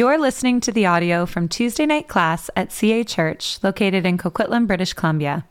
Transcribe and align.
You're 0.00 0.16
listening 0.16 0.60
to 0.60 0.72
the 0.72 0.86
audio 0.86 1.26
from 1.26 1.46
Tuesday 1.46 1.84
night 1.84 2.08
class 2.08 2.48
at 2.56 2.72
CA 2.72 3.04
Church, 3.04 3.62
located 3.62 4.06
in 4.06 4.16
Coquitlam, 4.16 4.66
British 4.66 4.94
Columbia. 4.94 5.44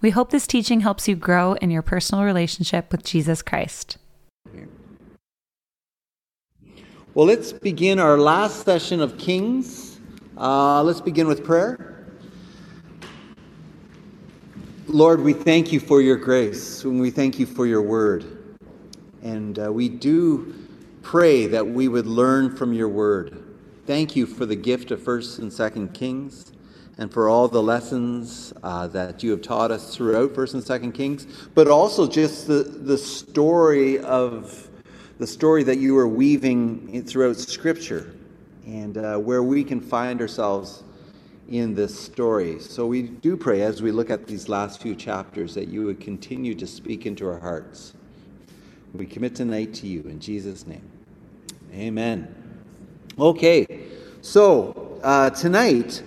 We 0.00 0.08
hope 0.08 0.30
this 0.30 0.46
teaching 0.46 0.80
helps 0.80 1.06
you 1.06 1.14
grow 1.14 1.52
in 1.52 1.70
your 1.70 1.82
personal 1.82 2.24
relationship 2.24 2.90
with 2.92 3.04
Jesus 3.04 3.42
Christ. 3.42 3.98
Well, 7.12 7.26
let's 7.26 7.52
begin 7.52 7.98
our 7.98 8.16
last 8.16 8.64
session 8.64 9.02
of 9.02 9.18
Kings. 9.18 10.00
Uh, 10.34 10.82
let's 10.82 11.02
begin 11.02 11.28
with 11.28 11.44
prayer. 11.44 12.06
Lord, 14.86 15.20
we 15.20 15.34
thank 15.34 15.72
you 15.72 15.78
for 15.78 16.00
your 16.00 16.16
grace, 16.16 16.84
and 16.84 17.02
we 17.02 17.10
thank 17.10 17.38
you 17.38 17.44
for 17.44 17.66
your 17.66 17.82
word. 17.82 18.24
And 19.22 19.58
uh, 19.58 19.70
we 19.70 19.90
do 19.90 20.54
pray 21.02 21.46
that 21.48 21.66
we 21.66 21.88
would 21.88 22.06
learn 22.06 22.56
from 22.56 22.72
your 22.72 22.88
word. 22.88 23.49
Thank 23.90 24.14
you 24.14 24.24
for 24.24 24.46
the 24.46 24.54
gift 24.54 24.92
of 24.92 25.00
1st 25.00 25.40
and 25.40 25.50
2nd 25.50 25.92
Kings 25.94 26.52
and 26.98 27.12
for 27.12 27.28
all 27.28 27.48
the 27.48 27.60
lessons 27.60 28.52
uh, 28.62 28.86
that 28.86 29.24
you 29.24 29.32
have 29.32 29.42
taught 29.42 29.72
us 29.72 29.96
throughout 29.96 30.32
1st 30.32 30.54
and 30.54 30.62
2nd 30.62 30.94
Kings, 30.94 31.26
but 31.56 31.66
also 31.66 32.06
just 32.06 32.46
the, 32.46 32.62
the 32.62 32.96
story 32.96 33.98
of 33.98 34.68
the 35.18 35.26
story 35.26 35.64
that 35.64 35.78
you 35.78 35.98
are 35.98 36.06
weaving 36.06 37.02
throughout 37.02 37.34
Scripture 37.34 38.14
and 38.64 38.96
uh, 38.96 39.16
where 39.16 39.42
we 39.42 39.64
can 39.64 39.80
find 39.80 40.20
ourselves 40.20 40.84
in 41.48 41.74
this 41.74 41.98
story. 41.98 42.60
So 42.60 42.86
we 42.86 43.02
do 43.02 43.36
pray 43.36 43.62
as 43.62 43.82
we 43.82 43.90
look 43.90 44.08
at 44.08 44.24
these 44.24 44.48
last 44.48 44.80
few 44.80 44.94
chapters 44.94 45.52
that 45.56 45.66
you 45.66 45.84
would 45.86 45.98
continue 45.98 46.54
to 46.54 46.66
speak 46.68 47.06
into 47.06 47.28
our 47.28 47.40
hearts. 47.40 47.94
We 48.94 49.04
commit 49.04 49.34
tonight 49.34 49.74
to 49.74 49.88
you 49.88 50.02
in 50.02 50.20
Jesus' 50.20 50.64
name. 50.64 50.88
Amen. 51.74 52.39
Okay, 53.20 53.66
so 54.22 54.98
uh, 55.02 55.28
tonight, 55.28 56.02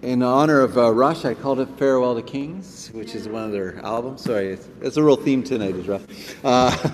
in 0.00 0.22
honor 0.22 0.60
of 0.60 0.78
uh, 0.78 0.92
Rush, 0.92 1.24
I 1.24 1.34
called 1.34 1.58
it 1.58 1.68
Farewell 1.76 2.14
to 2.14 2.22
Kings, 2.22 2.88
which 2.92 3.16
is 3.16 3.28
one 3.28 3.42
of 3.42 3.50
their 3.50 3.84
albums. 3.84 4.22
Sorry, 4.22 4.52
it's, 4.52 4.68
it's 4.80 4.96
a 4.96 5.02
real 5.02 5.16
theme 5.16 5.42
tonight, 5.42 5.74
is 5.74 5.88
rough. 5.88 6.06
Uh, 6.44 6.90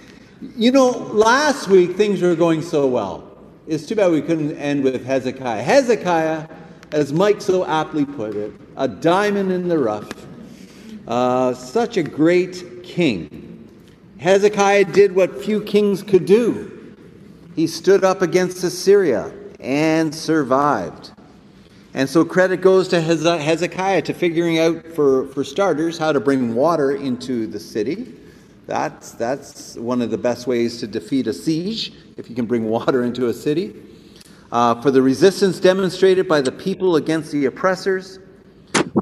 you 0.56 0.70
know, 0.70 0.90
last 0.90 1.66
week 1.66 1.96
things 1.96 2.22
were 2.22 2.36
going 2.36 2.62
so 2.62 2.86
well. 2.86 3.36
It's 3.66 3.86
too 3.86 3.96
bad 3.96 4.12
we 4.12 4.22
couldn't 4.22 4.56
end 4.56 4.84
with 4.84 5.04
Hezekiah. 5.04 5.64
Hezekiah, 5.64 6.46
as 6.92 7.12
Mike 7.12 7.40
so 7.40 7.66
aptly 7.66 8.06
put 8.06 8.36
it, 8.36 8.52
a 8.76 8.86
diamond 8.86 9.50
in 9.50 9.66
the 9.66 9.78
rough. 9.78 10.28
Uh, 11.08 11.54
such 11.54 11.96
a 11.96 12.04
great 12.04 12.84
king. 12.84 13.68
Hezekiah 14.20 14.84
did 14.84 15.12
what 15.12 15.42
few 15.42 15.60
kings 15.60 16.04
could 16.04 16.24
do. 16.24 16.79
He 17.60 17.66
stood 17.66 18.04
up 18.04 18.22
against 18.22 18.64
Assyria 18.64 19.30
and 19.60 20.14
survived. 20.14 21.10
And 21.92 22.08
so 22.08 22.24
credit 22.24 22.62
goes 22.62 22.88
to 22.88 23.02
Hezekiah 23.02 24.00
to 24.00 24.14
figuring 24.14 24.58
out, 24.58 24.86
for, 24.94 25.26
for 25.26 25.44
starters, 25.44 25.98
how 25.98 26.10
to 26.10 26.20
bring 26.20 26.54
water 26.54 26.92
into 26.92 27.46
the 27.46 27.60
city. 27.60 28.14
That's, 28.66 29.12
that's 29.12 29.76
one 29.76 30.00
of 30.00 30.10
the 30.10 30.16
best 30.16 30.46
ways 30.46 30.80
to 30.80 30.86
defeat 30.86 31.26
a 31.26 31.34
siege, 31.34 31.92
if 32.16 32.30
you 32.30 32.34
can 32.34 32.46
bring 32.46 32.64
water 32.64 33.04
into 33.04 33.28
a 33.28 33.34
city. 33.34 33.76
Uh, 34.50 34.80
for 34.80 34.90
the 34.90 35.02
resistance 35.02 35.60
demonstrated 35.60 36.26
by 36.26 36.40
the 36.40 36.52
people 36.52 36.96
against 36.96 37.30
the 37.30 37.44
oppressors. 37.44 38.20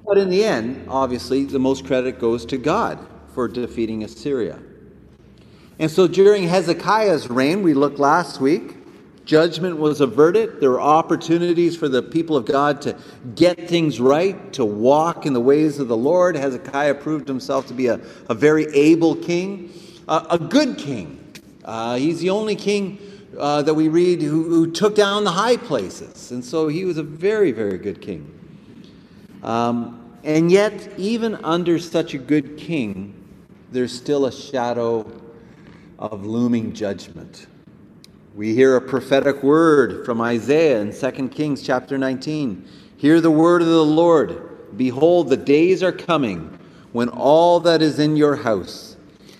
But 0.05 0.19
in 0.19 0.31
the 0.31 0.45
end, 0.45 0.84
obviously, 0.89 1.45
the 1.45 1.61
most 1.61 1.87
credit 1.87 2.19
goes 2.19 2.45
to 2.47 2.59
God 2.59 2.98
for 3.34 3.47
defeating 3.47 4.03
Assyria. 4.03 4.59
And 5.79 5.91
so 5.91 6.09
during 6.09 6.48
Hezekiah's 6.48 7.31
reign, 7.31 7.62
we 7.62 7.73
looked 7.73 8.01
last 8.01 8.41
week, 8.41 8.77
judgment 9.25 9.79
was 9.79 10.01
averted. 10.01 10.61
There 10.61 10.71
were 10.71 10.81
opportunities 10.81 11.77
for 11.77 11.89
the 11.89 12.03
people 12.03 12.37
of 12.37 12.47
God 12.47 12.83
to 12.83 12.97
get 13.37 13.69
things 13.69 14.01
right, 14.01 14.53
to 14.55 14.65
walk 14.65 15.25
in 15.25 15.34
the 15.34 15.41
ways 15.41 15.79
of 15.79 15.87
the 15.87 15.97
Lord. 15.97 16.34
Hezekiah 16.34 16.95
proved 16.95 17.29
himself 17.29 17.67
to 17.69 17.75
be 17.75 17.87
a, 17.87 18.01
a 18.28 18.34
very 18.34 18.66
able 18.75 19.15
king, 19.15 19.72
uh, 20.09 20.27
a 20.31 20.39
good 20.39 20.78
king. 20.78 21.15
Uh, 21.65 21.97
he's 21.97 22.19
the 22.19 22.31
only 22.31 22.56
king 22.56 22.99
uh, 23.39 23.62
that 23.62 23.75
we 23.75 23.89
read 23.89 24.21
who, 24.21 24.45
who, 24.45 24.71
took 24.71 24.97
down 24.97 25.22
the 25.22 25.31
high 25.31 25.56
places. 25.56 26.33
And 26.33 26.45
so 26.45 26.66
he 26.66 26.84
was 26.84 26.97
a 26.97 27.03
very, 27.03 27.53
very 27.53 27.78
good 27.78 28.00
king. 28.00 28.34
Um, 29.45 30.16
and 30.25 30.50
yet, 30.50 30.89
even 30.97 31.37
under 31.45 31.78
such 31.78 32.15
a 32.15 32.19
good 32.19 32.56
king, 32.56 33.15
there's 33.71 33.97
still 33.97 34.27
a 34.27 34.33
shadow 34.33 35.06
of 35.98 36.25
looming 36.25 36.72
judgment. 36.72 37.47
We 38.34 38.54
hear 38.54 38.76
a 38.76 38.81
prophetic 38.81 39.42
word 39.42 40.04
from 40.04 40.20
Isaiah 40.20 40.81
in 40.81 40.92
2 40.92 41.28
Kings 41.28 41.62
chapter 41.62 41.98
19. 41.98 42.69
Hear 42.97 43.20
the 43.20 43.31
word 43.31 43.62
of 43.62 43.69
the 43.69 43.84
Lord. 43.84 44.76
Behold, 44.76 45.28
the 45.28 45.36
days 45.36 45.82
are 45.82 45.92
coming 45.92 46.59
when 46.92 47.09
all 47.09 47.59
that 47.60 47.82
is 47.82 47.98
in 47.98 48.16
your 48.16 48.36
house 48.36 48.97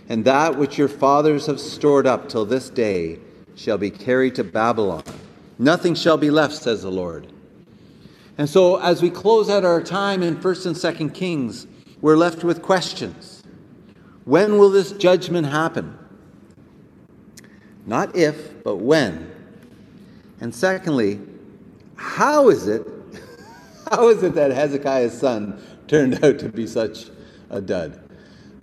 and 0.09 0.25
that 0.25 0.57
which 0.57 0.79
your 0.79 0.89
fathers 0.89 1.47
have 1.47 1.61
stored 1.61 2.07
up 2.07 2.29
till 2.29 2.45
this 2.45 2.71
day 2.71 3.19
shall 3.55 3.79
be 3.79 3.91
carried 3.91 4.35
to 4.37 4.45
Babylon. 4.45 5.05
Nothing 5.59 5.95
shall 5.95 6.17
be 6.17 6.31
left, 6.31 6.55
says 6.55 6.83
the 6.83 6.91
Lord. 6.91 7.27
And 8.39 8.49
so, 8.49 8.77
as 8.77 9.03
we 9.03 9.11
close 9.11 9.51
out 9.51 9.65
our 9.65 9.83
time 9.83 10.23
in 10.23 10.37
1st 10.37 10.67
and 10.67 10.77
2nd 10.77 11.15
Kings, 11.15 11.67
we're 12.01 12.17
left 12.17 12.45
with 12.45 12.63
questions. 12.63 13.43
When 14.25 14.59
will 14.59 14.71
this 14.71 14.93
judgment 14.93 15.49
happen? 15.49 15.99
Not 17.89 18.15
if, 18.15 18.63
but 18.63 18.77
when. 18.77 19.33
And 20.43 20.55
secondly, 20.55 21.21
how 21.97 22.51
is 22.51 22.69
it 22.69 22.87
how 23.91 24.11
is 24.11 24.23
it 24.23 24.35
that 24.35 24.51
Hezekiah's 24.51 25.19
son 25.19 25.61
turned 25.89 26.23
out 26.23 26.39
to 26.41 26.51
be 26.51 26.67
such 26.67 27.07
a 27.49 27.63
dud? 27.63 27.99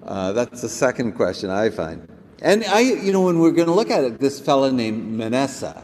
Uh, 0.04 0.32
that's 0.34 0.62
the 0.62 0.70
second 0.70 1.14
question 1.14 1.50
I 1.50 1.72
find. 1.72 2.08
And 2.44 2.64
I, 2.66 2.82
you 2.82 3.12
know, 3.12 3.22
when 3.22 3.40
we're 3.40 3.52
going 3.52 3.68
to 3.68 3.74
look 3.74 3.90
at 3.90 4.04
it, 4.04 4.20
this 4.20 4.40
fellow 4.40 4.70
named 4.70 5.12
Manasseh, 5.12 5.82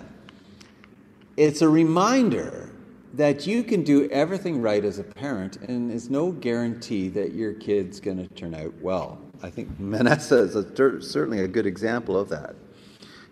it's 1.36 1.64
a 1.64 1.70
reminder 1.70 2.70
that 3.16 3.48
you 3.48 3.64
can 3.64 3.84
do 3.84 4.08
everything 4.12 4.62
right 4.62 4.86
as 4.86 5.00
a 5.00 5.04
parent, 5.04 5.58
and 5.58 5.92
it's 5.92 6.12
no 6.12 6.32
guarantee 6.32 7.10
that 7.10 7.34
your 7.34 7.54
kid's 7.54 8.00
going 8.00 8.18
to 8.18 8.28
turn 8.36 8.54
out 8.54 8.74
well. 8.82 9.20
I 9.42 9.50
think 9.50 9.80
Manasseh 9.80 10.44
is 10.44 10.56
a, 10.56 11.02
certainly 11.02 11.40
a 11.40 11.48
good 11.48 11.66
example 11.66 12.16
of 12.16 12.30
that. 12.30 12.56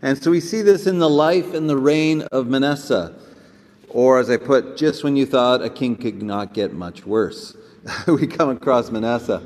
And 0.02 0.22
so 0.22 0.32
we 0.32 0.40
see 0.40 0.62
this 0.62 0.88
in 0.88 1.00
the 1.00 1.10
life 1.10 1.54
and 1.54 1.70
the 1.70 1.78
reign 1.78 2.22
of 2.32 2.48
Manasseh. 2.48 3.14
Or, 3.90 4.20
as 4.20 4.30
I 4.30 4.38
put, 4.38 4.78
just 4.78 5.04
when 5.04 5.16
you 5.16 5.26
thought 5.26 5.62
a 5.62 5.70
king 5.70 5.96
could 5.96 6.22
not 6.22 6.54
get 6.54 6.74
much 6.74 7.06
worse, 7.06 7.58
we 8.08 8.28
come 8.28 8.50
across 8.50 8.92
Manasseh. 8.92 9.42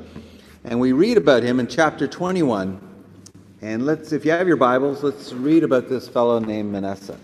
And 0.64 0.78
we 0.78 0.92
read 0.92 1.16
about 1.16 1.42
him 1.42 1.58
in 1.60 1.66
chapter 1.66 2.06
21. 2.06 2.80
And 3.62 3.86
let's, 3.86 4.12
if 4.12 4.24
you 4.24 4.30
have 4.30 4.46
your 4.46 4.56
Bibles, 4.58 5.02
let's 5.02 5.32
read 5.32 5.64
about 5.64 5.88
this 5.88 6.08
fellow 6.08 6.38
named 6.38 6.70
Manasseh. 6.70 7.18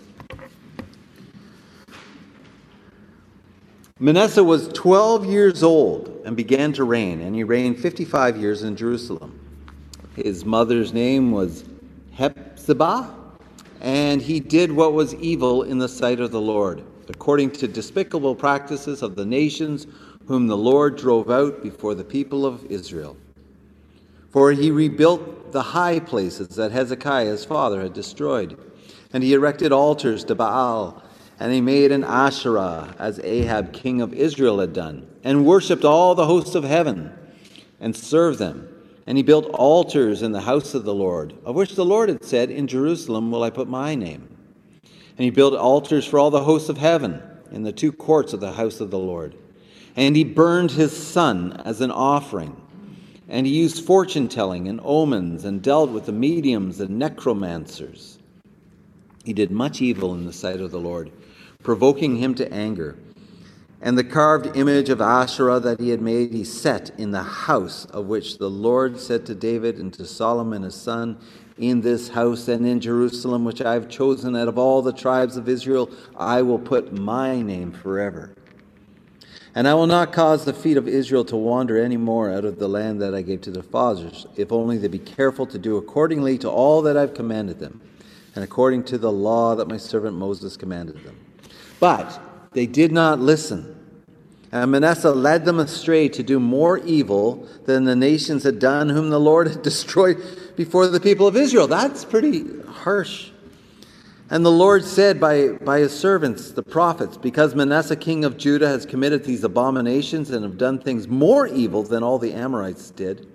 Manasseh 3.99 4.43
was 4.43 4.67
12 4.69 5.27
years 5.27 5.61
old 5.61 6.21
and 6.25 6.35
began 6.35 6.73
to 6.73 6.83
reign, 6.83 7.21
and 7.21 7.35
he 7.35 7.43
reigned 7.43 7.79
55 7.79 8.35
years 8.35 8.63
in 8.63 8.75
Jerusalem. 8.75 9.39
His 10.15 10.43
mother's 10.43 10.91
name 10.91 11.31
was 11.31 11.65
Hephzibah, 12.17 13.20
and 13.81 14.21
he 14.21 14.39
did 14.39 14.71
what 14.71 14.93
was 14.93 15.15
evil 15.15 15.63
in 15.63 15.79
the 15.79 15.89
sight 15.89 16.19
of 16.19 16.31
the 16.31 16.39
Lord, 16.39 16.83
according 17.09 17.51
to 17.51 17.67
despicable 17.67 18.35
practices 18.35 19.01
of 19.01 19.15
the 19.15 19.25
nations 19.25 19.87
whom 20.27 20.47
the 20.47 20.57
Lord 20.57 20.95
drove 20.97 21.31
out 21.31 21.63
before 21.63 21.95
the 21.95 22.03
people 22.03 22.45
of 22.45 22.63
Israel. 22.67 23.17
For 24.29 24.51
he 24.51 24.69
rebuilt 24.69 25.51
the 25.51 25.63
high 25.63 25.99
places 25.99 26.49
that 26.49 26.71
Hezekiah 26.71 27.25
his 27.25 27.43
father 27.43 27.81
had 27.81 27.93
destroyed, 27.93 28.57
and 29.11 29.23
he 29.23 29.33
erected 29.33 29.71
altars 29.71 30.23
to 30.25 30.35
Baal, 30.35 31.03
and 31.39 31.51
he 31.51 31.59
made 31.59 31.91
an 31.91 32.03
Asherah, 32.03 32.95
as 32.99 33.19
Ahab 33.23 33.73
king 33.73 33.99
of 33.99 34.13
Israel 34.13 34.59
had 34.59 34.73
done, 34.73 35.07
and 35.23 35.45
worshipped 35.45 35.83
all 35.83 36.13
the 36.13 36.27
hosts 36.27 36.53
of 36.53 36.63
heaven, 36.63 37.11
and 37.79 37.95
served 37.95 38.37
them. 38.37 38.70
And 39.11 39.17
he 39.17 39.23
built 39.23 39.47
altars 39.47 40.21
in 40.21 40.31
the 40.31 40.39
house 40.39 40.73
of 40.73 40.85
the 40.85 40.93
Lord, 40.93 41.33
of 41.43 41.53
which 41.53 41.75
the 41.75 41.83
Lord 41.83 42.07
had 42.07 42.23
said, 42.23 42.49
In 42.49 42.65
Jerusalem 42.65 43.29
will 43.29 43.43
I 43.43 43.49
put 43.49 43.67
my 43.67 43.93
name. 43.93 44.25
And 45.17 45.25
he 45.25 45.29
built 45.31 45.53
altars 45.53 46.05
for 46.05 46.17
all 46.17 46.31
the 46.31 46.45
hosts 46.45 46.69
of 46.69 46.77
heaven 46.77 47.21
in 47.51 47.63
the 47.63 47.73
two 47.73 47.91
courts 47.91 48.31
of 48.31 48.39
the 48.39 48.53
house 48.53 48.79
of 48.79 48.89
the 48.89 48.97
Lord. 48.97 49.35
And 49.97 50.15
he 50.15 50.23
burned 50.23 50.71
his 50.71 50.95
son 50.95 51.61
as 51.65 51.81
an 51.81 51.91
offering. 51.91 52.55
And 53.27 53.45
he 53.45 53.51
used 53.51 53.83
fortune 53.83 54.29
telling 54.29 54.69
and 54.69 54.79
omens 54.81 55.43
and 55.43 55.61
dealt 55.61 55.89
with 55.89 56.05
the 56.05 56.13
mediums 56.13 56.79
and 56.79 56.97
necromancers. 56.97 58.17
He 59.25 59.33
did 59.33 59.51
much 59.51 59.81
evil 59.81 60.13
in 60.13 60.25
the 60.25 60.31
sight 60.31 60.61
of 60.61 60.71
the 60.71 60.79
Lord, 60.79 61.11
provoking 61.63 62.15
him 62.15 62.33
to 62.35 62.49
anger. 62.53 62.97
And 63.83 63.97
the 63.97 64.03
carved 64.03 64.55
image 64.55 64.89
of 64.89 65.01
Asherah 65.01 65.59
that 65.61 65.79
he 65.79 65.89
had 65.89 66.01
made, 66.01 66.33
he 66.33 66.43
set 66.43 66.91
in 66.99 67.09
the 67.09 67.23
house 67.23 67.85
of 67.85 68.05
which 68.05 68.37
the 68.37 68.49
Lord 68.49 68.99
said 68.99 69.25
to 69.25 69.35
David 69.35 69.77
and 69.77 69.91
to 69.95 70.05
Solomon 70.05 70.61
his 70.61 70.75
son, 70.75 71.17
In 71.57 71.81
this 71.81 72.09
house 72.09 72.47
and 72.47 72.65
in 72.67 72.79
Jerusalem, 72.79 73.43
which 73.43 73.59
I 73.59 73.73
have 73.73 73.89
chosen 73.89 74.35
out 74.35 74.47
of 74.47 74.59
all 74.59 74.83
the 74.83 74.93
tribes 74.93 75.35
of 75.35 75.49
Israel, 75.49 75.89
I 76.15 76.43
will 76.43 76.59
put 76.59 76.93
my 76.93 77.41
name 77.41 77.71
forever. 77.71 78.35
And 79.55 79.67
I 79.67 79.73
will 79.73 79.87
not 79.87 80.13
cause 80.13 80.45
the 80.45 80.53
feet 80.53 80.77
of 80.77 80.87
Israel 80.87 81.25
to 81.25 81.35
wander 81.35 81.77
any 81.77 81.97
more 81.97 82.31
out 82.31 82.45
of 82.45 82.59
the 82.59 82.69
land 82.69 83.01
that 83.01 83.15
I 83.15 83.23
gave 83.23 83.41
to 83.41 83.51
their 83.51 83.63
fathers, 83.63 84.27
if 84.37 84.51
only 84.51 84.77
they 84.77 84.87
be 84.89 84.99
careful 84.99 85.47
to 85.47 85.57
do 85.57 85.77
accordingly 85.77 86.37
to 86.37 86.49
all 86.49 86.83
that 86.83 86.95
I've 86.95 87.15
commanded 87.15 87.59
them, 87.59 87.81
and 88.35 88.43
according 88.43 88.83
to 88.85 88.99
the 88.99 89.11
law 89.11 89.55
that 89.55 89.67
my 89.67 89.77
servant 89.77 90.15
Moses 90.15 90.55
commanded 90.55 91.03
them. 91.03 91.17
But 91.79 92.30
they 92.51 92.65
did 92.65 92.91
not 92.91 93.19
listen. 93.19 93.77
And 94.51 94.71
Manasseh 94.71 95.11
led 95.11 95.45
them 95.45 95.59
astray 95.59 96.09
to 96.09 96.23
do 96.23 96.39
more 96.39 96.77
evil 96.79 97.47
than 97.65 97.85
the 97.85 97.95
nations 97.95 98.43
had 98.43 98.59
done, 98.59 98.89
whom 98.89 99.09
the 99.09 99.19
Lord 99.19 99.47
had 99.47 99.61
destroyed 99.63 100.17
before 100.55 100.87
the 100.87 100.99
people 100.99 101.27
of 101.27 101.37
Israel. 101.37 101.67
That's 101.67 102.03
pretty 102.03 102.45
harsh. 102.67 103.31
And 104.29 104.45
the 104.45 104.51
Lord 104.51 104.85
said 104.85 105.19
by, 105.19 105.49
by 105.49 105.79
his 105.79 105.97
servants, 105.97 106.51
the 106.51 106.63
prophets, 106.63 107.17
Because 107.17 107.53
Manasseh 107.53 107.97
king 107.97 108.23
of 108.23 108.37
Judah 108.37 108.67
has 108.67 108.85
committed 108.85 109.25
these 109.25 109.43
abominations 109.43 110.29
and 110.29 110.43
have 110.43 110.57
done 110.57 110.79
things 110.79 111.07
more 111.07 111.47
evil 111.47 111.83
than 111.83 112.01
all 112.01 112.17
the 112.17 112.33
Amorites 112.33 112.91
did, 112.91 113.27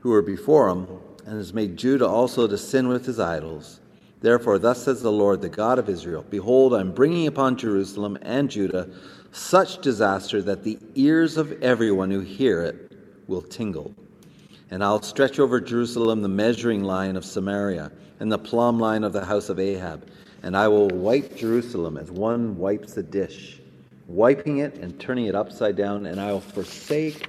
who 0.00 0.10
were 0.10 0.22
before 0.22 0.68
him, 0.68 0.86
and 1.26 1.36
has 1.36 1.52
made 1.52 1.76
Judah 1.76 2.06
also 2.06 2.46
to 2.46 2.56
sin 2.56 2.86
with 2.86 3.06
his 3.06 3.18
idols. 3.18 3.80
Therefore, 4.24 4.58
thus 4.58 4.82
says 4.82 5.02
the 5.02 5.12
Lord, 5.12 5.42
the 5.42 5.50
God 5.50 5.78
of 5.78 5.90
Israel 5.90 6.24
Behold, 6.30 6.72
I 6.72 6.80
am 6.80 6.92
bringing 6.92 7.26
upon 7.26 7.58
Jerusalem 7.58 8.16
and 8.22 8.50
Judah 8.50 8.88
such 9.32 9.82
disaster 9.82 10.40
that 10.40 10.64
the 10.64 10.78
ears 10.94 11.36
of 11.36 11.62
everyone 11.62 12.10
who 12.10 12.20
hear 12.20 12.62
it 12.62 12.90
will 13.26 13.42
tingle. 13.42 13.94
And 14.70 14.82
I'll 14.82 15.02
stretch 15.02 15.38
over 15.38 15.60
Jerusalem 15.60 16.22
the 16.22 16.28
measuring 16.28 16.84
line 16.84 17.16
of 17.16 17.24
Samaria 17.26 17.92
and 18.18 18.32
the 18.32 18.38
plumb 18.38 18.80
line 18.80 19.04
of 19.04 19.12
the 19.12 19.26
house 19.26 19.50
of 19.50 19.60
Ahab. 19.60 20.08
And 20.42 20.56
I 20.56 20.68
will 20.68 20.88
wipe 20.88 21.36
Jerusalem 21.36 21.98
as 21.98 22.10
one 22.10 22.56
wipes 22.56 22.96
a 22.96 23.02
dish, 23.02 23.60
wiping 24.06 24.56
it 24.56 24.76
and 24.76 24.98
turning 24.98 25.26
it 25.26 25.34
upside 25.34 25.76
down. 25.76 26.06
And 26.06 26.18
I 26.18 26.32
will 26.32 26.40
forsake 26.40 27.28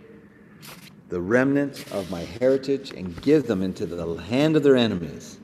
the 1.10 1.20
remnant 1.20 1.92
of 1.92 2.10
my 2.10 2.22
heritage 2.22 2.92
and 2.92 3.22
give 3.22 3.48
them 3.48 3.64
into 3.64 3.86
the 3.86 4.16
hand 4.16 4.56
of 4.56 4.64
their 4.64 4.78
enemies 4.78 5.40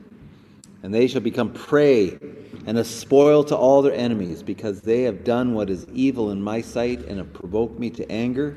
and 0.82 0.92
they 0.92 1.06
shall 1.06 1.20
become 1.20 1.52
prey 1.52 2.18
and 2.66 2.78
a 2.78 2.84
spoil 2.84 3.42
to 3.44 3.56
all 3.56 3.82
their 3.82 3.94
enemies, 3.94 4.42
because 4.42 4.80
they 4.80 5.02
have 5.02 5.24
done 5.24 5.54
what 5.54 5.70
is 5.70 5.86
evil 5.92 6.30
in 6.30 6.42
my 6.42 6.60
sight 6.60 7.00
and 7.06 7.18
have 7.18 7.32
provoked 7.32 7.78
me 7.78 7.90
to 7.90 8.10
anger 8.10 8.56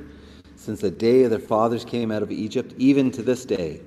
since 0.56 0.82
the 0.82 0.92
day 0.92 1.24
of 1.24 1.30
their 1.30 1.40
fathers 1.40 1.86
came 1.86 2.12
out 2.12 2.24
of 2.24 2.32
Egypt, 2.32 2.74
even 2.78 3.12
to 3.12 3.22
this 3.22 3.46
day. 3.46 3.82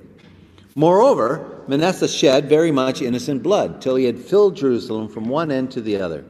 Moreover, 0.75 1.65
Manasseh 1.67 2.07
shed 2.07 2.49
very 2.49 2.71
much 2.71 3.03
innocent 3.03 3.43
blood, 3.43 3.81
till 3.81 3.97
he 3.97 4.05
had 4.05 4.19
filled 4.19 4.57
Jerusalem 4.57 5.09
from 5.09 5.29
one 5.29 5.51
end 5.51 5.71
to 5.73 5.81
the 5.81 5.97
other, 5.97 6.25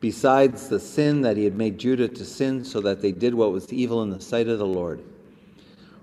besides 0.00 0.68
the 0.68 0.78
sin 0.78 1.22
that 1.22 1.36
he 1.36 1.44
had 1.44 1.56
made 1.56 1.78
Judah 1.78 2.08
to 2.08 2.24
sin, 2.24 2.64
so 2.64 2.80
that 2.80 3.00
they 3.00 3.10
did 3.10 3.34
what 3.34 3.52
was 3.52 3.72
evil 3.72 4.02
in 4.02 4.10
the 4.10 4.20
sight 4.20 4.48
of 4.48 4.58
the 4.58 4.66
Lord. 4.66 5.02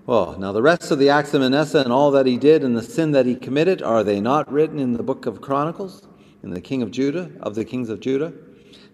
Well, 0.07 0.35
now 0.39 0.51
the 0.51 0.63
rest 0.63 0.89
of 0.89 0.97
the 0.97 1.09
acts 1.09 1.33
of 1.35 1.41
Manasseh 1.41 1.79
and 1.79 1.93
all 1.93 2.09
that 2.11 2.25
he 2.25 2.37
did 2.37 2.63
and 2.63 2.75
the 2.75 2.81
sin 2.81 3.11
that 3.11 3.27
he 3.27 3.35
committed, 3.35 3.83
are 3.83 4.03
they 4.03 4.19
not 4.19 4.51
written 4.51 4.79
in 4.79 4.93
the 4.93 5.03
book 5.03 5.27
of 5.27 5.41
Chronicles, 5.41 6.01
in 6.41 6.49
the 6.49 6.59
king 6.59 6.81
of 6.81 6.89
Judah, 6.89 7.29
of 7.41 7.53
the 7.53 7.63
kings 7.63 7.89
of 7.89 7.99
Judah? 7.99 8.33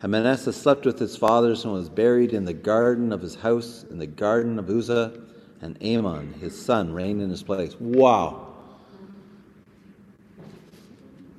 And 0.01 0.11
Manasseh 0.11 0.51
slept 0.51 0.85
with 0.85 0.99
his 0.99 1.15
fathers 1.15 1.63
and 1.63 1.73
was 1.73 1.87
buried 1.87 2.33
in 2.33 2.43
the 2.43 2.53
garden 2.53 3.13
of 3.13 3.21
his 3.21 3.35
house, 3.35 3.85
in 3.89 3.99
the 3.99 4.05
garden 4.05 4.59
of 4.59 4.69
Uzzah, 4.69 5.21
and 5.61 5.81
Amon, 5.81 6.33
his 6.41 6.61
son, 6.61 6.91
reigned 6.91 7.21
in 7.21 7.29
his 7.29 7.41
place. 7.41 7.75
Wow. 7.79 8.53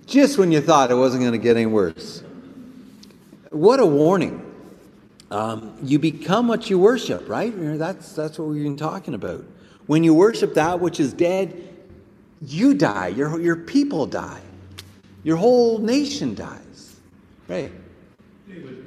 Just 0.06 0.38
when 0.38 0.50
you 0.50 0.62
thought 0.62 0.91
it 0.91 0.94
wasn't 0.94 1.20
going 1.23 1.32
to 1.32 1.38
get 1.38 1.56
any 1.56 1.67
worse. 1.67 2.23
What 3.50 3.81
a 3.81 3.87
warning. 3.87 4.44
Um, 5.31 5.76
you 5.82 5.99
become 5.99 6.49
what 6.49 6.70
you 6.70 6.79
worship, 6.79 7.29
right? 7.29 7.53
That's, 7.55 8.12
that's 8.12 8.38
what 8.38 8.49
we've 8.49 8.65
been 8.65 8.79
talking 8.79 9.12
about. 9.12 9.44
When 9.88 10.05
you 10.05 10.12
worship 10.12 10.52
that 10.55 10.81
which 10.81 11.00
is 11.00 11.14
dead, 11.14 11.67
you 12.43 12.75
die. 12.75 13.08
Your, 13.08 13.40
your 13.40 13.56
people 13.56 14.05
die. 14.05 14.43
Your 15.25 15.38
whole 15.38 15.79
nation 15.79 16.35
dies. 16.35 16.96
Right? 17.49 17.73
David, 18.46 18.85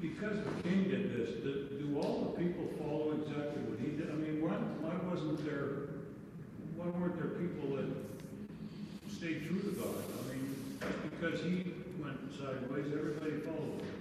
because 0.00 0.38
the 0.38 0.62
king 0.62 0.84
did 0.84 1.14
this, 1.14 1.34
do, 1.44 1.68
do 1.78 2.00
all 2.00 2.34
the 2.34 2.42
people 2.42 2.64
follow 2.78 3.12
exactly 3.12 3.62
what 3.64 3.78
he 3.78 3.96
did? 3.98 4.10
I 4.10 4.14
mean, 4.14 4.40
why, 4.40 4.54
why 4.80 4.94
wasn't 5.12 5.44
there, 5.44 5.90
why 6.74 6.86
weren't 6.86 7.16
there 7.16 7.38
people 7.38 7.76
that 7.76 9.14
stayed 9.14 9.46
true 9.46 9.60
to 9.60 9.78
God? 9.78 9.94
I 9.94 10.34
mean, 10.34 10.56
because 11.10 11.40
he 11.42 11.74
went 12.02 12.16
sideways, 12.32 12.86
everybody 12.98 13.42
followed 13.42 13.78
him. 13.78 13.94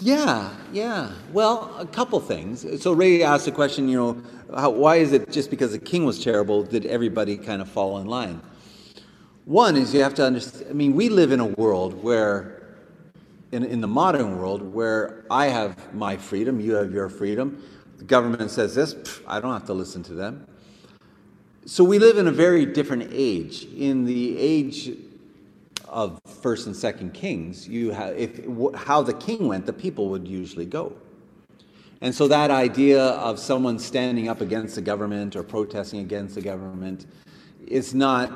Yeah, 0.00 0.54
yeah. 0.72 1.10
Well, 1.32 1.74
a 1.76 1.86
couple 1.86 2.20
things. 2.20 2.80
So 2.80 2.92
Ray 2.92 3.24
asked 3.24 3.46
the 3.46 3.52
question, 3.52 3.88
you 3.88 3.96
know, 3.98 4.22
how, 4.56 4.70
why 4.70 4.96
is 4.96 5.12
it 5.12 5.30
just 5.30 5.50
because 5.50 5.72
the 5.72 5.78
king 5.78 6.04
was 6.04 6.22
terrible 6.22 6.62
did 6.62 6.86
everybody 6.86 7.36
kind 7.36 7.62
of 7.62 7.68
fall 7.68 7.98
in 7.98 8.06
line? 8.06 8.40
One 9.44 9.76
is 9.76 9.94
you 9.94 10.02
have 10.02 10.14
to 10.14 10.24
understand, 10.24 10.66
I 10.70 10.72
mean, 10.74 10.94
we 10.94 11.08
live 11.08 11.32
in 11.32 11.40
a 11.40 11.46
world 11.46 12.02
where, 12.02 12.76
in, 13.52 13.64
in 13.64 13.80
the 13.80 13.88
modern 13.88 14.38
world, 14.38 14.62
where 14.62 15.24
I 15.30 15.46
have 15.46 15.92
my 15.94 16.16
freedom, 16.16 16.60
you 16.60 16.74
have 16.74 16.92
your 16.92 17.08
freedom. 17.08 17.62
The 17.98 18.04
government 18.04 18.50
says 18.50 18.74
this, 18.74 18.94
pff, 18.94 19.22
I 19.26 19.40
don't 19.40 19.52
have 19.52 19.66
to 19.66 19.74
listen 19.74 20.02
to 20.04 20.14
them. 20.14 20.46
So 21.66 21.84
we 21.84 21.98
live 21.98 22.16
in 22.16 22.28
a 22.28 22.32
very 22.32 22.64
different 22.64 23.08
age. 23.12 23.64
In 23.76 24.04
the 24.04 24.38
age 24.38 24.96
of 25.88 26.20
First 26.42 26.66
and 26.66 26.76
Second 26.76 27.12
Kings, 27.12 27.68
you 27.68 27.90
have, 27.90 28.16
if 28.16 28.40
how 28.74 29.02
the 29.02 29.14
king 29.14 29.48
went, 29.48 29.66
the 29.66 29.72
people 29.72 30.08
would 30.10 30.26
usually 30.26 30.66
go. 30.66 30.96
And 32.02 32.14
so 32.14 32.26
that 32.28 32.50
idea 32.50 33.02
of 33.02 33.38
someone 33.38 33.78
standing 33.78 34.28
up 34.28 34.40
against 34.40 34.74
the 34.74 34.80
government 34.80 35.36
or 35.36 35.42
protesting 35.42 36.00
against 36.00 36.34
the 36.34 36.40
government 36.40 37.06
is 37.66 37.94
not, 37.94 38.32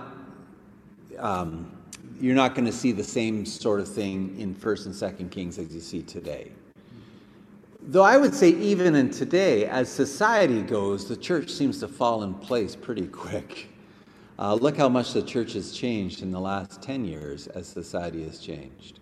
um, 1.19 1.73
you're 2.21 2.35
not 2.35 2.55
going 2.55 2.67
to 2.67 2.73
see 2.73 2.93
the 2.93 3.05
same 3.05 3.47
sort 3.47 3.81
of 3.81 3.89
thing 3.89 4.39
in 4.39 4.55
First 4.55 4.85
and 4.85 4.95
Second 4.95 5.31
Kings 5.31 5.59
as 5.59 5.75
you 5.75 5.81
see 5.81 6.03
today. 6.03 6.53
Though 7.87 8.03
I 8.03 8.17
would 8.17 8.35
say, 8.35 8.51
even 8.51 8.95
in 8.95 9.11
today, 9.11 9.67
as 9.67 9.89
society 9.89 10.63
goes, 10.63 11.09
the 11.09 11.17
church 11.17 11.51
seems 11.51 11.81
to 11.81 11.89
fall 11.89 12.23
in 12.23 12.35
place 12.35 12.77
pretty 12.77 13.07
quick. 13.07 13.69
Uh, 14.39 14.55
look 14.55 14.77
how 14.77 14.89
much 14.89 15.13
the 15.13 15.23
church 15.23 15.53
has 15.53 15.73
changed 15.73 16.23
in 16.23 16.31
the 16.31 16.41
last 16.41 16.83
10 16.83 17.05
years 17.05 17.47
as 17.49 17.67
society 17.67 18.25
has 18.25 18.39
changed. 18.39 19.01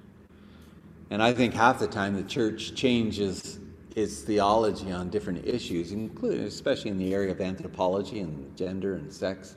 And 1.10 1.22
I 1.22 1.32
think 1.32 1.54
half 1.54 1.78
the 1.78 1.86
time 1.86 2.14
the 2.14 2.22
church 2.22 2.74
changes 2.74 3.58
its 3.96 4.22
theology 4.22 4.90
on 4.90 5.10
different 5.10 5.46
issues, 5.46 5.92
including 5.92 6.44
especially 6.44 6.90
in 6.90 6.98
the 6.98 7.14
area 7.14 7.30
of 7.30 7.40
anthropology 7.40 8.20
and 8.20 8.56
gender 8.56 8.94
and 8.94 9.12
sex, 9.12 9.56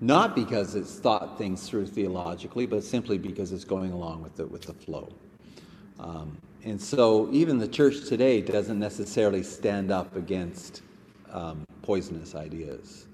not 0.00 0.34
because 0.34 0.74
it's 0.74 0.96
thought 0.96 1.38
things 1.38 1.68
through 1.68 1.86
theologically, 1.86 2.66
but 2.66 2.82
simply 2.82 3.18
because 3.18 3.52
it's 3.52 3.64
going 3.64 3.92
along 3.92 4.22
with 4.22 4.36
the, 4.36 4.46
with 4.46 4.62
the 4.62 4.72
flow. 4.72 5.08
Um, 6.00 6.36
and 6.64 6.80
so 6.80 7.28
even 7.32 7.58
the 7.58 7.68
church 7.68 8.06
today 8.08 8.40
doesn't 8.40 8.78
necessarily 8.78 9.42
stand 9.42 9.90
up 9.90 10.14
against 10.16 10.82
um, 11.32 11.64
poisonous 11.82 12.34
ideas. 12.34 13.06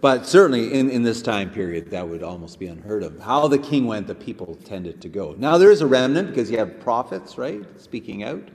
But 0.00 0.24
certainly 0.24 0.72
in, 0.72 0.88
in 0.88 1.02
this 1.02 1.20
time 1.20 1.50
period, 1.50 1.90
that 1.90 2.08
would 2.08 2.22
almost 2.22 2.58
be 2.58 2.66
unheard 2.66 3.02
of. 3.02 3.18
How 3.20 3.48
the 3.48 3.58
king 3.58 3.86
went, 3.86 4.06
the 4.06 4.14
people 4.14 4.54
tended 4.64 5.02
to 5.02 5.08
go. 5.08 5.34
Now, 5.36 5.58
there 5.58 5.70
is 5.70 5.82
a 5.82 5.86
remnant 5.86 6.28
because 6.28 6.50
you 6.50 6.56
have 6.58 6.80
prophets, 6.80 7.36
right, 7.36 7.62
speaking 7.78 8.22
out. 8.22 8.48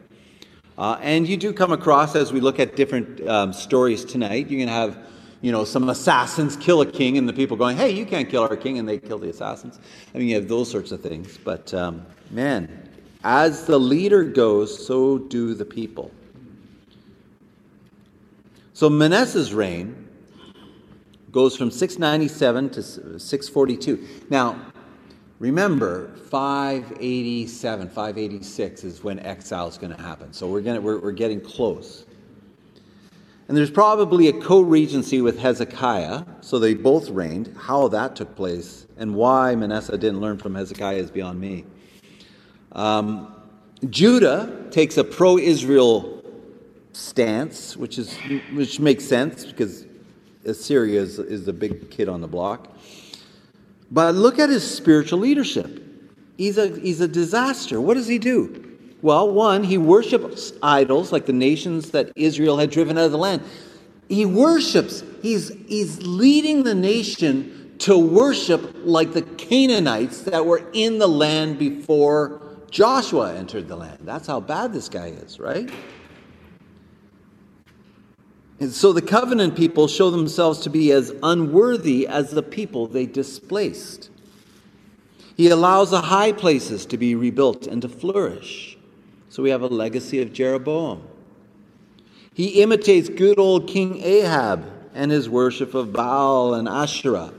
Uh, 0.78 0.98
and 1.02 1.28
you 1.28 1.38
do 1.38 1.54
come 1.54 1.72
across, 1.72 2.16
as 2.16 2.34
we 2.34 2.42
look 2.42 2.60
at 2.60 2.76
different 2.76 3.26
um, 3.28 3.54
stories 3.54 4.04
tonight, 4.04 4.50
you're 4.50 4.60
going 4.60 4.68
to 4.68 4.74
have, 4.74 5.08
you 5.42 5.52
know, 5.52 5.64
some 5.64 5.88
assassins 5.88 6.58
kill 6.58 6.82
a 6.82 6.86
king, 6.86 7.18
and 7.18 7.30
the 7.30 7.34
people 7.34 7.56
going, 7.56 7.78
hey, 7.78 7.92
you 7.92 8.06
can't 8.06 8.30
kill 8.30 8.44
our 8.44 8.58
king, 8.58 8.78
and 8.78 8.88
they 8.88 8.98
kill 8.98 9.18
the 9.18 9.30
assassins. 9.30 9.80
I 10.14 10.18
mean, 10.18 10.28
you 10.28 10.36
have 10.36 10.50
those 10.50 10.70
sorts 10.70 10.92
of 10.92 11.02
things. 11.02 11.38
But, 11.38 11.74
um, 11.74 12.06
man, 12.30 12.90
as 13.24 13.66
the 13.66 13.80
leader 13.80 14.24
goes, 14.24 14.86
so 14.86 15.18
do 15.18 15.54
the 15.54 15.66
people. 15.66 16.12
So 18.74 18.90
Manasseh's 18.90 19.54
reign 19.54 20.06
goes 21.32 21.56
from 21.56 21.72
697 21.72 22.70
to 22.72 22.84
642. 22.84 24.08
Now, 24.30 24.60
remember, 25.40 26.10
587, 26.30 27.90
586 27.90 28.84
is 28.84 29.04
when 29.04 29.20
exile 29.20 29.68
is 29.68 29.78
going 29.78 29.96
to 29.96 30.02
happen. 30.02 30.34
So 30.34 30.48
we're, 30.48 30.62
gonna, 30.62 30.82
we're, 30.82 31.00
we're 31.00 31.12
getting 31.12 31.42
close. 31.42 32.06
And 33.48 33.56
there's 33.56 33.72
probably 33.72 34.28
a 34.28 34.34
co 34.34 34.62
regency 34.62 35.22
with 35.22 35.38
Hezekiah, 35.38 36.24
so 36.42 36.58
they 36.58 36.74
both 36.74 37.10
reigned. 37.10 37.56
How 37.58 37.88
that 37.90 38.16
took 38.16 38.36
place 38.36 38.88
and 38.98 39.14
why 39.14 39.56
Manasseh 39.56 39.98
didn't 39.98 40.20
learn 40.20 40.38
from 40.38 40.56
Hezekiah 40.56 40.98
is 40.98 41.12
beyond 41.12 41.40
me. 41.40 41.66
Um, 42.72 43.36
Judah 43.90 44.66
takes 44.72 44.98
a 44.98 45.04
pro 45.04 45.38
Israel 45.38 46.24
stance, 46.94 47.78
which 47.78 47.98
is 47.98 48.18
which 48.54 48.80
makes 48.80 49.06
sense 49.06 49.46
because 49.46 49.86
Assyria 50.46 51.02
is, 51.02 51.20
is 51.20 51.46
the 51.46 51.54
big 51.54 51.90
kid 51.92 52.10
on 52.10 52.22
the 52.22 52.28
block. 52.28 52.75
But 53.92 54.16
look 54.16 54.40
at 54.40 54.50
his 54.50 54.70
spiritual 54.70 55.20
leadership. 55.20 55.82
He's 56.38 56.58
a, 56.58 56.68
he's 56.80 57.02
a 57.02 57.08
disaster. 57.08 57.80
What 57.80 57.94
does 57.94 58.08
he 58.08 58.18
do? 58.18 58.78
Well, 59.02 59.32
one, 59.32 59.64
he 59.64 59.78
worships 59.78 60.52
idols 60.64 61.12
like 61.12 61.26
the 61.26 61.34
nations 61.34 61.92
that 61.92 62.12
Israel 62.16 62.58
had 62.58 62.72
driven 62.72 62.98
out 62.98 63.06
of 63.06 63.12
the 63.12 63.18
land. 63.18 63.44
He 64.10 64.26
worships, 64.26 65.04
he's, 65.22 65.50
he's 65.68 66.02
leading 66.02 66.64
the 66.64 66.76
nation 66.76 67.76
to 67.80 67.98
worship 67.98 68.76
like 68.84 69.14
the 69.14 69.22
Canaanites 69.22 70.24
that 70.24 70.46
were 70.46 70.64
in 70.74 70.98
the 70.98 71.08
land 71.08 71.60
before 71.60 72.42
Joshua 72.72 73.36
entered 73.36 73.68
the 73.68 73.76
land. 73.76 74.00
That's 74.02 74.28
how 74.28 74.40
bad 74.40 74.74
this 74.74 74.90
guy 74.90 75.08
is, 75.08 75.40
right? 75.40 75.70
And 78.60 78.72
so 78.72 78.94
the 78.94 79.02
covenant 79.02 79.56
people 79.56 79.88
show 79.88 80.10
themselves 80.10 80.60
to 80.62 80.70
be 80.70 80.92
as 80.92 81.14
unworthy 81.22 82.08
as 82.08 82.32
the 82.32 82.44
people 82.44 82.88
they 82.88 83.06
displaced. 83.06 84.10
He 85.36 85.50
allows 85.50 85.92
the 85.92 86.02
high 86.02 86.32
places 86.32 86.86
to 86.88 86.98
be 86.98 87.16
rebuilt 87.16 87.68
and 87.68 87.82
to 87.82 87.90
flourish. 87.90 88.78
So 89.30 89.44
we 89.44 89.50
have 89.50 89.62
a 89.62 89.68
legacy 89.68 90.22
of 90.22 90.32
Jeroboam. 90.32 91.06
He 92.34 92.62
imitates 92.62 93.10
good 93.10 93.38
old 93.38 93.68
King 93.68 94.02
Ahab 94.02 94.66
and 94.94 95.12
his 95.12 95.30
worship 95.30 95.74
of 95.74 95.92
Baal 95.92 96.54
and 96.54 96.70
Asherah. 96.70 97.34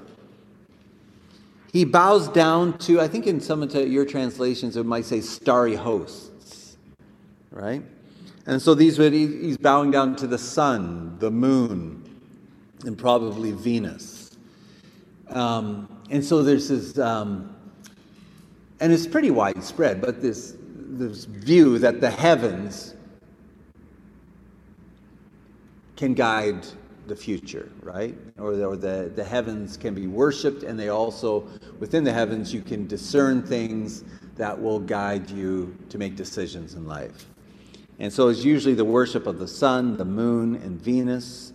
He 1.72 1.84
bows 1.84 2.28
down 2.28 2.76
to, 2.78 3.00
I 3.00 3.08
think 3.08 3.26
in 3.26 3.40
some 3.40 3.62
of 3.62 3.74
your 3.74 4.04
translations 4.04 4.76
it 4.76 4.84
might 4.84 5.06
say 5.06 5.20
starry 5.20 5.74
hosts, 5.74 6.76
right? 7.50 7.82
And 8.46 8.62
so 8.62 8.74
these 8.74 8.96
he's 8.96 9.58
bowing 9.58 9.90
down 9.90 10.14
to 10.16 10.26
the 10.26 10.38
sun, 10.38 11.16
the 11.18 11.30
moon, 11.30 12.02
and 12.84 12.96
probably 12.96 13.52
Venus. 13.52 14.36
Um, 15.28 15.88
and 16.10 16.24
so 16.24 16.42
there's 16.42 16.68
this, 16.68 16.98
um, 16.98 17.54
and 18.78 18.92
it's 18.92 19.06
pretty 19.06 19.32
widespread, 19.32 20.00
but 20.00 20.22
this, 20.22 20.54
this 20.60 21.24
view 21.24 21.78
that 21.80 22.00
the 22.00 22.10
heavens 22.10 22.94
can 25.96 26.14
guide 26.14 26.66
the 27.08 27.16
future, 27.16 27.70
right? 27.82 28.16
Or, 28.38 28.52
or 28.62 28.76
the, 28.76 29.10
the 29.14 29.24
heavens 29.24 29.76
can 29.76 29.94
be 29.94 30.06
worshiped, 30.06 30.62
and 30.62 30.78
they 30.78 30.88
also, 30.88 31.48
within 31.80 32.04
the 32.04 32.12
heavens, 32.12 32.54
you 32.54 32.60
can 32.60 32.86
discern 32.86 33.42
things 33.42 34.04
that 34.36 34.60
will 34.60 34.78
guide 34.78 35.30
you 35.30 35.76
to 35.88 35.98
make 35.98 36.14
decisions 36.14 36.74
in 36.74 36.86
life. 36.86 37.26
And 37.98 38.12
so 38.12 38.28
it's 38.28 38.44
usually 38.44 38.74
the 38.74 38.84
worship 38.84 39.26
of 39.26 39.38
the 39.38 39.48
sun, 39.48 39.96
the 39.96 40.04
moon, 40.04 40.56
and 40.56 40.80
Venus. 40.80 41.52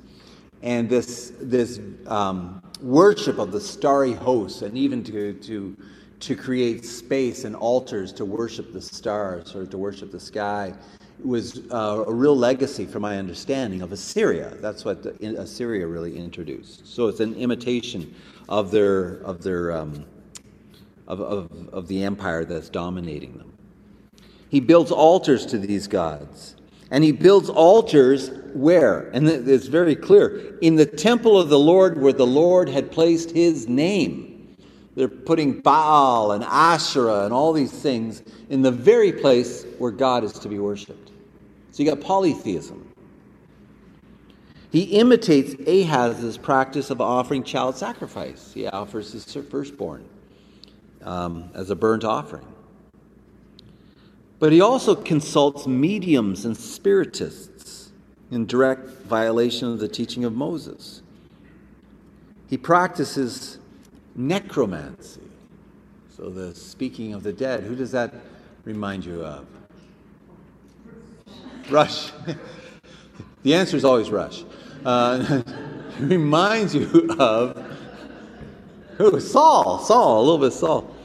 And 0.63 0.89
this, 0.89 1.33
this 1.39 1.79
um, 2.07 2.61
worship 2.81 3.37
of 3.37 3.51
the 3.51 3.61
starry 3.61 4.13
hosts, 4.13 4.61
and 4.61 4.77
even 4.77 5.03
to, 5.05 5.33
to, 5.33 5.77
to 6.19 6.35
create 6.35 6.85
space 6.85 7.45
and 7.45 7.55
altars 7.55 8.11
to 8.13 8.25
worship 8.25 8.73
the 8.73 8.81
stars 8.81 9.55
or 9.55 9.65
to 9.65 9.77
worship 9.77 10.11
the 10.11 10.19
sky, 10.19 10.73
was 11.23 11.61
uh, 11.71 12.03
a 12.07 12.13
real 12.13 12.35
legacy, 12.35 12.85
from 12.85 13.03
my 13.03 13.17
understanding, 13.17 13.81
of 13.81 13.91
Assyria. 13.91 14.55
That's 14.59 14.83
what 14.83 15.03
the, 15.03 15.39
Assyria 15.39 15.85
really 15.85 16.17
introduced. 16.17 16.87
So 16.87 17.07
it's 17.07 17.19
an 17.19 17.35
imitation 17.35 18.13
of 18.49 18.71
their, 18.71 19.21
of, 19.23 19.43
their 19.43 19.71
um, 19.71 20.05
of, 21.07 21.21
of, 21.21 21.69
of 21.73 21.87
the 21.87 22.03
empire 22.03 22.45
that's 22.45 22.69
dominating 22.69 23.37
them. 23.37 23.53
He 24.51 24.59
builds 24.59 24.91
altars 24.91 25.45
to 25.45 25.57
these 25.57 25.87
gods. 25.87 26.57
And 26.91 27.05
he 27.05 27.13
builds 27.13 27.49
altars 27.49 28.31
where? 28.53 29.09
And 29.13 29.25
it's 29.29 29.67
very 29.67 29.95
clear 29.95 30.57
in 30.59 30.75
the 30.75 30.85
temple 30.85 31.39
of 31.39 31.47
the 31.47 31.57
Lord 31.57 31.97
where 32.01 32.11
the 32.11 32.27
Lord 32.27 32.67
had 32.67 32.91
placed 32.91 33.31
his 33.31 33.69
name. 33.69 34.57
They're 34.93 35.07
putting 35.07 35.61
Baal 35.61 36.33
and 36.33 36.43
Asherah 36.43 37.23
and 37.23 37.33
all 37.33 37.53
these 37.53 37.71
things 37.71 38.23
in 38.49 38.61
the 38.61 38.71
very 38.71 39.13
place 39.13 39.65
where 39.77 39.89
God 39.89 40.25
is 40.25 40.33
to 40.33 40.49
be 40.49 40.59
worshiped. 40.59 41.11
So 41.71 41.81
you 41.81 41.89
got 41.89 42.01
polytheism. 42.01 42.91
He 44.69 44.81
imitates 44.99 45.53
Ahaz's 45.65 46.37
practice 46.37 46.89
of 46.89 46.99
offering 46.99 47.43
child 47.43 47.77
sacrifice. 47.77 48.51
He 48.53 48.67
offers 48.67 49.13
his 49.13 49.33
firstborn 49.49 50.03
um, 51.03 51.49
as 51.53 51.69
a 51.69 51.75
burnt 51.75 52.03
offering. 52.03 52.45
But 54.41 54.51
he 54.51 54.59
also 54.59 54.95
consults 54.95 55.67
mediums 55.67 56.45
and 56.45 56.57
spiritists 56.57 57.91
in 58.31 58.47
direct 58.47 58.89
violation 59.03 59.71
of 59.71 59.77
the 59.77 59.87
teaching 59.87 60.25
of 60.25 60.33
Moses. 60.33 61.03
He 62.49 62.57
practices 62.57 63.59
necromancy. 64.15 65.21
So, 66.17 66.31
the 66.31 66.55
speaking 66.55 67.13
of 67.13 67.21
the 67.21 67.31
dead, 67.31 67.61
who 67.65 67.75
does 67.75 67.91
that 67.91 68.15
remind 68.65 69.05
you 69.05 69.23
of? 69.23 69.45
Rush. 71.69 72.11
the 73.43 73.53
answer 73.53 73.77
is 73.77 73.85
always 73.85 74.09
Rush. 74.09 74.43
Uh, 74.83 75.43
reminds 75.99 76.73
you 76.73 77.15
of 77.19 77.63
who? 78.97 79.19
Saul. 79.19 79.77
Saul, 79.77 80.19
a 80.19 80.23
little 80.23 80.39
bit 80.39 80.53
Saul. 80.53 80.95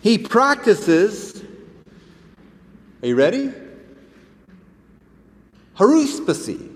He 0.00 0.16
practices 0.16 1.35
are 3.06 3.08
you 3.08 3.14
ready? 3.14 3.52
Haruspicy. 5.76 6.72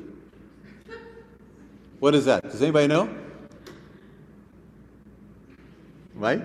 What 1.98 2.14
is 2.14 2.26
that? 2.26 2.44
Does 2.44 2.62
anybody 2.62 2.86
know? 2.86 3.12
Right? 6.14 6.40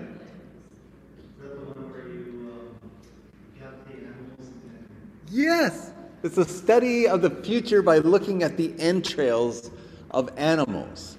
Yes. 5.30 5.92
It's 6.24 6.36
a 6.36 6.44
study 6.44 7.06
of 7.06 7.22
the 7.22 7.30
future 7.30 7.80
by 7.80 7.98
looking 7.98 8.42
at 8.42 8.56
the 8.56 8.74
entrails 8.80 9.70
of 10.10 10.28
animals. 10.36 11.16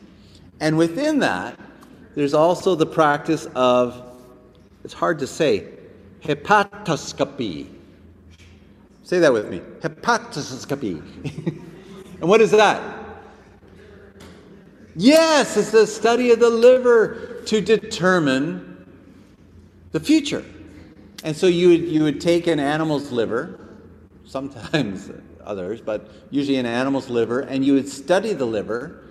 And 0.60 0.78
within 0.78 1.20
that, 1.20 1.58
there's 2.16 2.34
also 2.34 2.76
the 2.76 2.86
practice 2.86 3.48
of, 3.56 4.04
it's 4.84 4.94
hard 4.94 5.20
to 5.20 5.28
say, 5.28 5.70
hepatoscopy. 6.22 7.77
Say 9.08 9.20
that 9.20 9.32
with 9.32 9.50
me. 9.50 9.62
Hepatoscopy. 9.80 11.02
and 12.20 12.30
what 12.30 12.42
is 12.42 12.52
that? 12.52 12.82
Yes, 14.98 15.56
it's 15.56 15.72
the 15.72 15.88
study 15.88 16.32
of 16.32 16.42
the 16.42 16.50
liver 16.50 17.42
to 17.46 17.62
determine 17.62 18.86
the 19.94 20.02
future. 20.02 20.44
And 21.24 21.38
so 21.38 21.48
you 21.48 21.70
would, 21.70 21.88
you 21.88 22.04
would 22.04 22.20
take 22.20 22.48
an 22.48 22.60
animal's 22.60 23.10
liver, 23.14 23.78
sometimes 24.26 25.10
others, 25.42 25.80
but 25.80 26.12
usually 26.30 26.58
an 26.58 26.66
animal's 26.66 27.10
liver, 27.10 27.40
and 27.40 27.64
you 27.64 27.76
would 27.76 27.88
study 27.88 28.34
the 28.34 28.44
liver. 28.44 29.06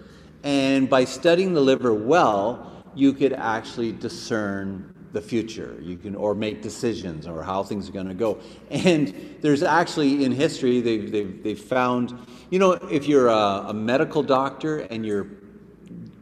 And 0.44 0.90
by 0.90 1.06
studying 1.06 1.54
the 1.54 1.62
liver 1.62 1.94
well, 1.94 2.84
you 2.94 3.14
could 3.14 3.32
actually 3.32 3.92
discern 3.92 4.94
the 5.12 5.20
future. 5.20 5.78
You 5.80 5.96
can 5.96 6.14
or 6.14 6.34
make 6.34 6.62
decisions 6.62 7.26
or 7.26 7.42
how 7.42 7.62
things 7.62 7.88
are 7.88 7.92
going 7.92 8.08
to 8.08 8.14
go. 8.14 8.38
And 8.70 9.36
there's 9.40 9.62
actually 9.62 10.24
in 10.24 10.32
history 10.32 10.80
they've 10.80 11.10
they've, 11.10 11.42
they've 11.42 11.60
found, 11.60 12.14
you 12.50 12.58
know, 12.58 12.72
if 12.72 13.06
you're 13.06 13.28
a, 13.28 13.66
a 13.68 13.74
medical 13.74 14.22
doctor 14.22 14.80
and 14.80 15.06
you're 15.06 15.26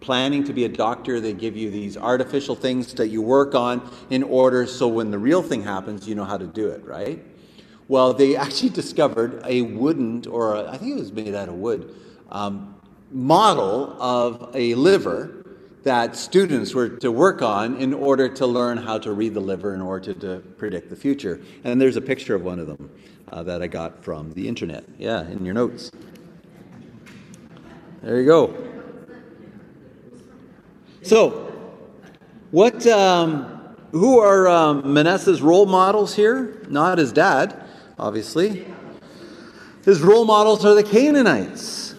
planning 0.01 0.45
to 0.45 0.53
be 0.53 0.67
a 0.67 0.69
doctor, 0.69 1.19
they 1.19 1.33
give 1.33 1.57
you 1.57 1.71
these 1.71 1.97
artificial 1.97 2.55
things 2.55 2.93
that 2.95 3.09
you 3.09 3.23
work 3.23 3.55
on 3.55 3.91
in 4.11 4.23
order 4.23 4.67
so 4.67 4.87
when 4.87 5.11
the 5.11 5.19
real 5.19 5.43
thing 5.43 5.63
happens, 5.63 6.07
you 6.07 6.15
know 6.15 6.25
how 6.25 6.37
to 6.37 6.47
do 6.47 6.69
it, 6.69 6.85
right? 6.85 7.25
Well, 7.89 8.13
they 8.13 8.37
actually 8.45 8.71
discovered 8.71 9.43
a 9.45 9.63
wooden, 9.63 10.27
or 10.29 10.57
a, 10.57 10.71
I 10.71 10.77
think 10.77 10.93
it 10.93 11.01
was 11.01 11.13
made 11.13 11.35
out 11.35 11.49
of 11.49 11.55
wood, 11.55 11.95
um, 12.31 12.75
model 13.11 13.97
of 14.01 14.51
a 14.55 14.75
liver 14.75 15.44
that 15.85 16.17
students 16.17 16.75
were 16.75 16.89
to 16.89 17.13
work 17.13 17.43
on 17.43 17.77
in 17.77 17.93
order 17.93 18.29
to 18.29 18.47
learn 18.47 18.79
how 18.79 18.99
to 18.99 19.13
read 19.13 19.35
the 19.35 19.41
liver 19.41 19.75
in 19.75 19.81
order 19.81 20.13
to, 20.13 20.21
to 20.21 20.41
predict 20.57 20.91
the 20.91 20.97
future. 20.97 21.41
And 21.63 21.81
there's 21.81 21.97
a 21.97 22.01
picture 22.01 22.35
of 22.35 22.43
one 22.43 22.59
of 22.59 22.67
them 22.67 22.91
uh, 23.31 23.43
that 23.43 23.63
I 23.63 23.67
got 23.67 24.03
from 24.03 24.33
the 24.33 24.49
internet. 24.49 24.85
Yeah, 24.99 25.29
in 25.29 25.45
your 25.45 25.55
notes. 25.55 25.91
There 28.03 28.21
you 28.21 28.27
go. 28.27 28.55
So, 31.03 31.53
what? 32.51 32.87
Um, 32.87 33.51
who 33.93 34.19
are 34.19 34.49
um, 34.49 34.93
Manasseh's 34.93 35.41
role 35.41 35.67
models 35.67 36.17
here? 36.17 36.61
Not 36.69 36.99
his 36.99 37.13
dad, 37.13 37.65
obviously. 37.97 38.67
His 39.85 40.03
role 40.03 40.25
models 40.25 40.65
are 40.65 40.75
the 40.75 40.83
Canaanites, 40.83 41.95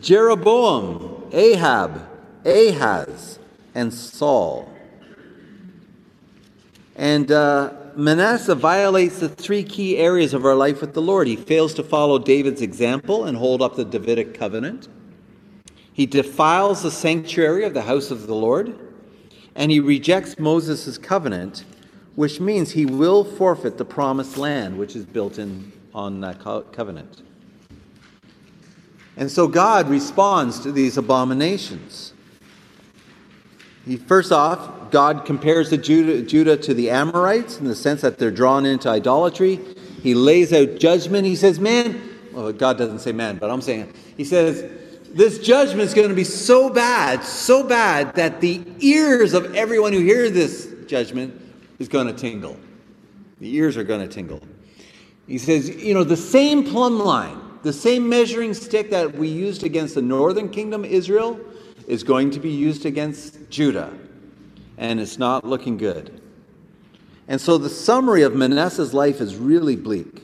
Jeroboam, 0.00 1.28
Ahab, 1.32 2.15
Ahaz 2.46 3.38
and 3.74 3.92
Saul. 3.92 4.72
And 6.94 7.30
uh, 7.30 7.72
Manasseh 7.96 8.54
violates 8.54 9.18
the 9.18 9.28
three 9.28 9.62
key 9.62 9.98
areas 9.98 10.32
of 10.32 10.44
our 10.46 10.54
life 10.54 10.80
with 10.80 10.94
the 10.94 11.02
Lord. 11.02 11.26
He 11.26 11.36
fails 11.36 11.74
to 11.74 11.82
follow 11.82 12.18
David's 12.18 12.62
example 12.62 13.24
and 13.24 13.36
hold 13.36 13.60
up 13.60 13.76
the 13.76 13.84
Davidic 13.84 14.34
covenant. 14.34 14.88
He 15.92 16.06
defiles 16.06 16.82
the 16.82 16.90
sanctuary 16.90 17.64
of 17.64 17.74
the 17.74 17.82
house 17.82 18.10
of 18.10 18.26
the 18.26 18.34
Lord, 18.34 18.78
and 19.54 19.70
he 19.70 19.80
rejects 19.80 20.38
Moses' 20.38 20.98
covenant, 20.98 21.64
which 22.14 22.38
means 22.38 22.70
he 22.70 22.86
will 22.86 23.24
forfeit 23.24 23.78
the 23.78 23.84
promised 23.84 24.36
land 24.36 24.78
which 24.78 24.94
is 24.94 25.04
built 25.04 25.38
in 25.38 25.72
on 25.94 26.20
that 26.20 26.40
covenant. 26.72 27.22
And 29.16 29.30
so 29.30 29.48
God 29.48 29.88
responds 29.88 30.60
to 30.60 30.72
these 30.72 30.98
abominations. 30.98 32.12
He, 33.86 33.96
first 33.96 34.32
off, 34.32 34.90
God 34.90 35.24
compares 35.24 35.70
the 35.70 35.78
Judah, 35.78 36.22
Judah 36.22 36.56
to 36.56 36.74
the 36.74 36.90
Amorites 36.90 37.58
in 37.58 37.66
the 37.66 37.76
sense 37.76 38.00
that 38.00 38.18
they're 38.18 38.30
drawn 38.30 38.66
into 38.66 38.88
idolatry. 38.88 39.60
He 40.02 40.14
lays 40.14 40.52
out 40.52 40.78
judgment. 40.78 41.26
He 41.26 41.36
says, 41.36 41.60
Man, 41.60 42.00
well, 42.32 42.52
God 42.52 42.78
doesn't 42.78 42.98
say 42.98 43.12
man, 43.12 43.38
but 43.38 43.50
I'm 43.50 43.62
saying, 43.62 43.92
He 44.16 44.24
says, 44.24 44.70
this 45.16 45.38
judgment 45.38 45.80
is 45.80 45.94
going 45.94 46.10
to 46.10 46.14
be 46.14 46.24
so 46.24 46.68
bad, 46.68 47.24
so 47.24 47.62
bad, 47.66 48.14
that 48.16 48.42
the 48.42 48.62
ears 48.80 49.32
of 49.32 49.54
everyone 49.54 49.94
who 49.94 50.00
hears 50.00 50.32
this 50.32 50.70
judgment 50.86 51.40
is 51.78 51.88
going 51.88 52.06
to 52.06 52.12
tingle. 52.12 52.58
The 53.40 53.54
ears 53.56 53.78
are 53.78 53.84
going 53.84 54.06
to 54.06 54.12
tingle. 54.12 54.42
He 55.26 55.38
says, 55.38 55.70
you 55.70 55.94
know, 55.94 56.04
the 56.04 56.18
same 56.18 56.64
plumb 56.64 56.98
line, 56.98 57.40
the 57.62 57.72
same 57.72 58.08
measuring 58.08 58.52
stick 58.52 58.90
that 58.90 59.14
we 59.14 59.28
used 59.28 59.64
against 59.64 59.94
the 59.94 60.02
northern 60.02 60.50
kingdom, 60.50 60.84
Israel, 60.84 61.40
is 61.86 62.02
going 62.02 62.30
to 62.32 62.40
be 62.40 62.50
used 62.50 62.84
against 62.84 63.48
Judah. 63.50 63.92
And 64.78 65.00
it's 65.00 65.18
not 65.18 65.44
looking 65.44 65.76
good. 65.76 66.20
And 67.28 67.40
so 67.40 67.58
the 67.58 67.68
summary 67.68 68.22
of 68.22 68.34
Manasseh's 68.34 68.94
life 68.94 69.20
is 69.20 69.36
really 69.36 69.76
bleak. 69.76 70.22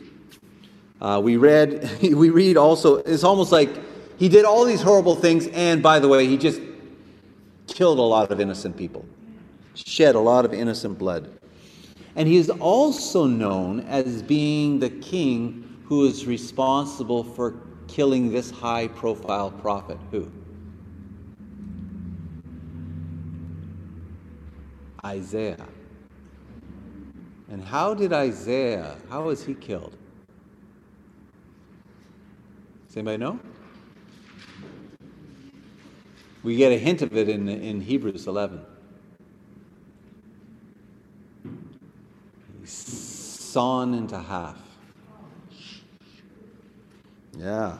Uh, 1.00 1.20
we 1.22 1.36
read, 1.36 1.90
we 2.02 2.30
read 2.30 2.56
also, 2.56 2.96
it's 2.96 3.24
almost 3.24 3.50
like 3.50 3.70
he 4.18 4.28
did 4.28 4.44
all 4.44 4.64
these 4.64 4.82
horrible 4.82 5.16
things, 5.16 5.48
and 5.48 5.82
by 5.82 5.98
the 5.98 6.06
way, 6.06 6.26
he 6.26 6.36
just 6.36 6.60
killed 7.66 7.98
a 7.98 8.02
lot 8.02 8.30
of 8.30 8.40
innocent 8.40 8.76
people, 8.76 9.04
shed 9.74 10.14
a 10.14 10.20
lot 10.20 10.44
of 10.44 10.52
innocent 10.52 10.98
blood. 10.98 11.38
And 12.14 12.28
he 12.28 12.36
is 12.36 12.50
also 12.50 13.26
known 13.26 13.80
as 13.80 14.22
being 14.22 14.78
the 14.78 14.90
king 14.90 15.82
who 15.86 16.04
is 16.06 16.26
responsible 16.26 17.24
for 17.24 17.56
killing 17.88 18.30
this 18.30 18.50
high 18.50 18.88
profile 18.88 19.50
prophet. 19.50 19.98
Who? 20.10 20.30
Isaiah. 25.04 25.66
And 27.50 27.62
how 27.62 27.92
did 27.92 28.12
Isaiah, 28.12 28.96
how 29.10 29.24
was 29.24 29.44
he 29.44 29.54
killed? 29.54 29.96
Does 32.86 32.96
anybody 32.96 33.16
know? 33.18 33.40
We 36.44 36.56
get 36.56 36.70
a 36.70 36.78
hint 36.78 37.02
of 37.02 37.16
it 37.16 37.28
in, 37.28 37.48
in 37.48 37.80
Hebrews 37.80 38.26
11. 38.28 38.60
He's 42.60 42.70
sawn 42.70 43.94
into 43.94 44.18
half. 44.18 44.56
Yeah. 47.36 47.78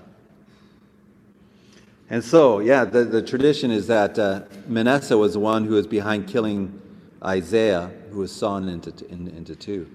And 2.10 2.22
so, 2.22 2.58
yeah, 2.58 2.84
the, 2.84 3.04
the 3.04 3.22
tradition 3.22 3.70
is 3.70 3.86
that 3.86 4.18
uh, 4.18 4.42
Manasseh 4.66 5.16
was 5.16 5.34
the 5.34 5.40
one 5.40 5.64
who 5.64 5.74
was 5.74 5.86
behind 5.86 6.26
killing 6.26 6.81
Isaiah, 7.24 7.90
who 8.10 8.18
was 8.18 8.32
sawn 8.32 8.68
into, 8.68 8.92
in, 9.08 9.28
into 9.28 9.54
two. 9.54 9.90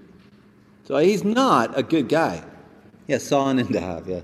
So 0.84 0.96
he's 0.96 1.24
not 1.24 1.76
a 1.78 1.82
good 1.82 2.08
guy. 2.08 2.42
Yeah, 3.06 3.18
sawn 3.18 3.58
into 3.58 3.80
half, 3.80 4.06
yeah. 4.06 4.20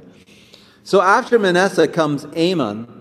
So 0.82 1.00
after 1.00 1.38
Manasseh 1.38 1.88
comes 1.88 2.24
Amon, 2.36 2.94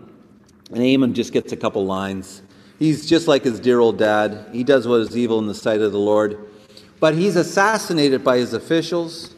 and 0.71 0.81
Amon 0.81 1.13
just 1.13 1.31
gets 1.31 1.51
a 1.51 1.57
couple 1.57 1.85
lines. 1.85 2.41
He's 2.79 3.05
just 3.05 3.27
like 3.27 3.43
his 3.43 3.59
dear 3.59 3.79
old 3.79 3.97
dad. 3.97 4.47
He 4.51 4.63
does 4.63 4.87
what 4.87 5.01
is 5.01 5.15
evil 5.15 5.39
in 5.39 5.47
the 5.47 5.53
sight 5.53 5.81
of 5.81 5.91
the 5.91 5.99
Lord. 5.99 6.49
But 6.99 7.15
he's 7.15 7.35
assassinated 7.35 8.23
by 8.23 8.37
his 8.37 8.53
officials. 8.53 9.35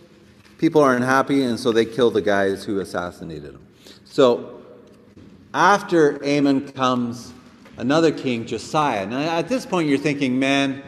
People 0.57 0.81
aren't 0.81 1.03
happy, 1.03 1.43
and 1.43 1.59
so 1.59 1.71
they 1.71 1.85
kill 1.85 2.09
the 2.09 2.21
guys 2.21 2.63
who 2.63 2.79
assassinated 2.79 3.53
him. 3.55 3.67
So 4.05 4.61
after 5.53 6.23
Amon 6.23 6.71
comes 6.71 7.33
another 7.77 8.11
king, 8.11 8.45
Josiah. 8.45 9.05
Now, 9.05 9.37
at 9.37 9.47
this 9.47 9.65
point, 9.65 9.89
you're 9.89 9.97
thinking, 9.97 10.39
man, 10.39 10.83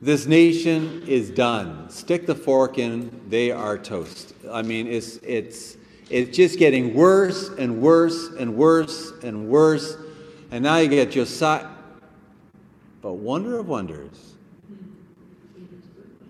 this 0.00 0.26
nation 0.26 1.04
is 1.06 1.30
done. 1.30 1.88
Stick 1.88 2.26
the 2.26 2.34
fork 2.34 2.78
in, 2.78 3.20
they 3.28 3.50
are 3.50 3.78
toast. 3.78 4.34
I 4.50 4.62
mean, 4.62 4.86
it's, 4.86 5.18
it's, 5.18 5.76
it's 6.10 6.36
just 6.36 6.58
getting 6.58 6.94
worse 6.94 7.48
and 7.50 7.80
worse 7.80 8.28
and 8.38 8.56
worse 8.56 9.12
and 9.22 9.48
worse. 9.48 9.96
And 10.50 10.64
now 10.64 10.78
you 10.78 10.88
get 10.88 11.12
Josiah. 11.12 11.68
But 13.00 13.14
wonder 13.14 13.58
of 13.58 13.68
wonders, 13.68 14.34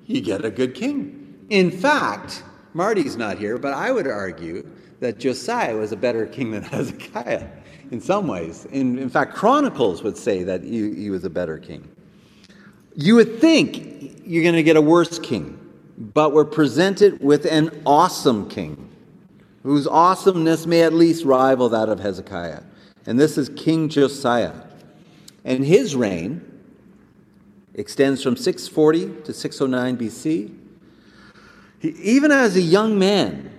you 0.07 0.20
get 0.20 0.44
a 0.44 0.50
good 0.50 0.74
king. 0.74 1.46
In 1.50 1.70
fact, 1.70 2.42
Marty's 2.72 3.16
not 3.16 3.38
here, 3.38 3.59
but 3.59 3.74
I 3.74 3.90
would 3.90 4.07
argue 4.07 4.66
that 5.00 5.18
Josiah 5.18 5.76
was 5.76 5.92
a 5.92 5.96
better 5.96 6.26
king 6.26 6.50
than 6.50 6.62
Hezekiah 6.62 7.46
in 7.92 8.00
some 8.00 8.26
ways. 8.26 8.64
In, 8.72 8.98
in 8.98 9.11
fact, 9.11 9.35
Chronicles 9.35 10.02
would 10.02 10.16
say 10.16 10.42
that 10.44 10.64
he, 10.64 10.94
he 10.94 11.11
was 11.11 11.24
a 11.24 11.31
better 11.31 11.59
king. 11.59 11.87
You 12.96 13.14
would 13.16 13.38
think 13.38 14.22
you're 14.26 14.42
going 14.42 14.55
to 14.55 14.62
get 14.62 14.76
a 14.76 14.81
worse 14.81 15.18
king, 15.18 15.59
but 15.98 16.33
we're 16.33 16.46
presented 16.46 17.22
with 17.22 17.44
an 17.44 17.83
awesome 17.85 18.48
king 18.48 18.88
whose 19.62 19.87
awesomeness 19.87 20.66
may 20.66 20.83
at 20.83 20.94
least 20.94 21.24
rival 21.24 21.68
that 21.68 21.90
of 21.90 22.00
Hezekiah. 22.00 22.62
And 23.07 23.20
this 23.20 23.37
is 23.37 23.50
King 23.50 23.90
Josiah. 23.90 24.55
And 25.44 25.64
his 25.64 25.94
reign 25.94 26.40
extends 27.74 28.22
from 28.22 28.37
640 28.37 29.22
to 29.24 29.33
609 29.35 29.96
BC. 29.98 30.57
He, 31.78 31.88
even 31.88 32.31
as 32.31 32.57
a 32.57 32.61
young 32.61 32.98
man, 32.98 33.50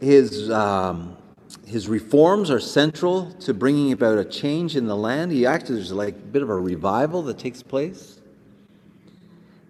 his, 0.00 0.50
um, 0.50 1.16
his 1.66 1.88
reforms 1.88 2.50
are 2.50 2.60
central 2.60 3.30
to 3.32 3.54
bringing 3.54 3.92
about 3.92 4.18
a 4.18 4.24
change 4.24 4.76
in 4.76 4.86
the 4.86 4.96
land. 4.96 5.32
He 5.32 5.46
actually, 5.46 5.76
there's 5.76 5.92
like 5.92 6.14
a 6.14 6.18
bit 6.18 6.42
of 6.42 6.50
a 6.50 6.56
revival 6.56 7.22
that 7.22 7.38
takes 7.38 7.62
place. 7.62 8.20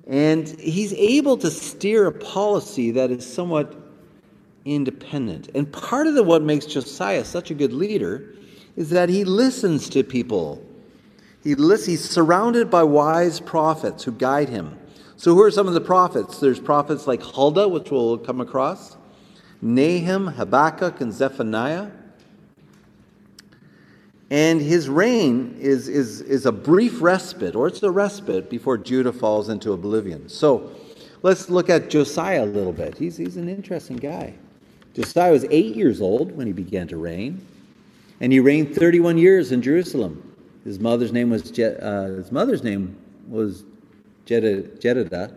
And 0.07 0.49
he's 0.49 0.93
able 0.95 1.37
to 1.39 1.51
steer 1.51 2.07
a 2.07 2.13
policy 2.13 2.93
that 2.93 3.11
is 3.11 3.31
somewhat 3.31 3.77
independent. 4.65 5.51
And 5.55 5.71
part 5.73 6.07
of 6.07 6.15
the, 6.15 6.23
what 6.23 6.43
makes 6.43 6.67
Josiah 6.67 7.25
such 7.25 7.51
a 7.51 7.55
good 7.55 7.73
leader 7.73 8.35
is 8.77 8.91
that 8.91 9.09
he 9.09 9.25
listens 9.25 9.89
to 9.91 10.03
people. 10.03 10.65
He 11.43 11.55
listens, 11.55 11.87
he's 11.87 12.11
surrounded 12.11 12.71
by 12.71 12.83
wise 12.85 13.41
prophets 13.41 14.05
who 14.05 14.13
guide 14.13 14.49
him. 14.49 14.79
So, 15.17 15.35
who 15.35 15.43
are 15.43 15.51
some 15.51 15.69
of 15.69 15.75
the 15.75 15.81
prophets? 15.81 16.41
There's 16.41 16.59
prophets 16.59 17.07
like 17.07 17.23
Huldah, 17.23 17.69
which 17.69 17.91
we'll 17.91 18.19
come 18.19 18.41
across, 18.41 18.97
Nahum, 19.63 20.27
Habakkuk, 20.27 21.01
and 21.01 21.13
Zephaniah. 21.13 21.89
And 24.31 24.61
his 24.61 24.89
reign 24.89 25.57
is, 25.61 25.89
is, 25.89 26.21
is 26.23 26.47
a 26.47 26.53
brief 26.53 27.01
respite, 27.01 27.55
or 27.55 27.69
it's 27.69 27.83
a 27.83 27.91
respite 27.91 28.51
before 28.51 28.77
Judah 28.77 29.13
falls 29.13 29.49
into 29.49 29.73
oblivion. 29.73 30.29
So, 30.29 30.73
let's 31.23 31.49
look 31.49 31.71
at 31.71 31.91
Josiah 31.91 32.45
a 32.45 32.47
little 32.47 32.73
bit. 32.73 32.97
He's, 32.99 33.17
he's 33.17 33.37
an 33.37 33.49
interesting 33.49 33.99
guy. 33.99 34.35
Josiah 34.95 35.33
was 35.33 35.45
eight 35.51 35.77
years 35.77 36.01
old 36.01 36.33
when 36.37 36.47
he 36.47 36.53
began 36.53 36.89
to 36.89 36.97
reign, 36.97 37.47
and 38.21 38.33
he 38.33 38.41
reigned 38.41 38.75
31 38.75 39.19
years 39.19 39.53
in 39.53 39.63
Jerusalem. 39.63 40.35
His 40.65 40.79
mother's 40.79 41.13
name 41.13 41.31
was 41.31 41.51
Je- 41.51 41.77
uh, 41.77 42.05
his 42.09 42.33
mother's 42.33 42.63
name 42.63 42.97
was 43.29 43.65
Jedidah, 44.27 45.35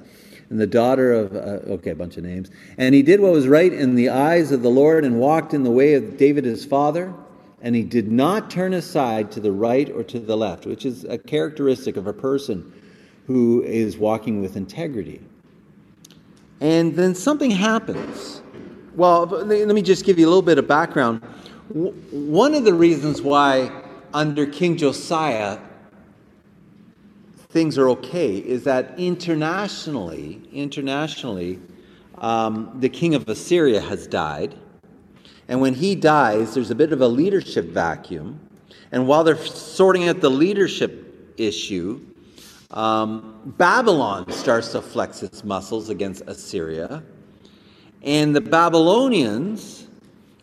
and 0.50 0.60
the 0.60 0.68
daughter 0.68 1.14
of 1.14 1.36
uh, 1.36 1.74
okay, 1.74 1.92
a 1.92 1.96
bunch 1.96 2.18
of 2.18 2.24
names. 2.24 2.50
And 2.78 2.94
he 2.94 3.02
did 3.02 3.20
what 3.20 3.32
was 3.32 3.48
right 3.48 3.72
in 3.72 3.96
the 3.96 4.10
eyes 4.10 4.52
of 4.52 4.62
the 4.62 4.70
Lord, 4.70 5.04
and 5.04 5.20
walked 5.20 5.54
in 5.54 5.64
the 5.64 5.72
way 5.72 5.94
of 5.94 6.18
David 6.18 6.46
his 6.46 6.66
father. 6.66 7.14
And 7.62 7.76
he 7.76 7.84
did 7.84 8.12
not 8.12 8.52
turn 8.52 8.74
aside 8.74 9.32
to 9.32 9.40
the 9.40 9.52
right 9.52 9.90
or 9.90 10.04
to 10.04 10.20
the 10.20 10.38
left, 10.38 10.68
which 10.68 10.86
is 10.86 11.04
a 11.06 11.18
characteristic 11.18 11.98
of 11.98 12.06
a 12.06 12.14
person 12.14 12.72
who 13.26 13.64
is 13.64 13.98
walking 13.98 14.42
with 14.42 14.56
integrity. 14.56 15.20
And 16.62 16.96
then 16.96 17.16
something 17.16 17.50
happens. 17.50 18.44
Well, 18.96 19.26
let 19.26 19.68
me 19.68 19.82
just 19.82 20.06
give 20.06 20.20
you 20.20 20.28
a 20.28 20.30
little 20.30 20.42
bit 20.42 20.58
of 20.58 20.68
background. 20.68 21.22
One 21.70 22.54
of 22.54 22.66
the 22.66 22.74
reasons 22.74 23.22
why 23.22 23.72
under 24.14 24.46
King 24.46 24.78
Josiah 24.78 25.60
things 27.56 27.78
are 27.78 27.88
okay 27.88 28.38
is 28.38 28.66
that 28.66 28.84
internationally, 29.00 30.42
internationally, 30.52 31.58
um, 32.18 32.54
the 32.82 32.90
king 32.90 33.16
of 33.16 33.30
Assyria 33.30 33.80
has 33.80 34.08
died. 34.08 34.52
And 35.48 35.62
when 35.62 35.74
he 35.74 35.96
dies, 35.96 36.54
there's 36.54 36.72
a 36.72 36.76
bit 36.76 36.92
of 36.92 37.00
a 37.00 37.08
leadership 37.08 37.66
vacuum. 37.68 38.28
And 38.92 39.08
while 39.08 39.24
they're 39.24 39.46
sorting 39.46 40.10
out 40.10 40.20
the 40.20 40.30
leadership 40.30 40.92
issue, 41.38 42.02
Um, 42.72 43.40
Babylon 43.58 44.30
starts 44.32 44.72
to 44.72 44.82
flex 44.82 45.24
its 45.24 45.44
muscles 45.44 45.90
against 45.90 46.24
Assyria. 46.28 47.04
And 48.02 48.36
the 48.36 48.42
Babylonians 48.42 49.88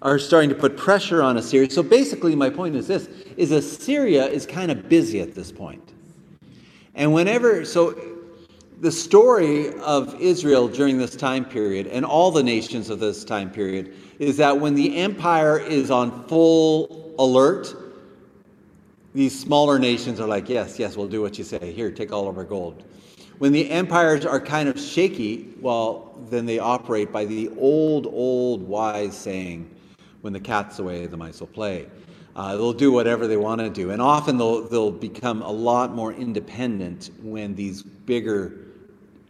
are 0.00 0.18
starting 0.18 0.48
to 0.48 0.54
put 0.54 0.76
pressure 0.76 1.20
on 1.20 1.36
Assyria. 1.36 1.68
So 1.70 1.82
basically, 1.82 2.34
my 2.36 2.48
point 2.48 2.76
is 2.76 2.86
this 2.86 3.08
is 3.36 3.50
Assyria 3.50 4.24
is 4.26 4.46
kind 4.46 4.70
of 4.70 4.88
busy 4.88 5.20
at 5.20 5.34
this 5.34 5.52
point. 5.52 5.91
And 6.94 7.12
whenever, 7.12 7.64
so 7.64 7.94
the 8.80 8.92
story 8.92 9.72
of 9.78 10.20
Israel 10.20 10.68
during 10.68 10.98
this 10.98 11.14
time 11.14 11.44
period 11.44 11.86
and 11.86 12.04
all 12.04 12.30
the 12.30 12.42
nations 12.42 12.90
of 12.90 12.98
this 12.98 13.24
time 13.24 13.50
period 13.50 13.94
is 14.18 14.36
that 14.38 14.60
when 14.60 14.74
the 14.74 14.96
empire 14.96 15.58
is 15.58 15.90
on 15.90 16.26
full 16.26 17.14
alert, 17.18 17.74
these 19.14 19.38
smaller 19.38 19.78
nations 19.78 20.20
are 20.20 20.26
like, 20.26 20.48
yes, 20.48 20.78
yes, 20.78 20.96
we'll 20.96 21.08
do 21.08 21.22
what 21.22 21.38
you 21.38 21.44
say. 21.44 21.72
Here, 21.72 21.90
take 21.90 22.12
all 22.12 22.28
of 22.28 22.36
our 22.38 22.44
gold. 22.44 22.82
When 23.38 23.52
the 23.52 23.70
empires 23.70 24.24
are 24.24 24.40
kind 24.40 24.68
of 24.68 24.78
shaky, 24.78 25.48
well, 25.60 26.16
then 26.30 26.46
they 26.46 26.58
operate 26.58 27.12
by 27.12 27.24
the 27.24 27.50
old, 27.58 28.06
old 28.06 28.62
wise 28.62 29.16
saying, 29.16 29.68
when 30.20 30.32
the 30.32 30.40
cat's 30.40 30.78
away, 30.78 31.06
the 31.06 31.16
mice 31.16 31.40
will 31.40 31.48
play. 31.48 31.86
Uh, 32.34 32.56
they'll 32.56 32.72
do 32.72 32.90
whatever 32.90 33.26
they 33.26 33.36
want 33.36 33.60
to 33.60 33.68
do. 33.68 33.90
And 33.90 34.00
often 34.00 34.38
they'll, 34.38 34.62
they'll 34.62 34.90
become 34.90 35.42
a 35.42 35.50
lot 35.50 35.94
more 35.94 36.12
independent 36.12 37.10
when 37.20 37.54
these 37.54 37.82
bigger 37.82 38.58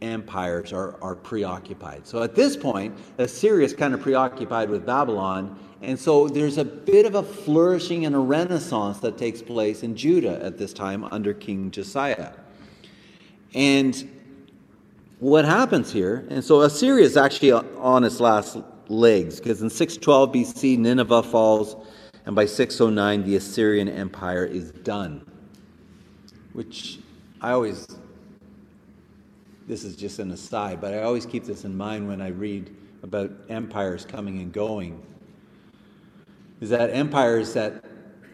empires 0.00 0.72
are, 0.72 1.00
are 1.02 1.14
preoccupied. 1.14 2.06
So 2.06 2.22
at 2.22 2.34
this 2.34 2.56
point, 2.56 2.96
Assyria 3.18 3.64
is 3.64 3.72
kind 3.74 3.94
of 3.94 4.00
preoccupied 4.00 4.68
with 4.68 4.84
Babylon. 4.84 5.58
And 5.80 5.98
so 5.98 6.28
there's 6.28 6.58
a 6.58 6.64
bit 6.64 7.06
of 7.06 7.14
a 7.14 7.22
flourishing 7.22 8.04
and 8.04 8.14
a 8.14 8.18
renaissance 8.18 8.98
that 8.98 9.18
takes 9.18 9.42
place 9.42 9.82
in 9.82 9.96
Judah 9.96 10.42
at 10.44 10.58
this 10.58 10.72
time 10.72 11.04
under 11.04 11.32
King 11.32 11.70
Josiah. 11.70 12.32
And 13.54 14.08
what 15.18 15.44
happens 15.44 15.92
here, 15.92 16.26
and 16.30 16.42
so 16.42 16.62
Assyria 16.62 17.04
is 17.04 17.16
actually 17.16 17.52
on 17.52 18.04
its 18.04 18.18
last 18.18 18.58
legs, 18.88 19.38
because 19.38 19.62
in 19.62 19.70
612 19.70 20.32
BC, 20.32 20.78
Nineveh 20.78 21.22
falls, 21.22 21.76
and 22.26 22.36
by 22.36 22.46
609, 22.46 23.24
the 23.24 23.36
Assyrian 23.36 23.88
Empire 23.88 24.44
is 24.44 24.70
done. 24.70 25.26
Which 26.52 26.98
I 27.40 27.52
always, 27.52 27.86
this 29.66 29.84
is 29.84 29.96
just 29.96 30.18
an 30.18 30.30
aside, 30.30 30.80
but 30.80 30.94
I 30.94 31.02
always 31.02 31.26
keep 31.26 31.44
this 31.44 31.64
in 31.64 31.76
mind 31.76 32.06
when 32.06 32.20
I 32.20 32.28
read 32.28 32.74
about 33.02 33.30
empires 33.48 34.04
coming 34.04 34.38
and 34.40 34.52
going. 34.52 35.02
Is 36.60 36.70
that 36.70 36.90
empires 36.90 37.54
that 37.54 37.84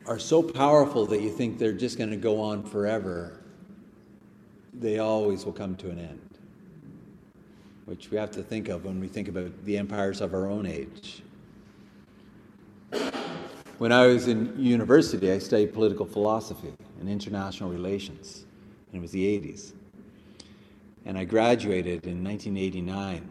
are 0.06 0.18
so 0.18 0.42
powerful 0.42 1.06
that 1.06 1.20
you 1.20 1.30
think 1.30 1.58
they're 1.58 1.72
just 1.72 1.96
going 1.96 2.10
to 2.10 2.16
go 2.16 2.40
on 2.40 2.62
forever, 2.64 3.40
they 4.74 4.98
always 4.98 5.44
will 5.44 5.52
come 5.52 5.76
to 5.76 5.90
an 5.90 5.98
end 5.98 6.28
which 7.88 8.10
we 8.10 8.18
have 8.18 8.30
to 8.30 8.42
think 8.42 8.68
of 8.68 8.84
when 8.84 9.00
we 9.00 9.08
think 9.08 9.28
about 9.28 9.64
the 9.64 9.78
empires 9.78 10.20
of 10.20 10.34
our 10.34 10.46
own 10.46 10.66
age. 10.66 11.22
When 13.78 13.92
I 13.92 14.08
was 14.08 14.26
in 14.26 14.52
university, 14.58 15.30
I 15.30 15.38
studied 15.38 15.72
political 15.72 16.04
philosophy 16.04 16.72
and 16.98 17.08
international 17.08 17.70
relations, 17.70 18.44
and 18.88 18.98
it 18.98 19.00
was 19.00 19.12
the 19.12 19.24
80s. 19.38 19.72
And 21.06 21.16
I 21.16 21.22
graduated 21.22 22.04
in 22.04 22.24
1989, 22.24 23.28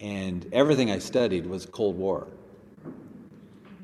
and 0.00 0.46
everything 0.52 0.90
I 0.90 0.98
studied 0.98 1.46
was 1.46 1.64
Cold 1.64 1.96
War. 1.96 2.26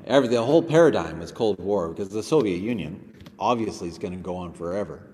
Every, 0.05 0.27
the 0.27 0.43
whole 0.43 0.61
paradigm 0.61 1.19
was 1.19 1.31
Cold 1.31 1.59
War 1.59 1.89
because 1.89 2.09
the 2.09 2.23
Soviet 2.23 2.57
Union 2.57 3.01
obviously 3.39 3.87
is 3.87 3.97
going 3.97 4.13
to 4.13 4.19
go 4.19 4.35
on 4.35 4.51
forever. 4.51 5.06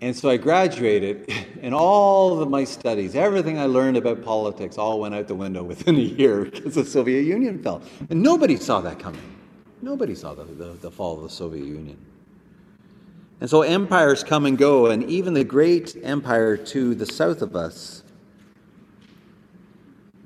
And 0.00 0.16
so 0.16 0.30
I 0.30 0.36
graduated, 0.36 1.28
and 1.62 1.74
all 1.74 2.40
of 2.40 2.48
my 2.48 2.64
studies, 2.64 3.16
everything 3.16 3.58
I 3.58 3.66
learned 3.66 3.96
about 3.96 4.22
politics, 4.22 4.78
all 4.78 5.00
went 5.00 5.14
out 5.14 5.26
the 5.26 5.34
window 5.34 5.62
within 5.62 5.96
a 5.96 6.00
year 6.00 6.44
because 6.44 6.74
the 6.74 6.84
Soviet 6.84 7.22
Union 7.22 7.62
fell. 7.62 7.82
And 8.10 8.22
nobody 8.22 8.56
saw 8.56 8.80
that 8.82 8.98
coming. 8.98 9.20
Nobody 9.82 10.14
saw 10.14 10.34
the, 10.34 10.44
the, 10.44 10.72
the, 10.80 10.90
fall 10.90 11.16
of 11.16 11.22
the 11.22 11.30
Soviet 11.30 11.64
Union. 11.64 11.96
And 13.40 13.48
so 13.48 13.62
empires 13.62 14.24
come 14.24 14.46
and 14.46 14.58
go, 14.58 14.86
and 14.86 15.04
even 15.04 15.34
the 15.34 15.44
great 15.44 15.96
empire 16.02 16.56
to 16.56 16.94
the 16.94 17.06
south 17.06 17.42
of 17.42 17.54
us 17.54 18.02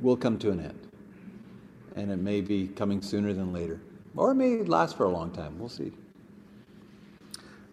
will 0.00 0.16
come 0.16 0.38
to 0.38 0.50
an 0.50 0.60
end. 0.60 0.88
And 1.96 2.10
it 2.10 2.16
may 2.16 2.40
be 2.40 2.68
coming 2.68 3.02
sooner 3.02 3.34
than 3.34 3.52
later, 3.52 3.80
or 4.16 4.32
it 4.32 4.36
may 4.36 4.62
last 4.62 4.96
for 4.96 5.04
a 5.04 5.10
long 5.10 5.30
time. 5.30 5.58
We'll 5.58 5.68
see. 5.68 5.92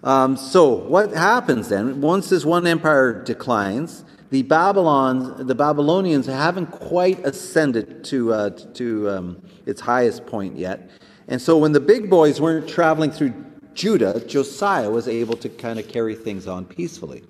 Um, 0.03 0.37
so 0.37 0.67
what 0.73 1.11
happens 1.11 1.69
then? 1.69 1.99
Once 1.99 2.29
this 2.29 2.45
one 2.45 2.65
empire 2.65 3.21
declines, 3.23 4.05
the 4.29 4.43
Babylons, 4.43 5.45
the 5.45 5.55
Babylonians 5.55 6.25
haven't 6.25 6.67
quite 6.67 7.19
ascended 7.25 8.03
to 8.05 8.33
uh, 8.33 8.49
to 8.75 9.09
um, 9.09 9.41
its 9.65 9.81
highest 9.81 10.25
point 10.25 10.55
yet, 10.55 10.89
and 11.27 11.41
so 11.41 11.57
when 11.57 11.73
the 11.73 11.79
big 11.79 12.09
boys 12.09 12.39
weren't 12.39 12.69
traveling 12.69 13.11
through 13.11 13.33
Judah, 13.73 14.23
Josiah 14.25 14.89
was 14.89 15.07
able 15.07 15.35
to 15.37 15.49
kind 15.49 15.79
of 15.79 15.87
carry 15.87 16.15
things 16.15 16.47
on 16.47 16.65
peacefully, 16.65 17.23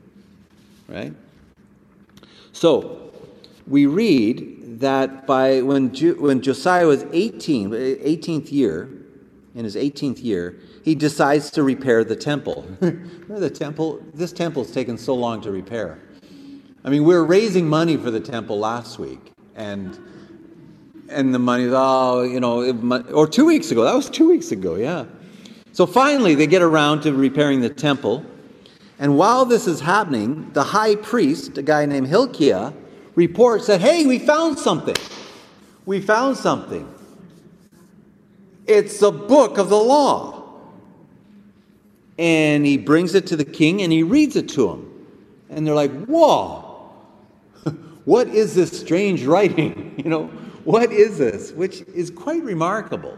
right? 0.88 1.14
So 2.52 3.12
we 3.66 3.86
read 3.86 4.80
that 4.80 5.26
by 5.26 5.62
when 5.62 5.90
when 6.20 6.42
Josiah 6.42 6.86
was 6.86 7.06
18, 7.14 7.72
18th 7.72 8.52
year, 8.52 8.90
in 9.56 9.64
his 9.64 9.76
18th 9.76 10.24
year, 10.24 10.60
he 10.90 10.96
decides 10.96 11.52
to 11.52 11.62
repair 11.62 12.04
the 12.04 12.16
temple. 12.16 12.66
The 13.30 13.50
temple? 13.52 14.04
This 14.16 14.32
temple's 14.34 14.72
taken 14.72 14.98
so 14.98 15.14
long 15.14 15.40
to 15.42 15.52
repair. 15.52 16.00
I 16.84 16.90
mean, 16.90 17.04
we 17.04 17.14
were 17.14 17.24
raising 17.24 17.70
money 17.70 17.96
for 17.96 18.10
the 18.10 18.20
temple 18.20 18.58
last 18.58 18.98
week, 18.98 19.32
and 19.56 20.00
and 21.10 21.32
the 21.32 21.38
money, 21.38 21.68
oh, 21.70 22.24
you 22.24 22.40
know, 22.40 23.04
or 23.14 23.28
two 23.28 23.46
weeks 23.46 23.70
ago. 23.70 23.84
That 23.84 23.94
was 23.94 24.10
two 24.10 24.28
weeks 24.28 24.52
ago, 24.52 24.76
yeah. 24.76 25.06
So 25.74 25.86
finally, 25.86 26.34
they 26.34 26.48
get 26.48 26.64
around 26.64 27.02
to 27.02 27.14
repairing 27.14 27.62
the 27.62 27.70
temple. 27.70 28.26
And 28.98 29.16
while 29.16 29.46
this 29.46 29.68
is 29.68 29.80
happening, 29.80 30.50
the 30.54 30.64
high 30.64 30.96
priest, 30.96 31.56
a 31.60 31.62
guy 31.62 31.86
named 31.86 32.08
Hilkiah, 32.08 32.74
reports 33.14 33.68
that, 33.68 33.80
hey, 33.80 34.08
we 34.08 34.18
found 34.18 34.58
something. 34.58 34.98
We 35.86 36.02
found 36.02 36.36
something. 36.36 36.92
It's 38.66 39.00
the 39.00 39.12
book 39.12 39.60
of 39.60 39.70
the 39.70 39.78
law 39.78 40.39
and 42.20 42.66
he 42.66 42.78
brings 42.78 43.16
it 43.16 43.26
to 43.28 43.38
the 43.38 43.46
king 43.46 43.82
and 43.82 43.94
he 43.94 44.04
reads 44.04 44.36
it 44.36 44.50
to 44.50 44.70
him. 44.70 44.92
And 45.50 45.66
they're 45.66 45.74
like, 45.74 46.06
whoa, 46.06 46.92
what 48.04 48.28
is 48.28 48.54
this 48.54 48.78
strange 48.78 49.26
writing? 49.26 49.88
You 50.00 50.10
know, 50.10 50.28
what 50.64 50.94
is 50.94 51.18
this? 51.18 51.52
Which 51.52 51.82
is 51.94 52.10
quite 52.10 52.42
remarkable. 52.42 53.18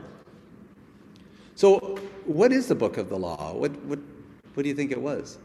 So, 1.53 1.99
what 2.25 2.51
is 2.51 2.67
the 2.67 2.73
book 2.73 2.97
of 2.97 3.07
the 3.07 3.19
law? 3.19 3.53
What, 3.53 3.71
what, 3.83 3.99
what 4.55 4.63
do 4.63 4.67
you 4.69 4.73
think 4.73 4.91
it 4.91 4.99
was? 4.99 5.37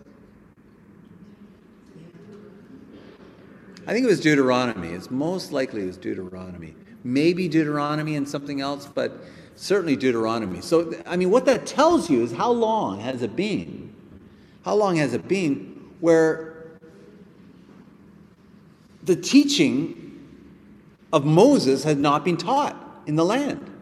I 3.86 3.92
think 3.92 4.04
it 4.04 4.08
was 4.08 4.20
Deuteronomy. 4.20 4.88
It's 4.88 5.10
most 5.10 5.52
likely 5.52 5.82
it 5.82 5.86
was 5.86 5.98
Deuteronomy. 5.98 6.74
Maybe 7.04 7.48
Deuteronomy 7.48 8.16
and 8.16 8.26
something 8.26 8.62
else, 8.62 8.86
but 8.86 9.20
certainly 9.56 9.96
Deuteronomy. 9.96 10.60
So, 10.60 10.94
I 11.06 11.16
mean, 11.16 11.30
what 11.30 11.46
that 11.46 11.66
tells 11.66 12.08
you 12.08 12.22
is 12.22 12.32
how 12.32 12.52
long 12.52 13.00
has 13.00 13.22
it 13.22 13.34
been? 13.34 13.92
How 14.64 14.74
long 14.74 14.96
has 14.96 15.14
it 15.14 15.26
been 15.26 15.92
where 16.00 16.78
the 19.02 19.16
teaching 19.16 20.02
of 21.12 21.24
Moses 21.24 21.84
had 21.84 21.98
not 21.98 22.24
been 22.24 22.36
taught 22.36 23.02
in 23.06 23.16
the 23.16 23.24
land? 23.24 23.72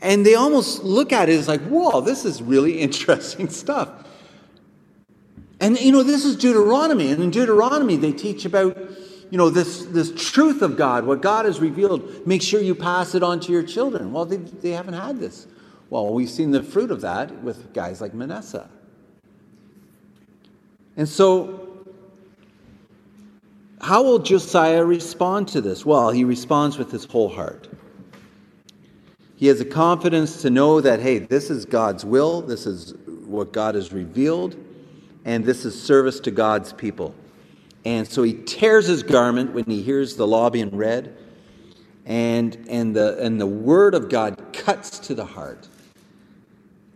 And 0.00 0.26
they 0.26 0.34
almost 0.34 0.82
look 0.82 1.12
at 1.12 1.28
it 1.28 1.38
as 1.38 1.48
like, 1.48 1.62
whoa, 1.62 2.00
this 2.00 2.24
is 2.24 2.42
really 2.42 2.78
interesting 2.80 3.48
stuff. 3.48 3.90
And, 5.60 5.78
you 5.78 5.92
know, 5.92 6.02
this 6.02 6.24
is 6.24 6.36
Deuteronomy. 6.36 7.12
And 7.12 7.22
in 7.22 7.30
Deuteronomy, 7.30 7.96
they 7.96 8.12
teach 8.12 8.44
about 8.44 8.76
you 9.32 9.38
know, 9.38 9.48
this, 9.48 9.86
this 9.86 10.12
truth 10.12 10.60
of 10.60 10.76
God, 10.76 11.06
what 11.06 11.22
God 11.22 11.46
has 11.46 11.58
revealed, 11.58 12.26
make 12.26 12.42
sure 12.42 12.60
you 12.60 12.74
pass 12.74 13.14
it 13.14 13.22
on 13.22 13.40
to 13.40 13.50
your 13.50 13.62
children. 13.62 14.12
Well, 14.12 14.26
they, 14.26 14.36
they 14.36 14.72
haven't 14.72 14.92
had 14.92 15.20
this. 15.20 15.46
Well, 15.88 16.12
we've 16.12 16.28
seen 16.28 16.50
the 16.50 16.62
fruit 16.62 16.90
of 16.90 17.00
that 17.00 17.42
with 17.42 17.72
guys 17.72 18.02
like 18.02 18.12
Manasseh. 18.12 18.68
And 20.98 21.08
so, 21.08 21.86
how 23.80 24.02
will 24.02 24.18
Josiah 24.18 24.84
respond 24.84 25.48
to 25.48 25.62
this? 25.62 25.86
Well, 25.86 26.10
he 26.10 26.24
responds 26.24 26.76
with 26.76 26.90
his 26.90 27.06
whole 27.06 27.30
heart. 27.30 27.70
He 29.36 29.46
has 29.46 29.62
a 29.62 29.64
confidence 29.64 30.42
to 30.42 30.50
know 30.50 30.82
that, 30.82 31.00
hey, 31.00 31.20
this 31.20 31.48
is 31.48 31.64
God's 31.64 32.04
will, 32.04 32.42
this 32.42 32.66
is 32.66 32.92
what 33.24 33.54
God 33.54 33.76
has 33.76 33.94
revealed, 33.94 34.56
and 35.24 35.42
this 35.42 35.64
is 35.64 35.82
service 35.82 36.20
to 36.20 36.30
God's 36.30 36.74
people. 36.74 37.14
And 37.84 38.06
so 38.06 38.22
he 38.22 38.34
tears 38.34 38.86
his 38.86 39.02
garment 39.02 39.52
when 39.52 39.64
he 39.64 39.82
hears 39.82 40.16
the 40.16 40.26
law 40.26 40.50
being 40.50 40.76
read, 40.76 41.16
and, 42.06 42.56
and, 42.68 42.94
the, 42.94 43.18
and 43.18 43.40
the 43.40 43.46
word 43.46 43.94
of 43.94 44.08
God 44.08 44.52
cuts 44.52 44.98
to 45.00 45.14
the 45.14 45.24
heart, 45.24 45.68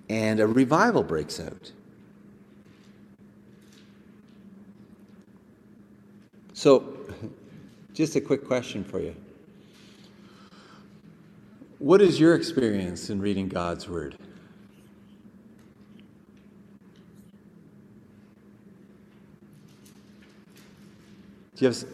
and 0.09 0.39
a 0.39 0.47
revival 0.47 1.03
breaks 1.03 1.41
out. 1.41 1.73
So, 6.53 6.97
just 7.93 8.17
a 8.17 8.21
quick 8.21 8.47
question 8.47 8.85
for 8.85 9.01
you. 9.01 9.15
What 11.79 12.01
is 12.01 12.19
your 12.19 12.35
experience 12.35 13.11
in 13.11 13.21
reading 13.21 13.49
God's 13.49 13.89
word? 13.89 14.17
Do 21.57 21.65
you 21.65 21.69
have. 21.69 21.85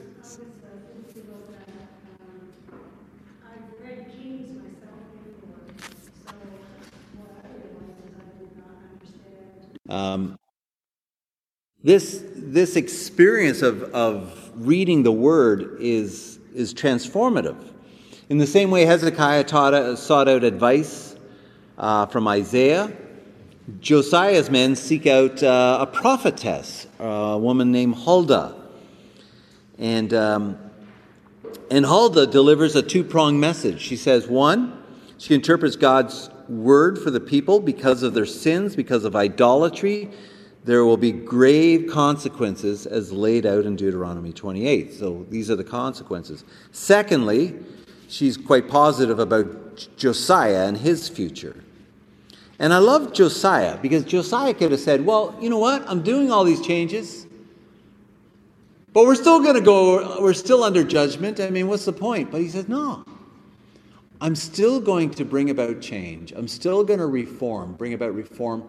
Um, 9.88 10.38
this, 11.85 12.25
this 12.35 12.77
experience 12.77 13.62
of, 13.62 13.83
of 13.94 14.51
reading 14.57 15.05
the 15.05 15.12
word 15.12 15.77
is, 15.81 16.40
is 16.55 16.75
transformative. 16.75 17.57
In 18.29 18.38
the 18.38 18.46
same 18.46 18.70
way, 18.70 18.85
Hezekiah 18.85 19.44
taught, 19.44 19.98
sought 19.98 20.29
out 20.29 20.42
advice 20.42 21.14
uh, 21.79 22.07
from 22.07 22.27
Isaiah. 22.27 22.92
Josiah's 23.79 24.51
men 24.51 24.75
seek 24.75 25.07
out 25.07 25.40
uh, 25.42 25.79
a 25.81 25.87
prophetess, 25.87 26.88
a 26.98 27.38
woman 27.38 27.70
named 27.70 27.94
Huldah. 27.94 28.62
And, 29.83 30.14
um, 30.14 30.59
and 31.68 31.85
Huldah 31.85 32.29
delivers 32.29 32.77
a 32.77 32.83
two 32.83 33.03
pronged 33.03 33.40
message. 33.40 33.81
She 33.81 33.97
says, 33.97 34.29
one, 34.29 34.81
she 35.18 35.35
interprets 35.35 35.75
God's 35.75 36.31
word 36.49 37.01
for 37.01 37.11
the 37.11 37.18
people 37.18 37.59
because 37.59 38.05
of 38.05 38.14
their 38.14 38.25
sins, 38.25 38.77
because 38.77 39.05
of 39.05 39.16
idolatry. 39.16 40.09
There 40.62 40.85
will 40.85 40.97
be 40.97 41.11
grave 41.11 41.90
consequences 41.90 42.87
as 42.87 43.12
laid 43.12 43.45
out 43.45 43.64
in 43.64 43.75
Deuteronomy 43.75 44.33
28. 44.33 44.92
So 44.92 45.27
these 45.29 45.51
are 45.51 45.57
the 45.57 45.64
consequences. 45.64 46.45
Secondly, 46.71 47.59
she's 48.07 48.37
quite 48.37 48.68
positive 48.68 49.18
about 49.18 49.88
Josiah 49.97 50.68
and 50.68 50.77
his 50.77 51.09
future. 51.09 51.57
And 52.61 52.73
I 52.73 52.79
love 52.79 53.12
Josiah 53.12 53.79
because 53.83 54.05
Josiah 54.05 54.55
could 54.55 54.71
have 54.71 54.81
said, 54.81 55.05
Well, 55.05 55.37
you 55.40 55.51
know 55.51 55.59
what? 55.59 55.85
I'm 55.88 56.05
doing 56.05 56.31
all 56.31 56.45
these 56.45 56.61
changes. 56.61 57.27
But 58.93 59.05
we're 59.05 59.15
still 59.15 59.41
going 59.41 59.55
to 59.55 59.63
go, 59.63 60.21
we're 60.21 60.35
still 60.35 60.63
under 60.63 60.85
judgment. 60.85 61.41
I 61.41 61.49
mean, 61.49 61.67
what's 61.67 61.87
the 61.87 61.93
point? 61.93 62.31
But 62.31 62.43
he 62.43 62.49
says, 62.49 62.69
no. 62.69 63.05
I'm 64.21 64.37
still 64.37 64.81
going 64.81 65.11
to 65.13 65.25
bring 65.25 65.51
about 65.51 65.81
change. 65.81 66.33
I'm 66.33 66.47
still 66.47 66.85
going 66.85 67.01
to 67.01 67.07
reform, 67.07 67.73
bring 67.73 67.95
about 67.95 68.15
reform, 68.15 68.65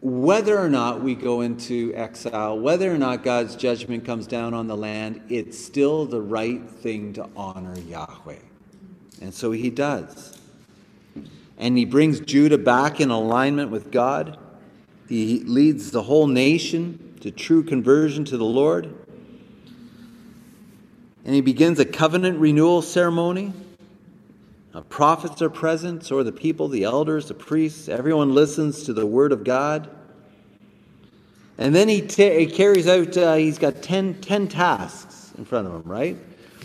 whether 0.00 0.56
or 0.58 0.68
not 0.68 1.02
we 1.02 1.14
go 1.14 1.40
into 1.40 1.92
exile, 1.94 2.58
whether 2.58 2.92
or 2.92 2.96
not 2.96 3.24
God's 3.24 3.56
judgment 3.56 4.04
comes 4.04 4.26
down 4.26 4.54
on 4.54 4.68
the 4.68 4.76
land, 4.76 5.20
it's 5.28 5.58
still 5.58 6.06
the 6.06 6.20
right 6.20 6.62
thing 6.70 7.12
to 7.14 7.28
honor 7.36 7.76
Yahweh. 7.80 8.36
And 9.20 9.34
so 9.34 9.50
he 9.50 9.68
does. 9.68 10.38
And 11.58 11.76
he 11.76 11.84
brings 11.84 12.20
Judah 12.20 12.58
back 12.58 13.00
in 13.00 13.10
alignment 13.10 13.70
with 13.70 13.90
God. 13.90 14.38
He 15.08 15.40
leads 15.40 15.90
the 15.90 16.02
whole 16.02 16.28
nation 16.28 17.16
to 17.20 17.30
true 17.30 17.62
conversion 17.62 18.24
to 18.26 18.36
the 18.36 18.44
Lord 18.44 19.05
and 21.26 21.34
he 21.34 21.40
begins 21.40 21.80
a 21.80 21.84
covenant 21.84 22.38
renewal 22.38 22.80
ceremony. 22.80 23.52
Uh, 24.72 24.80
prophets 24.82 25.42
are 25.42 25.50
present, 25.50 26.04
so 26.04 26.18
are 26.18 26.22
the 26.22 26.30
people, 26.30 26.68
the 26.68 26.84
elders, 26.84 27.26
the 27.26 27.34
priests. 27.34 27.88
Everyone 27.88 28.32
listens 28.32 28.84
to 28.84 28.92
the 28.92 29.04
word 29.04 29.32
of 29.32 29.42
God. 29.42 29.90
And 31.58 31.74
then 31.74 31.88
he, 31.88 32.02
he 32.02 32.46
carries 32.46 32.86
out, 32.86 33.16
uh, 33.16 33.34
he's 33.34 33.58
got 33.58 33.82
10, 33.82 34.20
10 34.20 34.46
tasks 34.46 35.32
in 35.36 35.44
front 35.44 35.66
of 35.66 35.74
him, 35.74 35.82
right? 35.90 36.16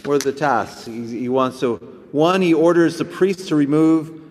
What 0.04 0.16
are 0.22 0.32
the 0.32 0.38
tasks? 0.38 0.86
He, 0.86 1.08
he 1.08 1.30
wants 1.30 1.60
to, 1.62 1.78
one, 2.12 2.44
he 2.44 2.54
orders 2.54 3.00
the 3.00 3.06
priests 3.06 3.48
to 3.48 3.56
remove 3.56 4.22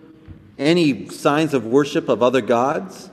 any 0.57 1.09
signs 1.09 1.53
of 1.53 1.65
worship 1.65 2.07
of 2.07 2.23
other 2.23 2.41
gods. 2.41 3.09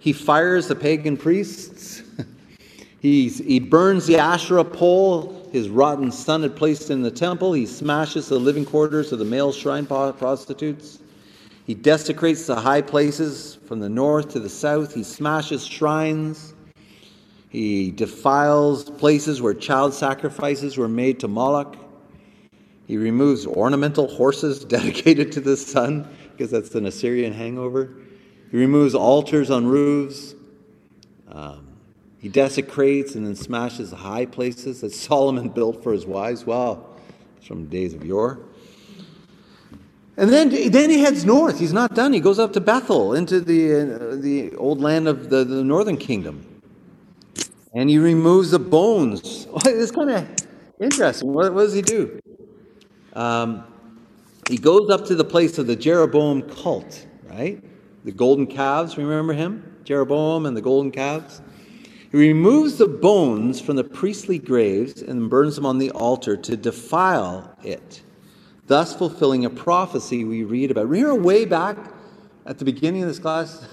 He 0.00 0.12
fires 0.12 0.66
the 0.66 0.74
pagan 0.74 1.16
priests. 1.16 2.02
He's, 3.00 3.38
he 3.38 3.60
burns 3.60 4.08
the 4.08 4.18
Asherah 4.18 4.64
pole 4.64 5.39
his 5.52 5.68
rotten 5.68 6.12
son 6.12 6.42
had 6.42 6.54
placed 6.54 6.90
in 6.90 7.02
the 7.02 7.10
temple. 7.10 7.52
He 7.52 7.66
smashes 7.66 8.28
the 8.28 8.38
living 8.38 8.64
quarters 8.64 9.12
of 9.12 9.18
the 9.18 9.24
male 9.24 9.52
shrine 9.52 9.86
prostitutes. 9.86 11.00
He 11.66 11.74
desecrates 11.74 12.46
the 12.46 12.56
high 12.56 12.82
places 12.82 13.58
from 13.66 13.80
the 13.80 13.88
north 13.88 14.30
to 14.30 14.40
the 14.40 14.48
south. 14.48 14.94
He 14.94 15.02
smashes 15.02 15.66
shrines. 15.66 16.54
He 17.48 17.90
defiles 17.90 18.88
places 18.90 19.42
where 19.42 19.54
child 19.54 19.92
sacrifices 19.92 20.76
were 20.76 20.88
made 20.88 21.20
to 21.20 21.28
Moloch. 21.28 21.76
He 22.86 22.96
removes 22.96 23.46
ornamental 23.46 24.08
horses 24.08 24.64
dedicated 24.64 25.32
to 25.32 25.40
the 25.40 25.56
sun, 25.56 26.08
because 26.32 26.50
that's 26.50 26.74
an 26.74 26.86
Assyrian 26.86 27.32
hangover. 27.32 27.90
He 28.50 28.56
removes 28.56 28.94
altars 28.94 29.50
on 29.50 29.66
roofs. 29.66 30.34
Um, 31.28 31.69
he 32.20 32.28
desecrates 32.28 33.14
and 33.14 33.26
then 33.26 33.34
smashes 33.34 33.90
the 33.90 33.96
high 33.96 34.26
places 34.26 34.82
that 34.82 34.92
Solomon 35.08 35.48
built 35.48 35.82
for 35.82 35.92
his 35.92 36.06
wives. 36.06 36.44
Wow, 36.44 36.86
it's 37.38 37.46
from 37.46 37.66
days 37.66 37.94
of 37.94 38.04
yore. 38.04 38.40
And 40.16 40.30
then, 40.30 40.50
then 40.70 40.90
he 40.90 41.00
heads 41.00 41.24
north. 41.24 41.58
He's 41.58 41.72
not 41.72 41.94
done. 41.94 42.12
He 42.12 42.20
goes 42.20 42.38
up 42.38 42.52
to 42.52 42.60
Bethel, 42.60 43.14
into 43.14 43.40
the, 43.40 43.72
uh, 43.72 44.16
the 44.16 44.54
old 44.56 44.78
land 44.78 45.08
of 45.08 45.30
the, 45.30 45.44
the 45.44 45.64
northern 45.64 45.96
kingdom. 45.96 46.44
And 47.72 47.88
he 47.88 47.96
removes 47.96 48.50
the 48.50 48.58
bones. 48.58 49.46
it's 49.64 49.90
kind 49.90 50.10
of 50.10 50.28
interesting. 50.78 51.32
What, 51.32 51.54
what, 51.54 51.62
does 51.62 51.72
he 51.72 51.80
do? 51.80 52.20
Um, 53.14 53.64
he 54.50 54.58
goes 54.58 54.90
up 54.90 55.06
to 55.06 55.14
the 55.14 55.24
place 55.24 55.56
of 55.56 55.66
the 55.66 55.76
Jeroboam 55.76 56.42
cult, 56.42 57.06
right? 57.24 57.64
The 58.04 58.12
golden 58.12 58.46
calves, 58.46 58.98
remember 58.98 59.32
him? 59.32 59.76
Jeroboam 59.84 60.44
and 60.44 60.54
the 60.54 60.60
golden 60.60 60.90
calves. 60.90 61.40
He 62.10 62.18
removes 62.18 62.76
the 62.76 62.88
bones 62.88 63.60
from 63.60 63.76
the 63.76 63.84
priestly 63.84 64.38
graves 64.38 65.00
and 65.00 65.30
burns 65.30 65.54
them 65.54 65.64
on 65.64 65.78
the 65.78 65.92
altar 65.92 66.36
to 66.36 66.56
defile 66.56 67.56
it, 67.62 68.02
thus 68.66 68.96
fulfilling 68.96 69.44
a 69.44 69.50
prophecy 69.50 70.24
we 70.24 70.42
read 70.42 70.72
about. 70.72 70.88
Remember 70.88 71.14
way 71.14 71.44
back 71.44 71.76
at 72.46 72.58
the 72.58 72.64
beginning 72.64 73.02
of 73.02 73.08
this 73.08 73.20
class? 73.20 73.64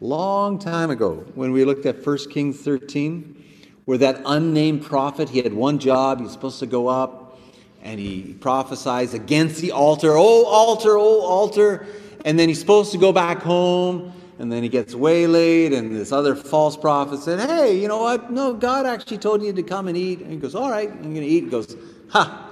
Long 0.00 0.60
time 0.60 0.90
ago, 0.90 1.24
when 1.34 1.50
we 1.50 1.64
looked 1.64 1.86
at 1.86 2.06
1 2.06 2.18
Kings 2.30 2.60
13, 2.60 3.44
where 3.84 3.98
that 3.98 4.22
unnamed 4.24 4.84
prophet, 4.84 5.28
he 5.30 5.42
had 5.42 5.54
one 5.54 5.80
job, 5.80 6.20
he's 6.20 6.30
supposed 6.30 6.60
to 6.60 6.66
go 6.66 6.86
up 6.86 7.40
and 7.82 7.98
he 7.98 8.36
prophesies 8.40 9.12
against 9.12 9.60
the 9.60 9.72
altar, 9.72 10.12
oh 10.12 10.44
altar, 10.44 10.96
oh 10.96 11.20
altar, 11.20 11.86
and 12.24 12.38
then 12.38 12.48
he's 12.48 12.60
supposed 12.60 12.92
to 12.92 12.98
go 12.98 13.12
back 13.12 13.42
home 13.42 14.12
and 14.38 14.52
then 14.52 14.62
he 14.62 14.68
gets 14.68 14.94
waylaid, 14.94 15.72
and 15.72 15.94
this 15.94 16.12
other 16.12 16.34
false 16.34 16.76
prophet 16.76 17.20
said, 17.20 17.48
Hey, 17.48 17.80
you 17.80 17.88
know 17.88 17.98
what? 18.02 18.30
No, 18.30 18.52
God 18.52 18.86
actually 18.86 19.18
told 19.18 19.42
you 19.42 19.52
to 19.52 19.62
come 19.62 19.88
and 19.88 19.96
eat. 19.96 20.20
And 20.20 20.30
he 20.30 20.36
goes, 20.36 20.54
All 20.54 20.70
right, 20.70 20.90
I'm 20.90 21.02
going 21.02 21.14
to 21.14 21.26
eat. 21.26 21.44
He 21.44 21.50
goes, 21.50 21.76
Ha! 22.10 22.42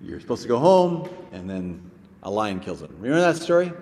You're 0.00 0.20
supposed 0.20 0.42
to 0.42 0.48
go 0.48 0.58
home, 0.58 1.08
and 1.32 1.48
then 1.50 1.90
a 2.22 2.30
lion 2.30 2.60
kills 2.60 2.82
him. 2.82 2.94
Remember 3.00 3.20
that 3.20 3.42
story? 3.42 3.72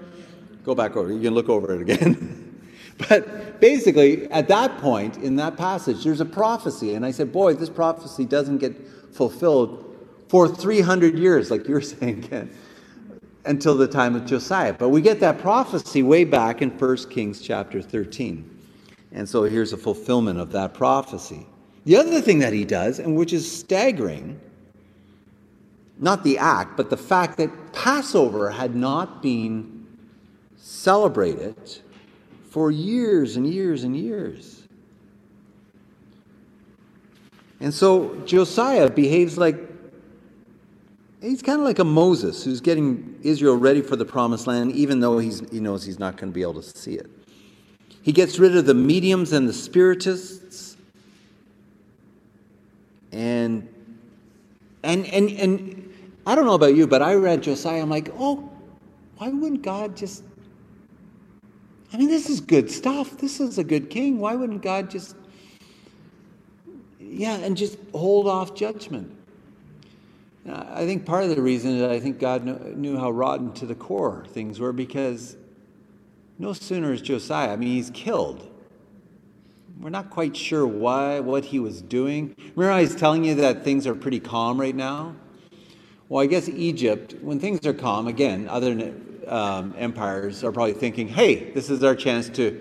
Go 0.64 0.74
back 0.74 0.96
over. 0.96 1.12
You 1.12 1.20
can 1.20 1.34
look 1.34 1.48
over 1.48 1.74
it 1.74 1.82
again. 1.82 2.62
but 3.08 3.60
basically, 3.60 4.30
at 4.30 4.48
that 4.48 4.78
point 4.78 5.18
in 5.18 5.36
that 5.36 5.56
passage, 5.56 6.04
there's 6.04 6.20
a 6.20 6.26
prophecy. 6.26 6.94
And 6.94 7.04
I 7.04 7.10
said, 7.10 7.32
Boy, 7.32 7.54
this 7.54 7.70
prophecy 7.70 8.24
doesn't 8.24 8.58
get 8.58 8.74
fulfilled 9.12 9.80
for 10.28 10.48
300 10.48 11.18
years, 11.18 11.50
like 11.50 11.68
you're 11.68 11.80
saying, 11.82 12.22
Ken 12.22 12.50
until 13.46 13.76
the 13.76 13.86
time 13.86 14.14
of 14.14 14.24
Josiah. 14.26 14.72
But 14.72 14.88
we 14.88 15.00
get 15.00 15.20
that 15.20 15.38
prophecy 15.38 16.02
way 16.02 16.24
back 16.24 16.62
in 16.62 16.70
1 16.70 16.96
Kings 17.10 17.40
chapter 17.40 17.82
13. 17.82 18.50
And 19.12 19.28
so 19.28 19.44
here's 19.44 19.72
a 19.72 19.76
fulfillment 19.76 20.38
of 20.40 20.50
that 20.52 20.74
prophecy. 20.74 21.46
The 21.84 21.96
other 21.96 22.20
thing 22.20 22.38
that 22.38 22.52
he 22.52 22.64
does, 22.64 22.98
and 22.98 23.14
which 23.16 23.32
is 23.32 23.50
staggering, 23.50 24.40
not 25.98 26.24
the 26.24 26.38
act, 26.38 26.76
but 26.76 26.90
the 26.90 26.96
fact 26.96 27.36
that 27.38 27.72
Passover 27.72 28.50
had 28.50 28.74
not 28.74 29.22
been 29.22 29.86
celebrated 30.56 31.78
for 32.50 32.70
years 32.70 33.36
and 33.36 33.46
years 33.46 33.84
and 33.84 33.96
years. 33.96 34.62
And 37.60 37.72
so 37.72 38.14
Josiah 38.26 38.90
behaves 38.90 39.38
like 39.38 39.56
He's 41.24 41.40
kind 41.40 41.58
of 41.58 41.64
like 41.64 41.78
a 41.78 41.84
Moses 41.84 42.44
who's 42.44 42.60
getting 42.60 43.18
Israel 43.22 43.56
ready 43.56 43.80
for 43.80 43.96
the 43.96 44.04
promised 44.04 44.46
land, 44.46 44.72
even 44.72 45.00
though 45.00 45.18
he's, 45.18 45.40
he 45.50 45.58
knows 45.58 45.82
he's 45.82 45.98
not 45.98 46.18
going 46.18 46.30
to 46.30 46.34
be 46.34 46.42
able 46.42 46.60
to 46.60 46.62
see 46.62 46.94
it. 46.94 47.10
He 48.02 48.12
gets 48.12 48.38
rid 48.38 48.54
of 48.54 48.66
the 48.66 48.74
mediums 48.74 49.32
and 49.32 49.48
the 49.48 49.52
spiritists. 49.54 50.76
And, 53.10 53.66
and, 54.82 55.06
and, 55.06 55.30
and 55.30 55.94
I 56.26 56.34
don't 56.34 56.44
know 56.44 56.54
about 56.54 56.74
you, 56.74 56.86
but 56.86 57.00
I 57.00 57.14
read 57.14 57.42
Josiah. 57.42 57.80
I'm 57.80 57.88
like, 57.88 58.10
oh, 58.18 58.50
why 59.16 59.30
wouldn't 59.30 59.62
God 59.62 59.96
just. 59.96 60.24
I 61.92 61.96
mean, 61.96 62.08
this 62.08 62.28
is 62.28 62.40
good 62.40 62.70
stuff. 62.70 63.16
This 63.16 63.40
is 63.40 63.56
a 63.56 63.64
good 63.64 63.88
king. 63.88 64.18
Why 64.18 64.34
wouldn't 64.34 64.60
God 64.60 64.90
just 64.90 65.16
yeah, 67.14 67.36
and 67.36 67.56
just 67.56 67.78
hold 67.92 68.26
off 68.26 68.54
judgment. 68.54 69.13
I 70.46 70.84
think 70.84 71.06
part 71.06 71.24
of 71.24 71.34
the 71.34 71.40
reason 71.40 71.78
is 71.78 71.82
I 71.82 72.00
think 72.00 72.18
God 72.18 72.44
knew 72.76 72.98
how 72.98 73.10
rotten 73.10 73.52
to 73.54 73.66
the 73.66 73.74
core 73.74 74.26
things 74.28 74.60
were 74.60 74.72
because 74.72 75.36
no 76.38 76.52
sooner 76.52 76.92
is 76.92 77.00
Josiah, 77.00 77.52
I 77.52 77.56
mean, 77.56 77.70
he's 77.70 77.90
killed. 77.90 78.50
We're 79.80 79.90
not 79.90 80.10
quite 80.10 80.36
sure 80.36 80.66
why, 80.66 81.20
what 81.20 81.46
he 81.46 81.58
was 81.58 81.80
doing. 81.80 82.34
Remember, 82.54 82.72
I 82.72 82.82
was 82.82 82.94
telling 82.94 83.24
you 83.24 83.34
that 83.36 83.64
things 83.64 83.86
are 83.86 83.94
pretty 83.94 84.20
calm 84.20 84.60
right 84.60 84.74
now? 84.74 85.16
Well, 86.08 86.22
I 86.22 86.26
guess 86.26 86.48
Egypt, 86.48 87.14
when 87.22 87.40
things 87.40 87.66
are 87.66 87.72
calm, 87.72 88.06
again, 88.06 88.46
other 88.48 88.92
um, 89.26 89.74
empires 89.78 90.44
are 90.44 90.52
probably 90.52 90.74
thinking, 90.74 91.08
hey, 91.08 91.50
this 91.52 91.70
is 91.70 91.82
our 91.82 91.94
chance 91.94 92.28
to, 92.30 92.60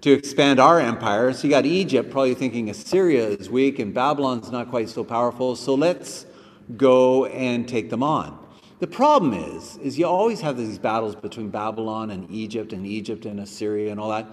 to 0.00 0.12
expand 0.12 0.58
our 0.58 0.80
empire. 0.80 1.32
So 1.32 1.44
you 1.44 1.50
got 1.50 1.64
Egypt 1.64 2.10
probably 2.10 2.34
thinking 2.34 2.68
Assyria 2.68 3.28
is 3.28 3.48
weak 3.48 3.78
and 3.78 3.94
Babylon's 3.94 4.50
not 4.50 4.68
quite 4.68 4.88
so 4.88 5.04
powerful, 5.04 5.56
so 5.56 5.74
let's 5.74 6.26
go 6.76 7.26
and 7.26 7.68
take 7.68 7.90
them 7.90 8.02
on. 8.02 8.38
The 8.80 8.86
problem 8.86 9.34
is, 9.34 9.76
is 9.78 9.98
you 9.98 10.06
always 10.06 10.40
have 10.40 10.56
these 10.56 10.78
battles 10.78 11.14
between 11.14 11.50
Babylon 11.50 12.10
and 12.10 12.30
Egypt 12.30 12.72
and 12.72 12.86
Egypt 12.86 13.26
and 13.26 13.40
Assyria 13.40 13.90
and 13.90 14.00
all 14.00 14.10
that. 14.10 14.26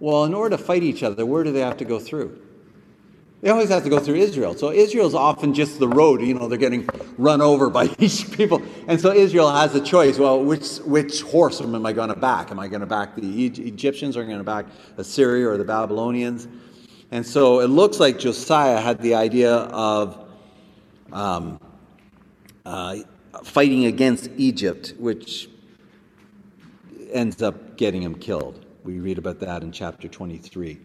Well, 0.00 0.24
in 0.24 0.34
order 0.34 0.56
to 0.56 0.62
fight 0.62 0.82
each 0.82 1.04
other, 1.04 1.24
where 1.24 1.44
do 1.44 1.52
they 1.52 1.60
have 1.60 1.76
to 1.76 1.84
go 1.84 2.00
through? 2.00 2.40
They 3.42 3.50
always 3.50 3.70
have 3.70 3.82
to 3.82 3.90
go 3.90 3.98
through 3.98 4.16
Israel. 4.16 4.54
So 4.54 4.70
Israel's 4.70 5.14
often 5.14 5.52
just 5.52 5.80
the 5.80 5.88
road. 5.88 6.20
You 6.20 6.34
know, 6.34 6.48
they're 6.48 6.58
getting 6.58 6.88
run 7.18 7.40
over 7.40 7.70
by 7.70 7.86
these 7.98 8.22
people. 8.22 8.62
And 8.86 9.00
so 9.00 9.12
Israel 9.12 9.50
has 9.50 9.74
a 9.74 9.80
choice. 9.80 10.18
Well, 10.18 10.42
which, 10.42 10.78
which 10.78 11.22
horse 11.22 11.60
am 11.60 11.84
I 11.86 11.92
going 11.92 12.08
to 12.08 12.16
back? 12.16 12.50
Am 12.50 12.58
I 12.58 12.68
going 12.68 12.80
to 12.80 12.86
back 12.86 13.16
the 13.16 13.46
Egyptians 13.46 14.16
or 14.16 14.22
am 14.22 14.26
I 14.26 14.28
going 14.28 14.38
to 14.38 14.44
back 14.44 14.66
Assyria 14.96 15.48
or 15.48 15.56
the 15.56 15.64
Babylonians? 15.64 16.46
And 17.10 17.26
so 17.26 17.60
it 17.60 17.66
looks 17.66 18.00
like 18.00 18.18
Josiah 18.18 18.80
had 18.80 19.00
the 19.02 19.14
idea 19.16 19.52
of 19.52 20.18
um, 21.12 21.60
uh, 22.64 22.96
fighting 23.44 23.86
against 23.86 24.30
Egypt, 24.36 24.94
which 24.98 25.48
ends 27.12 27.42
up 27.42 27.76
getting 27.76 28.02
him 28.02 28.14
killed. 28.14 28.64
We 28.84 28.98
read 28.98 29.18
about 29.18 29.40
that 29.40 29.62
in 29.62 29.72
chapter 29.72 30.08
23. 30.08 30.78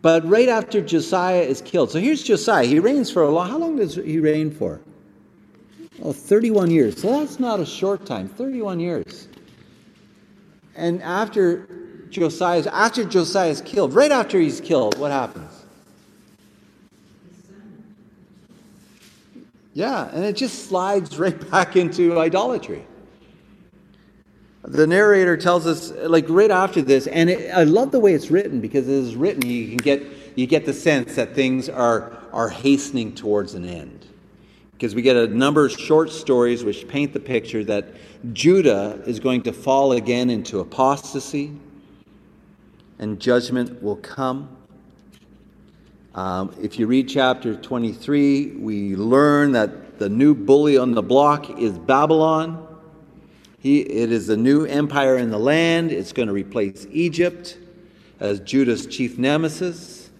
But 0.00 0.26
right 0.28 0.48
after 0.48 0.82
Josiah 0.82 1.40
is 1.40 1.62
killed, 1.62 1.90
so 1.90 1.98
here's 1.98 2.22
Josiah. 2.22 2.66
He 2.66 2.78
reigns 2.78 3.10
for 3.10 3.22
a 3.22 3.30
long. 3.30 3.48
How 3.48 3.58
long 3.58 3.76
does 3.76 3.94
he 3.94 4.18
reign 4.18 4.50
for? 4.50 4.80
Oh, 6.02 6.12
31 6.12 6.70
years. 6.70 7.00
So 7.00 7.08
that's 7.20 7.40
not 7.40 7.60
a 7.60 7.66
short 7.66 8.04
time. 8.04 8.28
31 8.28 8.80
years. 8.80 9.28
And 10.74 11.02
after 11.02 11.66
Josiah, 12.10 12.68
after 12.72 13.04
Josiah 13.04 13.50
is 13.50 13.60
killed, 13.62 13.94
right 13.94 14.10
after 14.10 14.38
he's 14.38 14.60
killed, 14.60 14.98
what 14.98 15.10
happens? 15.10 15.53
Yeah, 19.74 20.08
and 20.12 20.24
it 20.24 20.36
just 20.36 20.68
slides 20.68 21.18
right 21.18 21.50
back 21.50 21.76
into 21.76 22.18
idolatry. 22.18 22.86
The 24.62 24.86
narrator 24.86 25.36
tells 25.36 25.66
us, 25.66 25.90
like 25.90 26.24
right 26.28 26.50
after 26.50 26.80
this, 26.80 27.06
and 27.06 27.28
it, 27.28 27.50
I 27.50 27.64
love 27.64 27.92
the 27.92 28.00
way 28.00 28.14
it's 28.14 28.30
written 28.30 28.62
because 28.62 28.88
it 28.88 28.94
is 28.94 29.14
written. 29.14 29.44
You 29.44 29.68
can 29.68 29.76
get 29.76 30.02
you 30.36 30.46
get 30.46 30.64
the 30.64 30.72
sense 30.72 31.16
that 31.16 31.34
things 31.34 31.68
are 31.68 32.18
are 32.32 32.48
hastening 32.48 33.14
towards 33.14 33.54
an 33.54 33.66
end, 33.66 34.06
because 34.72 34.94
we 34.94 35.02
get 35.02 35.16
a 35.16 35.26
number 35.26 35.66
of 35.66 35.72
short 35.72 36.10
stories 36.10 36.64
which 36.64 36.88
paint 36.88 37.12
the 37.12 37.20
picture 37.20 37.62
that 37.64 37.88
Judah 38.32 39.02
is 39.04 39.20
going 39.20 39.42
to 39.42 39.52
fall 39.52 39.92
again 39.92 40.30
into 40.30 40.60
apostasy, 40.60 41.52
and 42.98 43.20
judgment 43.20 43.82
will 43.82 43.96
come. 43.96 44.56
Um, 46.14 46.54
if 46.62 46.78
you 46.78 46.86
read 46.86 47.08
chapter 47.08 47.56
23, 47.56 48.58
we 48.58 48.94
learn 48.94 49.50
that 49.52 49.98
the 49.98 50.08
new 50.08 50.32
bully 50.32 50.78
on 50.78 50.92
the 50.92 51.02
block 51.02 51.58
is 51.58 51.76
Babylon. 51.76 52.68
He, 53.58 53.80
it 53.80 54.12
is 54.12 54.28
the 54.28 54.36
new 54.36 54.64
empire 54.64 55.16
in 55.16 55.30
the 55.30 55.38
land. 55.38 55.90
It's 55.90 56.12
going 56.12 56.28
to 56.28 56.32
replace 56.32 56.86
Egypt 56.92 57.58
as 58.20 58.38
Judah's 58.38 58.86
chief 58.86 59.18
nemesis. 59.18 60.10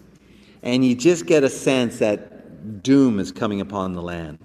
And 0.64 0.84
you 0.84 0.96
just 0.96 1.26
get 1.26 1.44
a 1.44 1.48
sense 1.48 2.00
that 2.00 2.82
doom 2.82 3.20
is 3.20 3.30
coming 3.30 3.60
upon 3.60 3.92
the 3.92 4.02
land. 4.02 4.40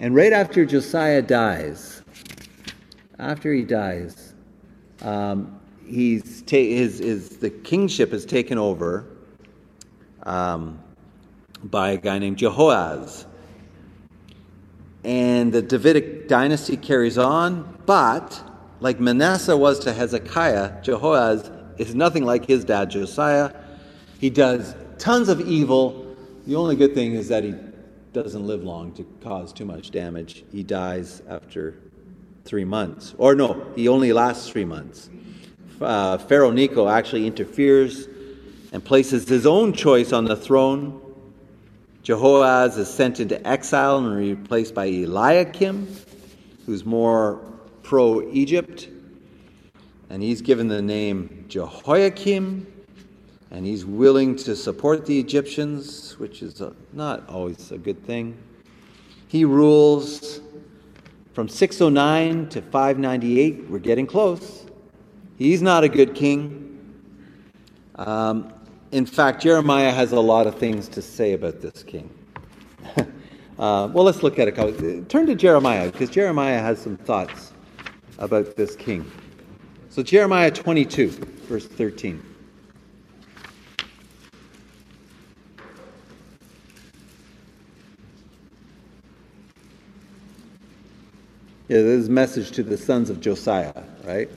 And 0.00 0.12
right 0.12 0.32
after 0.32 0.64
Josiah 0.64 1.22
dies, 1.22 2.02
after 3.20 3.52
he 3.52 3.62
dies, 3.62 4.34
um, 5.02 5.60
he's 5.86 6.42
ta- 6.42 6.56
his, 6.56 6.98
his, 6.98 7.28
the 7.36 7.50
kingship 7.50 8.12
is 8.12 8.24
taken 8.24 8.58
over 8.58 9.13
um, 10.24 10.78
by 11.62 11.92
a 11.92 11.96
guy 11.96 12.18
named 12.18 12.38
Jehoaz. 12.38 13.26
And 15.04 15.52
the 15.52 15.62
Davidic 15.62 16.28
dynasty 16.28 16.76
carries 16.76 17.18
on, 17.18 17.78
but 17.86 18.42
like 18.80 19.00
Manasseh 19.00 19.56
was 19.56 19.78
to 19.80 19.92
Hezekiah, 19.92 20.82
Jehoaz 20.82 21.50
is 21.78 21.94
nothing 21.94 22.24
like 22.24 22.46
his 22.46 22.64
dad 22.64 22.90
Josiah. 22.90 23.52
He 24.18 24.30
does 24.30 24.74
tons 24.98 25.28
of 25.28 25.40
evil. 25.40 26.16
The 26.46 26.56
only 26.56 26.76
good 26.76 26.94
thing 26.94 27.14
is 27.14 27.28
that 27.28 27.44
he 27.44 27.54
doesn't 28.12 28.46
live 28.46 28.62
long 28.62 28.92
to 28.92 29.04
cause 29.22 29.52
too 29.52 29.64
much 29.64 29.90
damage. 29.90 30.44
He 30.52 30.62
dies 30.62 31.22
after 31.28 31.74
three 32.44 32.64
months. 32.64 33.14
Or 33.18 33.34
no, 33.34 33.66
he 33.74 33.88
only 33.88 34.12
lasts 34.12 34.48
three 34.48 34.64
months. 34.64 35.10
Uh, 35.80 36.18
Pharaoh 36.18 36.52
Necho 36.52 36.88
actually 36.88 37.26
interferes 37.26 38.06
and 38.74 38.84
places 38.84 39.28
his 39.28 39.46
own 39.46 39.72
choice 39.72 40.12
on 40.12 40.24
the 40.24 40.34
throne. 40.34 41.00
Jehoaz 42.02 42.76
is 42.76 42.92
sent 42.92 43.20
into 43.20 43.40
exile 43.46 43.98
and 43.98 44.16
replaced 44.16 44.74
by 44.74 44.86
Eliakim, 44.86 45.86
who's 46.66 46.84
more 46.84 47.40
pro 47.84 48.28
Egypt. 48.32 48.88
And 50.10 50.20
he's 50.20 50.42
given 50.42 50.66
the 50.66 50.82
name 50.82 51.44
Jehoiakim, 51.48 52.66
and 53.52 53.64
he's 53.64 53.84
willing 53.84 54.34
to 54.38 54.56
support 54.56 55.06
the 55.06 55.20
Egyptians, 55.20 56.18
which 56.18 56.42
is 56.42 56.60
a, 56.60 56.74
not 56.92 57.28
always 57.28 57.70
a 57.70 57.78
good 57.78 58.04
thing. 58.04 58.36
He 59.28 59.44
rules 59.44 60.40
from 61.32 61.48
609 61.48 62.48
to 62.48 62.60
598. 62.60 63.70
We're 63.70 63.78
getting 63.78 64.08
close. 64.08 64.66
He's 65.38 65.62
not 65.62 65.84
a 65.84 65.88
good 65.88 66.16
king. 66.16 66.62
Um, 67.94 68.52
in 68.94 69.04
fact, 69.04 69.42
Jeremiah 69.42 69.90
has 69.90 70.12
a 70.12 70.20
lot 70.20 70.46
of 70.46 70.56
things 70.56 70.86
to 70.90 71.02
say 71.02 71.32
about 71.32 71.60
this 71.60 71.82
king. 71.82 72.08
uh, 72.96 73.02
well, 73.58 74.04
let's 74.04 74.22
look 74.22 74.38
at 74.38 74.46
it. 74.46 75.08
Turn 75.08 75.26
to 75.26 75.34
Jeremiah, 75.34 75.90
because 75.90 76.10
Jeremiah 76.10 76.60
has 76.60 76.80
some 76.80 76.96
thoughts 76.96 77.52
about 78.18 78.54
this 78.54 78.76
king. 78.76 79.10
So, 79.90 80.04
Jeremiah 80.04 80.52
22, 80.52 81.08
verse 81.08 81.66
13. 81.66 82.22
Yeah, 91.66 91.78
this 91.78 92.02
is 92.02 92.08
a 92.08 92.12
message 92.12 92.52
to 92.52 92.62
the 92.62 92.78
sons 92.78 93.10
of 93.10 93.20
Josiah, 93.20 93.82
right? 94.04 94.30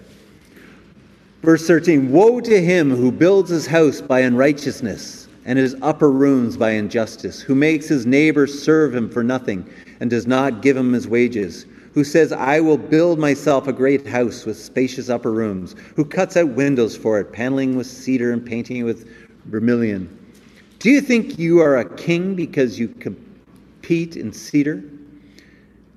Verse 1.43 1.67
13 1.67 2.11
Woe 2.11 2.39
to 2.41 2.61
him 2.61 2.89
who 2.89 3.11
builds 3.11 3.49
his 3.49 3.67
house 3.67 4.01
by 4.01 4.21
unrighteousness 4.21 5.27
and 5.45 5.57
his 5.57 5.75
upper 5.81 6.11
rooms 6.11 6.57
by 6.57 6.71
injustice, 6.71 7.39
who 7.41 7.55
makes 7.55 7.87
his 7.87 8.05
neighbors 8.05 8.61
serve 8.61 8.93
him 8.93 9.09
for 9.09 9.23
nothing 9.23 9.67
and 9.99 10.09
does 10.09 10.27
not 10.27 10.61
give 10.61 10.75
him 10.75 10.91
his 10.91 11.07
wages, 11.07 11.65
who 11.93 12.03
says, 12.03 12.33
I 12.33 12.59
will 12.59 12.77
build 12.77 13.17
myself 13.17 13.67
a 13.67 13.73
great 13.73 14.05
house 14.05 14.45
with 14.45 14.57
spacious 14.57 15.09
upper 15.09 15.31
rooms, 15.31 15.75
who 15.95 16.03
cuts 16.03 16.35
out 16.35 16.49
windows 16.49 16.97
for 16.97 17.19
it, 17.19 17.31
paneling 17.31 17.77
with 17.77 17.87
cedar 17.87 18.33
and 18.33 18.45
painting 18.45 18.83
with 18.83 19.09
vermilion. 19.45 20.13
Do 20.79 20.89
you 20.89 21.01
think 21.01 21.39
you 21.39 21.59
are 21.59 21.77
a 21.77 21.95
king 21.95 22.35
because 22.35 22.77
you 22.77 22.89
compete 22.89 24.17
in 24.17 24.33
cedar? 24.33 24.83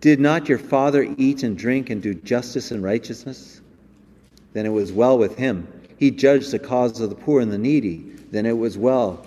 Did 0.00 0.20
not 0.20 0.48
your 0.48 0.59
father 0.59 1.12
eat 1.18 1.42
and 1.42 1.59
drink 1.59 1.90
and 1.90 2.00
do 2.00 2.14
justice 2.14 2.70
and 2.70 2.83
righteousness? 2.83 3.60
Then 4.53 4.67
it 4.67 4.71
was 4.71 4.93
well 4.93 5.19
with 5.19 5.37
him. 5.37 5.69
He 5.98 6.11
judged 6.11 6.51
the 6.51 6.59
cause 6.59 7.01
of 7.01 7.11
the 7.11 7.17
poor 7.17 7.40
and 7.40 7.53
the 7.53 7.59
needy, 7.59 7.98
then 8.31 8.46
it 8.46 8.57
was 8.57 8.79
well. 8.79 9.27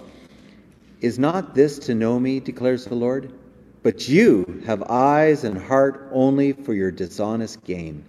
Is 1.01 1.19
not 1.19 1.53
this 1.53 1.79
to 1.79 1.95
know 1.95 2.19
me, 2.19 2.39
declares 2.39 2.85
the 2.85 2.95
Lord? 2.95 3.33
But 3.83 4.07
you 4.07 4.63
have 4.65 4.81
eyes 4.83 5.43
and 5.43 5.57
heart 5.57 6.07
only 6.11 6.53
for 6.53 6.73
your 6.73 6.91
dishonest 6.91 7.63
gain, 7.65 8.05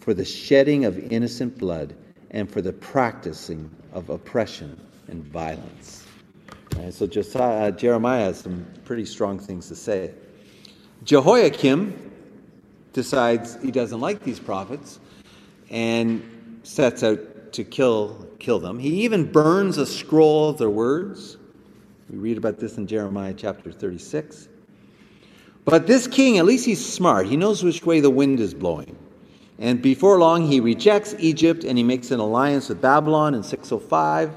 for 0.00 0.12
the 0.12 0.24
shedding 0.24 0.84
of 0.84 0.98
innocent 0.98 1.56
blood, 1.58 1.94
and 2.32 2.50
for 2.50 2.60
the 2.60 2.72
practicing 2.72 3.70
of 3.92 4.10
oppression 4.10 4.80
and 5.08 5.22
violence. 5.24 6.04
So 6.90 7.06
Josiah, 7.06 7.68
uh, 7.68 7.70
Jeremiah 7.70 8.24
has 8.24 8.40
some 8.40 8.66
pretty 8.84 9.04
strong 9.04 9.38
things 9.38 9.68
to 9.68 9.76
say. 9.76 10.12
Jehoiakim 11.04 12.10
decides 12.92 13.60
he 13.62 13.70
doesn't 13.70 14.00
like 14.00 14.24
these 14.24 14.40
prophets, 14.40 14.98
and 15.70 16.22
sets 16.62 17.02
out 17.02 17.52
to 17.52 17.64
kill, 17.64 18.26
kill 18.38 18.58
them. 18.58 18.78
He 18.78 19.02
even 19.02 19.30
burns 19.30 19.78
a 19.78 19.86
scroll 19.86 20.50
of 20.50 20.58
their 20.58 20.70
words. 20.70 21.36
We 22.08 22.18
read 22.18 22.38
about 22.38 22.58
this 22.58 22.76
in 22.76 22.86
Jeremiah 22.86 23.34
chapter 23.36 23.72
36. 23.72 24.48
But 25.64 25.86
this 25.86 26.06
king, 26.06 26.38
at 26.38 26.44
least 26.44 26.66
he's 26.66 26.84
smart. 26.84 27.26
He 27.26 27.36
knows 27.36 27.62
which 27.62 27.84
way 27.84 28.00
the 28.00 28.10
wind 28.10 28.40
is 28.40 28.52
blowing. 28.52 28.96
And 29.58 29.80
before 29.80 30.18
long, 30.18 30.46
he 30.46 30.60
rejects 30.60 31.14
Egypt 31.18 31.64
and 31.64 31.78
he 31.78 31.84
makes 31.84 32.10
an 32.10 32.18
alliance 32.18 32.68
with 32.68 32.80
Babylon 32.80 33.34
in 33.34 33.42
605. 33.42 34.34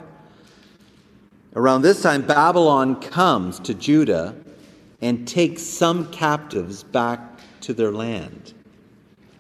Around 1.56 1.82
this 1.82 2.02
time, 2.02 2.22
Babylon 2.22 3.00
comes 3.02 3.60
to 3.62 3.74
Judah 3.74 4.36
and 5.02 5.28
takes 5.28 5.64
some 5.64 6.12
captives 6.12 6.84
back 6.84 7.40
to 7.62 7.74
their 7.74 7.92
land. 7.92 8.54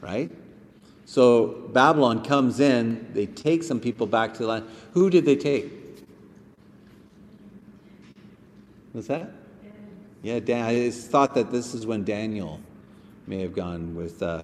Right? 0.02 0.32
So 1.06 1.70
Babylon 1.72 2.24
comes 2.24 2.60
in, 2.60 3.12
they 3.14 3.28
take 3.28 3.64
some 3.64 3.80
people 3.80 4.08
back 4.08 4.34
to 4.34 4.40
the 4.40 4.48
land. 4.48 4.66
Who 4.94 5.10
did 5.10 5.26
they 5.26 5.36
take? 5.36 5.72
Was 8.94 9.08
that? 9.08 9.32
Yeah, 10.24 10.40
Dan, 10.40 10.66
I 10.66 10.90
thought 10.90 11.36
that 11.36 11.52
this 11.52 11.76
is 11.76 11.86
when 11.86 12.04
Daniel 12.04 12.60
may 13.28 13.42
have 13.42 13.54
gone 13.54 13.94
with, 13.94 14.24
uh, 14.24 14.42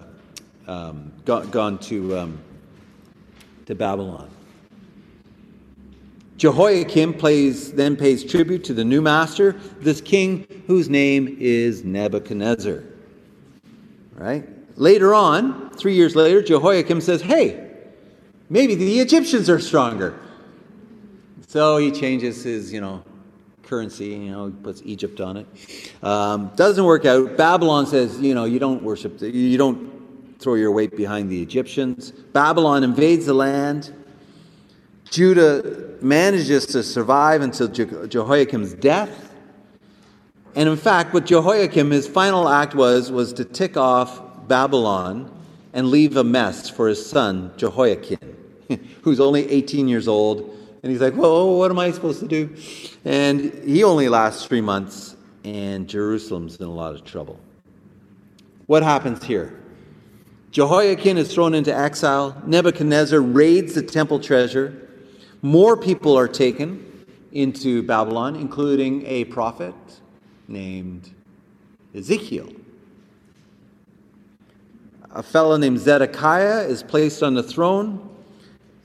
um, 0.67 1.11
gone, 1.25 1.49
gone 1.49 1.79
to, 1.79 2.17
um, 2.17 2.39
to 3.65 3.73
Babylon. 3.73 4.29
Jehoiakim 6.37 7.15
plays, 7.15 7.71
then 7.71 7.95
pays 7.95 8.23
tribute 8.23 8.63
to 8.65 8.73
the 8.73 8.85
new 8.85 9.01
master, 9.01 9.53
this 9.79 10.01
king 10.01 10.45
whose 10.67 10.89
name 10.89 11.37
is 11.39 11.83
Nebuchadnezzar. 11.83 12.83
Right? 14.15 14.47
Later 14.81 15.13
on, 15.13 15.69
three 15.69 15.93
years 15.93 16.15
later, 16.15 16.41
Jehoiakim 16.41 17.01
says, 17.01 17.21
Hey, 17.21 17.69
maybe 18.49 18.73
the 18.73 18.99
Egyptians 18.99 19.47
are 19.47 19.59
stronger. 19.59 20.17
So 21.49 21.77
he 21.77 21.91
changes 21.91 22.43
his, 22.43 22.73
you 22.73 22.81
know, 22.81 23.03
currency, 23.61 24.07
you 24.07 24.31
know, 24.31 24.51
puts 24.63 24.81
Egypt 24.83 25.21
on 25.21 25.37
it. 25.37 25.45
Um, 26.01 26.49
doesn't 26.55 26.83
work 26.83 27.05
out. 27.05 27.37
Babylon 27.37 27.85
says, 27.85 28.19
you 28.19 28.33
know, 28.33 28.45
you 28.45 28.57
don't 28.57 28.81
worship, 28.81 29.19
the, 29.19 29.29
you 29.29 29.55
don't 29.55 30.39
throw 30.39 30.55
your 30.55 30.71
weight 30.71 30.97
behind 30.97 31.29
the 31.29 31.39
Egyptians. 31.39 32.09
Babylon 32.09 32.83
invades 32.83 33.27
the 33.27 33.35
land. 33.35 33.93
Judah 35.11 35.93
manages 36.01 36.65
to 36.65 36.81
survive 36.81 37.43
until 37.43 37.67
Je- 37.67 38.07
Jehoiakim's 38.07 38.73
death. 38.73 39.31
And 40.55 40.67
in 40.67 40.75
fact, 40.75 41.13
what 41.13 41.27
Jehoiakim, 41.27 41.91
his 41.91 42.07
final 42.07 42.49
act 42.49 42.73
was, 42.73 43.11
was 43.11 43.31
to 43.33 43.45
tick 43.45 43.77
off 43.77 44.30
Babylon 44.51 45.31
and 45.71 45.87
leave 45.87 46.17
a 46.17 46.25
mess 46.25 46.69
for 46.69 46.89
his 46.89 47.03
son, 47.09 47.53
Jehoiachin, 47.55 48.35
who's 49.01 49.21
only 49.21 49.49
18 49.49 49.87
years 49.87 50.09
old. 50.09 50.57
And 50.83 50.91
he's 50.91 50.99
like, 50.99 51.15
well, 51.15 51.57
what 51.57 51.71
am 51.71 51.79
I 51.79 51.89
supposed 51.91 52.19
to 52.19 52.27
do? 52.27 52.53
And 53.05 53.53
he 53.63 53.85
only 53.85 54.09
lasts 54.09 54.45
three 54.45 54.59
months, 54.59 55.15
and 55.45 55.87
Jerusalem's 55.87 56.57
in 56.57 56.65
a 56.65 56.69
lot 56.69 56.93
of 56.95 57.05
trouble. 57.05 57.39
What 58.65 58.83
happens 58.83 59.23
here? 59.23 59.57
Jehoiachin 60.51 61.17
is 61.17 61.33
thrown 61.33 61.53
into 61.53 61.73
exile. 61.73 62.35
Nebuchadnezzar 62.45 63.21
raids 63.21 63.75
the 63.75 63.81
temple 63.81 64.19
treasure. 64.19 64.89
More 65.41 65.77
people 65.77 66.17
are 66.17 66.27
taken 66.27 67.05
into 67.31 67.83
Babylon, 67.83 68.35
including 68.35 69.05
a 69.05 69.23
prophet 69.23 69.75
named 70.49 71.09
Ezekiel. 71.95 72.49
A 75.13 75.21
fellow 75.21 75.57
named 75.57 75.79
Zedekiah 75.79 76.61
is 76.67 76.83
placed 76.83 77.21
on 77.21 77.33
the 77.33 77.43
throne, 77.43 78.09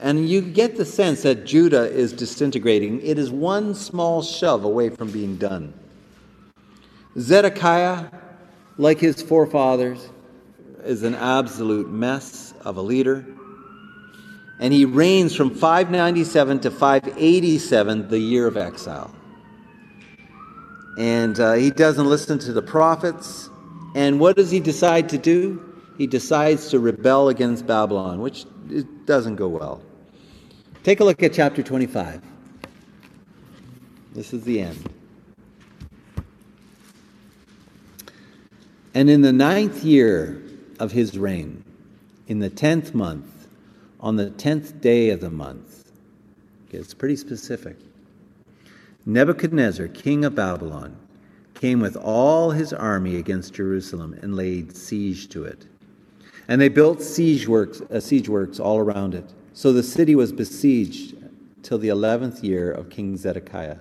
and 0.00 0.28
you 0.28 0.40
get 0.40 0.76
the 0.76 0.84
sense 0.84 1.22
that 1.22 1.46
Judah 1.46 1.88
is 1.88 2.12
disintegrating. 2.12 3.00
It 3.00 3.16
is 3.16 3.30
one 3.30 3.74
small 3.74 4.22
shove 4.22 4.64
away 4.64 4.88
from 4.88 5.12
being 5.12 5.36
done. 5.36 5.72
Zedekiah, 7.16 8.06
like 8.76 8.98
his 8.98 9.22
forefathers, 9.22 10.08
is 10.84 11.04
an 11.04 11.14
absolute 11.14 11.88
mess 11.88 12.54
of 12.64 12.76
a 12.76 12.82
leader. 12.82 13.24
And 14.58 14.72
he 14.72 14.84
reigns 14.84 15.34
from 15.34 15.50
597 15.50 16.60
to 16.60 16.70
587, 16.72 18.08
the 18.08 18.18
year 18.18 18.48
of 18.48 18.56
exile. 18.56 19.14
And 20.98 21.38
uh, 21.38 21.52
he 21.52 21.70
doesn't 21.70 22.06
listen 22.06 22.38
to 22.40 22.52
the 22.52 22.62
prophets. 22.62 23.48
And 23.94 24.18
what 24.18 24.34
does 24.34 24.50
he 24.50 24.60
decide 24.60 25.10
to 25.10 25.18
do? 25.18 25.75
He 25.98 26.06
decides 26.06 26.68
to 26.70 26.78
rebel 26.78 27.28
against 27.28 27.66
Babylon, 27.66 28.20
which 28.20 28.44
doesn't 29.06 29.36
go 29.36 29.48
well. 29.48 29.82
Take 30.82 31.00
a 31.00 31.04
look 31.04 31.22
at 31.22 31.32
chapter 31.32 31.62
25. 31.62 32.22
This 34.12 34.32
is 34.32 34.44
the 34.44 34.60
end. 34.60 34.90
And 38.94 39.10
in 39.10 39.20
the 39.20 39.32
ninth 39.32 39.84
year 39.84 40.42
of 40.78 40.92
his 40.92 41.18
reign, 41.18 41.64
in 42.28 42.38
the 42.38 42.50
tenth 42.50 42.94
month, 42.94 43.48
on 44.00 44.16
the 44.16 44.30
tenth 44.30 44.80
day 44.80 45.10
of 45.10 45.20
the 45.20 45.30
month, 45.30 45.90
okay, 46.68 46.78
it's 46.78 46.94
pretty 46.94 47.16
specific, 47.16 47.76
Nebuchadnezzar, 49.04 49.88
king 49.88 50.24
of 50.24 50.34
Babylon, 50.34 50.96
came 51.54 51.80
with 51.80 51.96
all 51.96 52.50
his 52.50 52.72
army 52.72 53.16
against 53.16 53.54
Jerusalem 53.54 54.18
and 54.22 54.34
laid 54.34 54.76
siege 54.76 55.28
to 55.28 55.44
it. 55.44 55.66
And 56.48 56.60
they 56.60 56.68
built 56.68 57.02
siege 57.02 57.48
works, 57.48 57.80
uh, 57.80 58.00
siege 58.00 58.28
works 58.28 58.60
all 58.60 58.78
around 58.78 59.14
it. 59.14 59.24
So 59.52 59.72
the 59.72 59.82
city 59.82 60.14
was 60.14 60.32
besieged 60.32 61.16
till 61.62 61.78
the 61.78 61.88
eleventh 61.88 62.44
year 62.44 62.70
of 62.70 62.90
King 62.90 63.16
Zedekiah. 63.16 63.78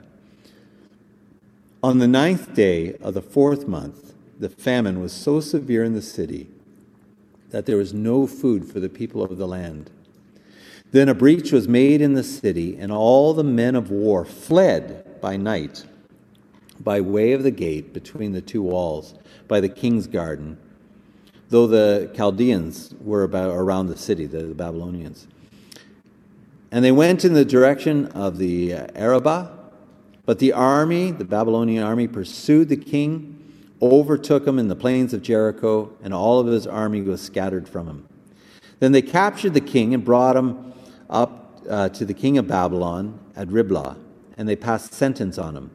On 1.84 2.00
the 2.00 2.08
ninth 2.08 2.56
day 2.56 2.96
of 2.96 3.14
the 3.14 3.22
fourth 3.22 3.68
month, 3.68 4.14
the 4.40 4.50
famine 4.50 5.00
was 5.00 5.14
so 5.14 5.40
severe 5.40 5.84
in 5.84 5.94
the 5.94 6.02
city 6.02 6.48
that 7.52 7.66
there 7.66 7.78
was 7.78 7.94
no 7.94 8.26
food 8.26 8.66
for 8.66 8.80
the 8.80 8.90
people 8.90 9.22
of 9.22 9.38
the 9.38 9.48
land. 9.48 9.92
Then 10.92 11.10
a 11.10 11.14
breach 11.14 11.52
was 11.52 11.68
made 11.68 12.02
in 12.02 12.14
the 12.14 12.24
city, 12.24 12.78
and 12.78 12.92
all 12.92 13.34
the 13.34 13.44
men 13.44 13.76
of 13.76 13.92
war 13.92 14.26
fled 14.26 15.22
by 15.22 15.38
night 15.38 15.86
by 16.80 17.02
way 17.02 17.32
of 17.34 17.44
the 17.44 17.52
gate 17.52 17.94
between 17.94 18.32
the 18.32 18.42
two 18.42 18.62
walls, 18.62 19.14
by 19.48 19.60
the 19.60 19.70
king's 19.70 20.08
garden, 20.08 20.58
though 21.50 21.68
the 21.68 22.12
Chaldeans 22.16 22.96
were 23.02 23.24
about 23.24 23.52
around 23.52 23.88
the 23.88 23.98
city, 23.98 24.26
the, 24.26 24.44
the 24.44 24.56
Babylonians. 24.56 25.28
And 26.72 26.84
they 26.84 26.92
went 26.92 27.24
in 27.24 27.34
the 27.34 27.46
direction 27.46 28.08
of 28.08 28.38
the 28.38 28.74
Arabah, 28.74 29.52
but 30.26 30.40
the 30.40 30.54
army, 30.54 31.12
the 31.12 31.26
Babylonian 31.26 31.84
army, 31.84 32.08
pursued 32.08 32.70
the 32.70 32.78
king, 32.78 33.32
overtook 33.82 34.48
him 34.48 34.58
in 34.58 34.68
the 34.68 34.76
plains 34.76 35.14
of 35.14 35.22
Jericho, 35.22 35.96
and 36.04 36.14
all 36.14 36.40
of 36.40 36.48
his 36.48 36.66
army 36.66 37.02
was 37.02 37.22
scattered 37.22 37.70
from 37.70 37.88
him. 37.88 38.10
Then 38.80 38.92
they 38.92 39.02
captured 39.02 39.54
the 39.54 39.62
king 39.62 39.94
and 39.94 40.04
brought 40.04 40.36
him 40.36 40.74
up 41.10 41.64
uh, 41.70 41.90
to 41.90 42.06
the 42.06 42.14
king 42.14 42.38
of 42.38 42.48
Babylon 42.48 43.20
at 43.36 43.48
Riblah, 43.48 43.98
and 44.38 44.50
they 44.50 44.56
passed 44.56 44.94
sentence 44.94 45.38
on 45.38 45.56
him. 45.56 45.72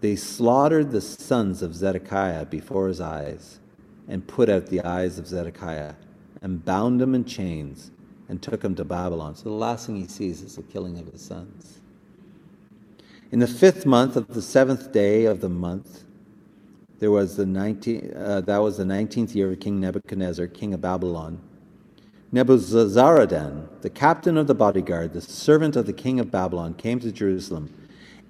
They 0.00 0.16
slaughtered 0.16 0.90
the 0.90 1.00
sons 1.00 1.60
of 1.62 1.74
Zedekiah 1.74 2.46
before 2.46 2.88
his 2.88 3.00
eyes, 3.00 3.59
and 4.10 4.26
put 4.26 4.48
out 4.48 4.66
the 4.66 4.82
eyes 4.82 5.18
of 5.18 5.26
Zedekiah, 5.28 5.94
and 6.42 6.64
bound 6.64 7.00
him 7.00 7.14
in 7.14 7.24
chains, 7.24 7.92
and 8.28 8.42
took 8.42 8.62
him 8.62 8.74
to 8.74 8.84
Babylon. 8.84 9.36
So 9.36 9.44
the 9.44 9.50
last 9.50 9.86
thing 9.86 9.96
he 9.96 10.08
sees 10.08 10.42
is 10.42 10.56
the 10.56 10.62
killing 10.62 10.98
of 10.98 11.06
his 11.06 11.22
sons. 11.22 11.78
In 13.30 13.38
the 13.38 13.46
fifth 13.46 13.86
month 13.86 14.16
of 14.16 14.26
the 14.26 14.42
seventh 14.42 14.90
day 14.90 15.26
of 15.26 15.40
the 15.40 15.48
month, 15.48 16.02
there 16.98 17.12
was 17.12 17.36
the 17.36 17.46
19, 17.46 18.12
uh, 18.16 18.40
that 18.42 18.58
was 18.58 18.76
the 18.76 18.84
nineteenth 18.84 19.34
year 19.34 19.52
of 19.52 19.60
King 19.60 19.80
Nebuchadnezzar, 19.80 20.48
king 20.48 20.74
of 20.74 20.80
Babylon. 20.80 21.40
Nebuzaradan, 22.32 23.68
the 23.80 23.90
captain 23.90 24.36
of 24.36 24.48
the 24.48 24.54
bodyguard, 24.54 25.12
the 25.12 25.20
servant 25.20 25.76
of 25.76 25.86
the 25.86 25.92
king 25.92 26.18
of 26.18 26.32
Babylon, 26.32 26.74
came 26.74 26.98
to 27.00 27.12
Jerusalem, 27.12 27.72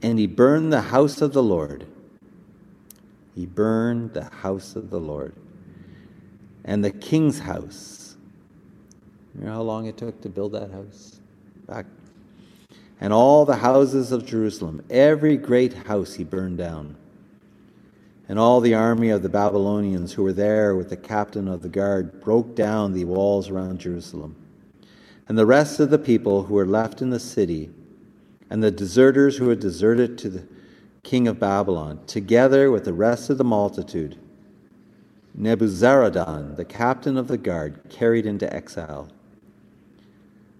and 0.02 0.18
he 0.18 0.26
burned 0.26 0.72
the 0.72 0.82
house 0.82 1.22
of 1.22 1.32
the 1.32 1.42
Lord. 1.42 1.86
He 3.34 3.46
burned 3.46 4.12
the 4.12 4.24
house 4.24 4.76
of 4.76 4.90
the 4.90 5.00
Lord 5.00 5.34
and 6.64 6.84
the 6.84 6.90
king's 6.90 7.40
house. 7.40 8.16
You 9.38 9.46
know 9.46 9.52
how 9.52 9.62
long 9.62 9.86
it 9.86 9.96
took 9.96 10.20
to 10.22 10.28
build 10.28 10.52
that 10.52 10.70
house? 10.70 11.20
Back. 11.66 11.86
And 13.00 13.12
all 13.12 13.44
the 13.44 13.56
houses 13.56 14.12
of 14.12 14.26
Jerusalem, 14.26 14.84
every 14.90 15.36
great 15.36 15.72
house 15.72 16.14
he 16.14 16.24
burned 16.24 16.58
down. 16.58 16.96
And 18.28 18.38
all 18.38 18.60
the 18.60 18.74
army 18.74 19.10
of 19.10 19.22
the 19.22 19.28
Babylonians 19.28 20.12
who 20.12 20.22
were 20.22 20.32
there 20.32 20.76
with 20.76 20.90
the 20.90 20.96
captain 20.96 21.48
of 21.48 21.62
the 21.62 21.68
guard 21.68 22.20
broke 22.20 22.54
down 22.54 22.92
the 22.92 23.04
walls 23.04 23.48
around 23.48 23.80
Jerusalem. 23.80 24.36
And 25.26 25.38
the 25.38 25.46
rest 25.46 25.80
of 25.80 25.90
the 25.90 25.98
people 25.98 26.44
who 26.44 26.54
were 26.54 26.66
left 26.66 27.00
in 27.00 27.10
the 27.10 27.20
city, 27.20 27.70
and 28.50 28.62
the 28.62 28.70
deserters 28.70 29.36
who 29.36 29.48
had 29.48 29.60
deserted 29.60 30.18
to 30.18 30.28
the 30.28 30.46
king 31.02 31.26
of 31.26 31.40
Babylon, 31.40 32.00
together 32.06 32.70
with 32.70 32.84
the 32.84 32.92
rest 32.92 33.30
of 33.30 33.38
the 33.38 33.44
multitude, 33.44 34.18
Nebuzaradan, 35.40 36.56
the 36.56 36.66
captain 36.66 37.16
of 37.16 37.26
the 37.26 37.38
guard, 37.38 37.80
carried 37.88 38.26
into 38.26 38.52
exile. 38.52 39.08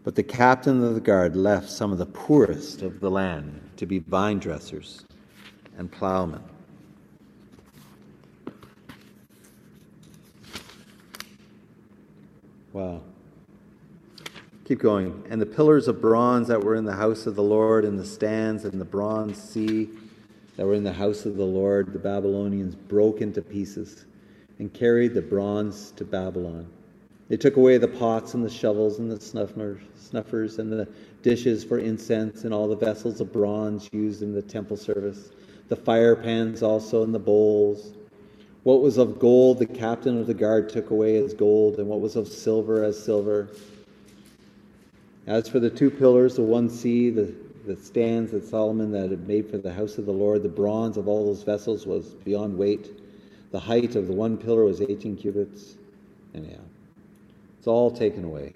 But 0.05 0.15
the 0.15 0.23
captain 0.23 0.83
of 0.83 0.95
the 0.95 1.03
guard 1.03 1.37
left 1.37 1.69
some 1.69 1.93
of 1.93 1.99
the 1.99 2.07
poorest 2.07 2.81
of 2.81 3.01
the 3.01 3.11
land 3.11 3.61
to 3.77 3.85
be 3.85 3.99
vine 3.99 4.39
dressers 4.39 5.05
and 5.77 5.93
plowmen. 5.93 6.43
Wow. 12.73 13.03
Keep 14.65 14.79
going. 14.79 15.23
And 15.29 15.43
the 15.43 15.47
pillars 15.47 15.89
of 15.89 16.01
bronze 16.01 16.49
that 16.49 16.65
were 16.65 16.77
in 16.77 16.87
the 16.87 16.95
house 16.95 17.27
of 17.27 17.35
the 17.35 17.43
Lord, 17.43 17.85
and 17.85 17.99
the 17.99 18.07
stands 18.07 18.65
and 18.65 18.81
the 18.81 18.87
bronze 18.87 19.37
sea 19.37 19.91
that 20.57 20.65
were 20.65 20.75
in 20.75 20.85
the 20.85 20.93
house 20.93 21.27
of 21.27 21.37
the 21.37 21.45
Lord, 21.45 21.93
the 21.93 21.99
Babylonians 21.99 22.75
broke 22.75 23.21
into 23.21 23.43
pieces 23.43 24.07
and 24.61 24.73
carried 24.75 25.15
the 25.15 25.23
bronze 25.23 25.91
to 25.93 26.05
Babylon. 26.05 26.69
They 27.29 27.39
took 27.39 27.57
away 27.57 27.79
the 27.79 27.89
pots 27.89 28.35
and 28.35 28.45
the 28.45 28.51
shovels 28.51 28.99
and 28.99 29.11
the 29.11 29.19
snuffers, 29.19 30.59
and 30.59 30.71
the 30.71 30.87
dishes 31.23 31.65
for 31.65 31.79
incense 31.79 32.45
and 32.45 32.53
all 32.53 32.69
the 32.69 32.77
vessels 32.77 33.23
of 33.23 33.33
bronze 33.33 33.89
used 33.91 34.23
in 34.23 34.35
the 34.35 34.43
temple 34.43 34.77
service, 34.77 35.31
the 35.69 35.77
fire 35.77 36.15
pans 36.15 36.63
also 36.63 37.03
and 37.03 37.15
the 37.15 37.19
bowls. 37.19 37.95
What 38.65 38.83
was 38.83 38.99
of 38.99 39.19
gold, 39.19 39.61
the 39.61 39.67
captain 39.67 40.19
of 40.19 40.27
the 40.27 40.35
guard 40.35 40.69
took 40.69 40.91
away 40.91 41.17
as 41.17 41.33
gold, 41.33 41.79
and 41.79 41.89
what 41.89 42.03
was 42.03 42.15
of 42.15 42.29
silver 42.29 42.85
as 42.85 43.03
silver. 43.03 43.49
As 45.27 45.49
for 45.49 45.59
the 45.59 45.71
two 45.71 45.91
pillars, 45.91 46.37
the 46.37 46.43
one 46.43 46.69
sea, 46.69 47.09
the, 47.09 47.33
the 47.67 47.77
stands 47.77 48.33
that 48.33 48.45
Solomon 48.45 48.93
that 48.93 49.11
had 49.11 49.27
made 49.27 49.49
for 49.49 49.57
the 49.57 49.73
house 49.73 49.97
of 49.97 50.05
the 50.05 50.13
Lord, 50.13 50.43
the 50.43 50.51
bronze 50.51 50.99
of 50.99 51.09
all 51.09 51.25
those 51.25 51.45
vessels 51.45 51.87
was 51.87 52.09
beyond 52.09 52.59
weight. 52.59 53.00
The 53.51 53.61
height 53.61 53.97
of 53.97 54.07
the 54.07 54.13
one 54.13 54.37
pillar 54.37 54.65
was 54.65 54.81
18 54.81 55.17
cubits. 55.17 55.77
Anyhow, 56.35 56.63
it's 57.59 57.67
all 57.67 57.91
taken 57.91 58.25
away. 58.25 58.55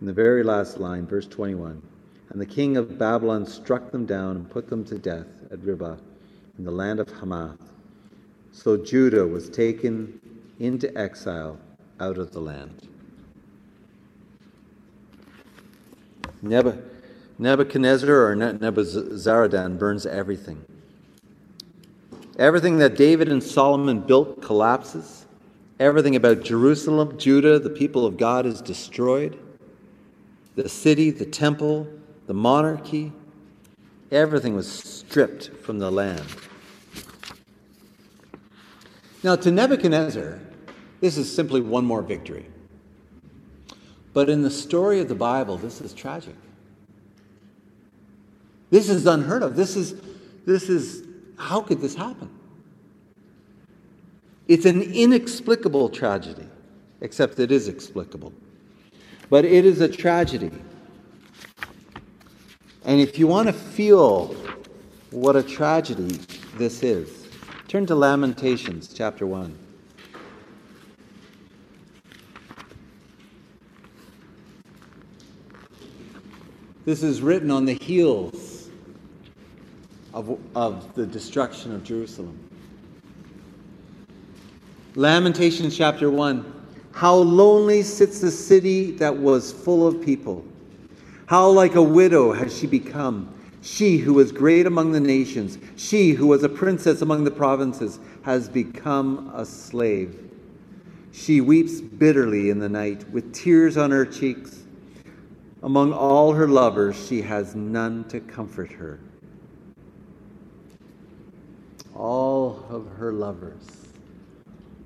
In 0.00 0.06
the 0.06 0.12
very 0.12 0.42
last 0.42 0.78
line, 0.78 1.06
verse 1.06 1.26
21 1.26 1.82
And 2.30 2.40
the 2.40 2.46
king 2.46 2.76
of 2.76 2.98
Babylon 2.98 3.46
struck 3.46 3.92
them 3.92 4.06
down 4.06 4.36
and 4.36 4.50
put 4.50 4.68
them 4.68 4.84
to 4.86 4.98
death 4.98 5.26
at 5.50 5.62
Riblah 5.62 5.98
in 6.58 6.64
the 6.64 6.70
land 6.70 7.00
of 7.00 7.10
Hamath. 7.10 7.72
So 8.50 8.76
Judah 8.76 9.26
was 9.26 9.48
taken 9.48 10.20
into 10.58 10.96
exile 10.98 11.58
out 12.00 12.18
of 12.18 12.32
the 12.32 12.40
land. 12.40 12.88
Nebuchadnezzar 16.42 18.26
or 18.26 18.34
Nebuzaradan 18.34 19.78
burns 19.78 20.06
everything. 20.06 20.64
Everything 22.42 22.78
that 22.78 22.96
David 22.96 23.28
and 23.28 23.40
Solomon 23.40 24.00
built 24.00 24.42
collapses. 24.42 25.26
Everything 25.78 26.16
about 26.16 26.42
Jerusalem, 26.42 27.16
Judah, 27.16 27.60
the 27.60 27.70
people 27.70 28.04
of 28.04 28.16
God 28.16 28.46
is 28.46 28.60
destroyed. 28.60 29.38
The 30.56 30.68
city, 30.68 31.10
the 31.10 31.24
temple, 31.24 31.86
the 32.26 32.34
monarchy, 32.34 33.12
everything 34.10 34.56
was 34.56 34.68
stripped 34.68 35.52
from 35.62 35.78
the 35.78 35.88
land. 35.88 36.24
Now, 39.22 39.36
to 39.36 39.52
Nebuchadnezzar, 39.52 40.40
this 41.00 41.16
is 41.16 41.32
simply 41.32 41.60
one 41.60 41.84
more 41.84 42.02
victory. 42.02 42.46
But 44.12 44.28
in 44.28 44.42
the 44.42 44.50
story 44.50 44.98
of 44.98 45.06
the 45.06 45.14
Bible, 45.14 45.58
this 45.58 45.80
is 45.80 45.94
tragic. 45.94 46.34
This 48.70 48.88
is 48.88 49.06
unheard 49.06 49.44
of. 49.44 49.54
This 49.54 49.76
is, 49.76 49.94
this 50.44 50.68
is, 50.68 51.01
how 51.42 51.60
could 51.60 51.80
this 51.80 51.94
happen? 51.94 52.30
It's 54.48 54.64
an 54.64 54.82
inexplicable 54.82 55.88
tragedy, 55.88 56.46
except 57.00 57.38
it 57.38 57.52
is 57.52 57.68
explicable. 57.68 58.32
But 59.30 59.44
it 59.44 59.64
is 59.64 59.80
a 59.80 59.88
tragedy. 59.88 60.50
And 62.84 63.00
if 63.00 63.18
you 63.18 63.26
want 63.26 63.48
to 63.48 63.52
feel 63.52 64.34
what 65.10 65.36
a 65.36 65.42
tragedy 65.42 66.18
this 66.58 66.82
is, 66.82 67.22
Turn 67.72 67.86
to 67.86 67.94
Lamentations 67.94 68.92
chapter 68.92 69.26
1. 69.26 69.58
This 76.84 77.02
is 77.02 77.22
written 77.22 77.50
on 77.50 77.64
the 77.64 77.72
heels 77.72 78.41
of, 80.14 80.38
of 80.54 80.94
the 80.94 81.06
destruction 81.06 81.74
of 81.74 81.84
Jerusalem. 81.84 82.38
Lamentations 84.94 85.76
chapter 85.76 86.10
1. 86.10 86.52
How 86.92 87.14
lonely 87.14 87.82
sits 87.82 88.20
the 88.20 88.30
city 88.30 88.90
that 88.92 89.16
was 89.16 89.52
full 89.52 89.86
of 89.86 90.02
people. 90.04 90.44
How 91.26 91.48
like 91.48 91.74
a 91.74 91.82
widow 91.82 92.32
has 92.32 92.56
she 92.56 92.66
become 92.66 93.32
she 93.62 93.98
who 93.98 94.14
was 94.14 94.32
great 94.32 94.66
among 94.66 94.90
the 94.90 95.00
nations, 95.00 95.56
she 95.76 96.10
who 96.10 96.26
was 96.26 96.42
a 96.42 96.48
princess 96.48 97.00
among 97.00 97.22
the 97.22 97.30
provinces, 97.30 98.00
has 98.22 98.48
become 98.48 99.30
a 99.34 99.46
slave. 99.46 100.18
She 101.12 101.40
weeps 101.40 101.80
bitterly 101.80 102.50
in 102.50 102.58
the 102.58 102.68
night, 102.68 103.08
with 103.10 103.32
tears 103.32 103.76
on 103.76 103.92
her 103.92 104.04
cheeks. 104.04 104.64
Among 105.62 105.92
all 105.92 106.32
her 106.32 106.48
lovers, 106.48 107.06
she 107.06 107.22
has 107.22 107.54
none 107.54 108.02
to 108.08 108.18
comfort 108.18 108.72
her. 108.72 108.98
All 111.94 112.64
of 112.70 112.88
her 112.96 113.12
lovers, 113.12 113.86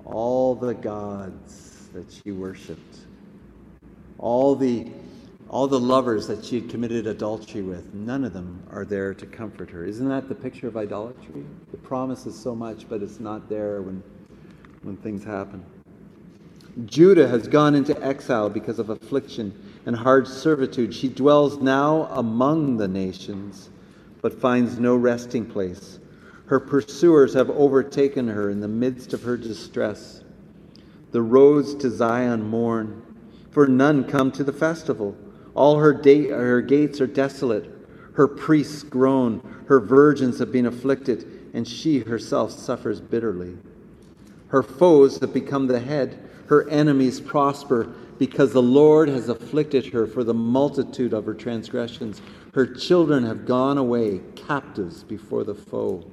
all 0.05 0.55
the 0.55 0.73
gods 0.73 1.87
that 1.93 2.11
she 2.11 2.31
worshiped, 2.31 2.97
all 4.17 4.55
the 4.55 4.87
all 5.49 5.67
the 5.67 5.79
lovers 5.79 6.27
that 6.27 6.43
she 6.43 6.59
had 6.59 6.69
committed 6.69 7.07
adultery 7.07 7.61
with, 7.61 7.93
none 7.93 8.25
of 8.25 8.33
them 8.33 8.61
are 8.69 8.83
there 8.83 9.13
to 9.13 9.25
comfort 9.25 9.69
her. 9.69 9.85
Isn't 9.85 10.09
that 10.09 10.27
the 10.27 10.35
picture 10.35 10.67
of 10.67 10.75
idolatry? 10.75 11.45
It 11.71 11.81
promises 11.83 12.37
so 12.37 12.53
much, 12.53 12.87
but 12.89 13.01
it's 13.01 13.19
not 13.19 13.47
there 13.47 13.81
when, 13.81 14.03
when 14.83 14.97
things 14.97 15.23
happen. 15.23 15.63
Judah 16.85 17.27
has 17.27 17.47
gone 17.47 17.75
into 17.75 17.99
exile 18.03 18.49
because 18.49 18.77
of 18.77 18.89
affliction 18.89 19.53
and 19.85 19.95
hard 19.95 20.27
servitude. 20.27 20.93
She 20.93 21.07
dwells 21.07 21.57
now 21.57 22.07
among 22.11 22.77
the 22.77 22.87
nations, 22.87 23.69
but 24.21 24.33
finds 24.33 24.77
no 24.79 24.95
resting 24.95 25.45
place. 25.45 25.99
Her 26.47 26.59
pursuers 26.61 27.33
have 27.33 27.49
overtaken 27.49 28.29
her 28.29 28.49
in 28.49 28.61
the 28.61 28.67
midst 28.69 29.13
of 29.13 29.23
her 29.23 29.35
distress. 29.35 30.23
The 31.11 31.21
roads 31.21 31.75
to 31.75 31.89
Zion 31.89 32.41
mourn, 32.49 33.01
for 33.51 33.67
none 33.67 34.05
come 34.05 34.31
to 34.31 34.43
the 34.43 34.53
festival. 34.53 35.15
All 35.55 35.77
her, 35.79 35.93
da- 35.93 36.29
her 36.29 36.61
gates 36.61 37.01
are 37.01 37.07
desolate. 37.07 37.69
Her 38.13 38.27
priests 38.27 38.83
groan. 38.83 39.41
Her 39.67 39.79
virgins 39.81 40.39
have 40.39 40.51
been 40.51 40.65
afflicted, 40.65 41.49
and 41.53 41.67
she 41.67 41.99
herself 41.99 42.51
suffers 42.51 43.01
bitterly. 43.01 43.57
Her 44.47 44.63
foes 44.63 45.19
have 45.19 45.33
become 45.33 45.67
the 45.67 45.79
head. 45.79 46.17
Her 46.47 46.69
enemies 46.69 47.19
prosper 47.19 47.93
because 48.17 48.53
the 48.53 48.61
Lord 48.61 49.09
has 49.09 49.27
afflicted 49.27 49.87
her 49.87 50.07
for 50.07 50.23
the 50.23 50.33
multitude 50.33 51.13
of 51.13 51.25
her 51.25 51.33
transgressions. 51.33 52.21
Her 52.53 52.65
children 52.65 53.25
have 53.25 53.45
gone 53.45 53.77
away 53.77 54.21
captives 54.35 55.03
before 55.03 55.43
the 55.43 55.53
foe. 55.53 56.09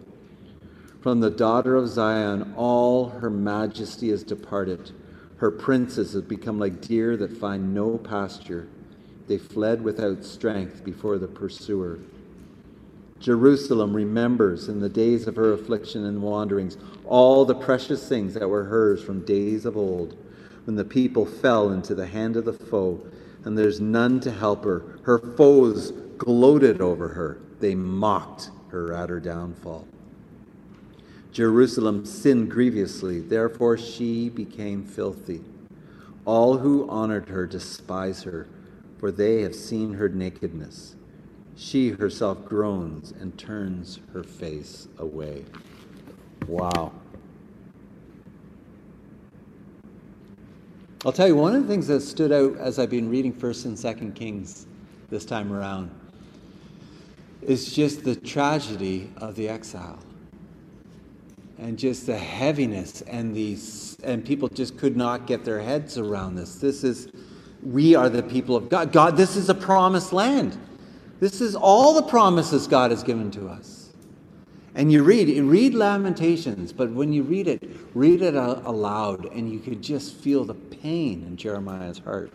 From 1.04 1.20
the 1.20 1.28
daughter 1.28 1.76
of 1.76 1.90
Zion, 1.90 2.54
all 2.56 3.10
her 3.10 3.28
majesty 3.28 4.08
is 4.08 4.22
departed. 4.22 4.90
Her 5.36 5.50
princes 5.50 6.14
have 6.14 6.26
become 6.26 6.58
like 6.58 6.80
deer 6.80 7.14
that 7.18 7.36
find 7.36 7.74
no 7.74 7.98
pasture. 7.98 8.68
They 9.28 9.36
fled 9.36 9.84
without 9.84 10.24
strength 10.24 10.82
before 10.82 11.18
the 11.18 11.28
pursuer. 11.28 11.98
Jerusalem 13.20 13.94
remembers 13.94 14.70
in 14.70 14.80
the 14.80 14.88
days 14.88 15.26
of 15.26 15.36
her 15.36 15.52
affliction 15.52 16.06
and 16.06 16.22
wanderings 16.22 16.78
all 17.04 17.44
the 17.44 17.54
precious 17.54 18.08
things 18.08 18.32
that 18.32 18.48
were 18.48 18.64
hers 18.64 19.04
from 19.04 19.26
days 19.26 19.66
of 19.66 19.76
old, 19.76 20.16
when 20.64 20.76
the 20.76 20.86
people 20.86 21.26
fell 21.26 21.70
into 21.70 21.94
the 21.94 22.06
hand 22.06 22.34
of 22.34 22.46
the 22.46 22.52
foe, 22.54 23.06
and 23.44 23.58
there's 23.58 23.78
none 23.78 24.20
to 24.20 24.30
help 24.30 24.64
her. 24.64 24.98
Her 25.02 25.18
foes 25.18 25.90
gloated 26.16 26.80
over 26.80 27.08
her, 27.08 27.40
they 27.60 27.74
mocked 27.74 28.50
her 28.68 28.94
at 28.94 29.10
her 29.10 29.20
downfall. 29.20 29.86
Jerusalem 31.34 32.06
sinned 32.06 32.50
grievously, 32.50 33.20
therefore 33.20 33.76
she 33.76 34.30
became 34.30 34.84
filthy. 34.84 35.42
All 36.24 36.56
who 36.56 36.88
honored 36.88 37.28
her 37.28 37.46
despise 37.46 38.22
her 38.22 38.46
for 39.04 39.10
they 39.10 39.42
have 39.42 39.54
seen 39.54 39.92
her 39.92 40.08
nakedness. 40.08 40.96
She 41.56 41.90
herself 41.90 42.44
groans 42.46 43.12
and 43.20 43.36
turns 43.36 44.00
her 44.12 44.22
face 44.22 44.88
away. 44.96 45.44
Wow. 46.48 46.92
I'll 51.04 51.12
tell 51.12 51.28
you, 51.28 51.36
one 51.36 51.54
of 51.54 51.62
the 51.62 51.68
things 51.68 51.86
that 51.88 52.00
stood 52.00 52.32
out 52.32 52.56
as 52.56 52.78
I've 52.78 52.88
been 52.88 53.10
reading 53.10 53.34
1st 53.34 53.64
and 53.66 53.76
2nd 53.76 54.14
Kings 54.14 54.66
this 55.10 55.24
time 55.24 55.52
around 55.52 55.90
is 57.42 57.74
just 57.74 58.04
the 58.04 58.16
tragedy 58.16 59.10
of 59.18 59.36
the 59.36 59.50
exile 59.50 59.98
and 61.58 61.78
just 61.78 62.06
the 62.06 62.18
heaviness 62.18 63.02
and 63.02 63.34
these 63.34 63.96
and 64.02 64.24
people 64.24 64.48
just 64.48 64.76
could 64.76 64.96
not 64.96 65.26
get 65.26 65.44
their 65.44 65.62
heads 65.62 65.98
around 65.98 66.34
this 66.34 66.56
this 66.56 66.84
is 66.84 67.08
we 67.64 67.94
are 67.94 68.08
the 68.08 68.22
people 68.22 68.56
of 68.56 68.68
God. 68.68 68.92
God, 68.92 69.16
this 69.16 69.36
is 69.36 69.48
a 69.48 69.54
promised 69.54 70.12
land. 70.12 70.56
This 71.20 71.40
is 71.40 71.56
all 71.56 71.94
the 71.94 72.02
promises 72.02 72.66
God 72.66 72.90
has 72.90 73.02
given 73.02 73.30
to 73.32 73.48
us. 73.48 73.90
And 74.74 74.92
you 74.92 75.02
read, 75.04 75.28
you 75.28 75.48
read 75.48 75.72
Lamentations, 75.72 76.72
but 76.72 76.90
when 76.90 77.12
you 77.12 77.22
read 77.22 77.46
it, 77.46 77.62
read 77.94 78.22
it 78.22 78.34
aloud, 78.34 79.26
and 79.26 79.50
you 79.50 79.60
could 79.60 79.80
just 79.80 80.16
feel 80.16 80.44
the 80.44 80.54
pain 80.54 81.24
in 81.26 81.36
Jeremiah's 81.36 81.98
heart. 81.98 82.32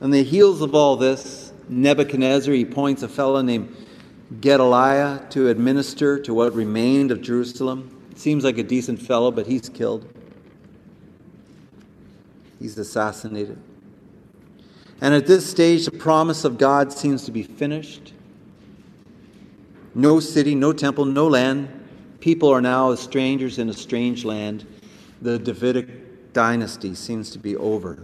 On 0.00 0.10
the 0.10 0.24
heels 0.24 0.60
of 0.60 0.74
all 0.74 0.96
this, 0.96 1.52
Nebuchadnezzar, 1.68 2.52
he 2.52 2.64
points 2.64 3.04
a 3.04 3.08
fellow 3.08 3.40
named 3.40 3.74
Gedaliah 4.40 5.26
to 5.30 5.48
administer 5.48 6.18
to 6.20 6.32
what 6.32 6.54
remained 6.54 7.10
of 7.10 7.20
Jerusalem. 7.20 7.90
Seems 8.14 8.44
like 8.44 8.58
a 8.58 8.62
decent 8.62 9.00
fellow, 9.00 9.30
but 9.30 9.46
he's 9.46 9.68
killed. 9.68 10.06
He's 12.58 12.78
assassinated. 12.78 13.58
And 15.00 15.14
at 15.14 15.26
this 15.26 15.44
stage, 15.44 15.84
the 15.84 15.90
promise 15.90 16.44
of 16.44 16.58
God 16.58 16.92
seems 16.92 17.24
to 17.24 17.32
be 17.32 17.42
finished. 17.42 18.12
No 19.94 20.20
city, 20.20 20.54
no 20.54 20.72
temple, 20.72 21.04
no 21.04 21.26
land. 21.26 21.68
People 22.20 22.48
are 22.50 22.60
now 22.60 22.92
as 22.92 23.00
strangers 23.00 23.58
in 23.58 23.68
a 23.68 23.72
strange 23.72 24.24
land. 24.24 24.64
The 25.20 25.38
Davidic 25.38 26.32
dynasty 26.32 26.94
seems 26.94 27.30
to 27.32 27.38
be 27.38 27.56
over. 27.56 27.98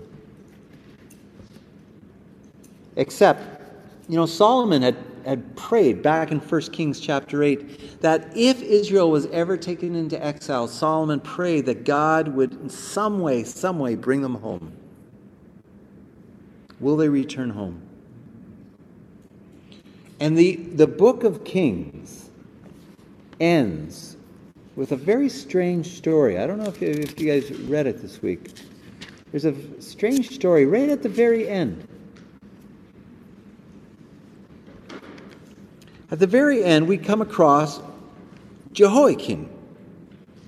Except, 2.96 3.62
you 4.08 4.16
know, 4.16 4.26
Solomon 4.26 4.82
had, 4.82 4.96
had 5.24 5.56
prayed 5.56 6.02
back 6.02 6.30
in 6.30 6.38
1 6.38 6.60
Kings 6.72 7.00
chapter 7.00 7.42
8 7.42 8.00
that 8.00 8.32
if 8.36 8.62
Israel 8.62 9.10
was 9.10 9.26
ever 9.26 9.56
taken 9.56 9.94
into 9.94 10.22
exile, 10.24 10.68
Solomon 10.68 11.20
prayed 11.20 11.66
that 11.66 11.84
God 11.84 12.28
would 12.28 12.52
in 12.54 12.68
some 12.68 13.20
way, 13.20 13.44
some 13.44 13.78
way 13.78 13.94
bring 13.94 14.22
them 14.22 14.36
home. 14.36 14.72
Will 16.80 16.96
they 16.96 17.08
return 17.08 17.50
home? 17.50 17.82
And 20.20 20.36
the, 20.36 20.56
the 20.56 20.86
book 20.86 21.24
of 21.24 21.44
Kings 21.44 22.30
ends 23.40 24.16
with 24.76 24.92
a 24.92 24.96
very 24.96 25.28
strange 25.28 25.96
story. 25.96 26.38
I 26.38 26.46
don't 26.46 26.58
know 26.58 26.68
if 26.68 26.80
you, 26.80 26.88
if 26.88 27.20
you 27.20 27.26
guys 27.26 27.50
read 27.62 27.86
it 27.86 28.00
this 28.00 28.22
week. 28.22 28.52
There's 29.30 29.44
a 29.44 29.82
strange 29.82 30.30
story 30.30 30.66
right 30.66 30.88
at 30.88 31.02
the 31.02 31.08
very 31.08 31.48
end. 31.48 31.86
At 36.10 36.18
the 36.18 36.26
very 36.26 36.64
end, 36.64 36.88
we 36.88 36.96
come 36.96 37.20
across 37.20 37.80
Jehoiachin, 38.72 39.48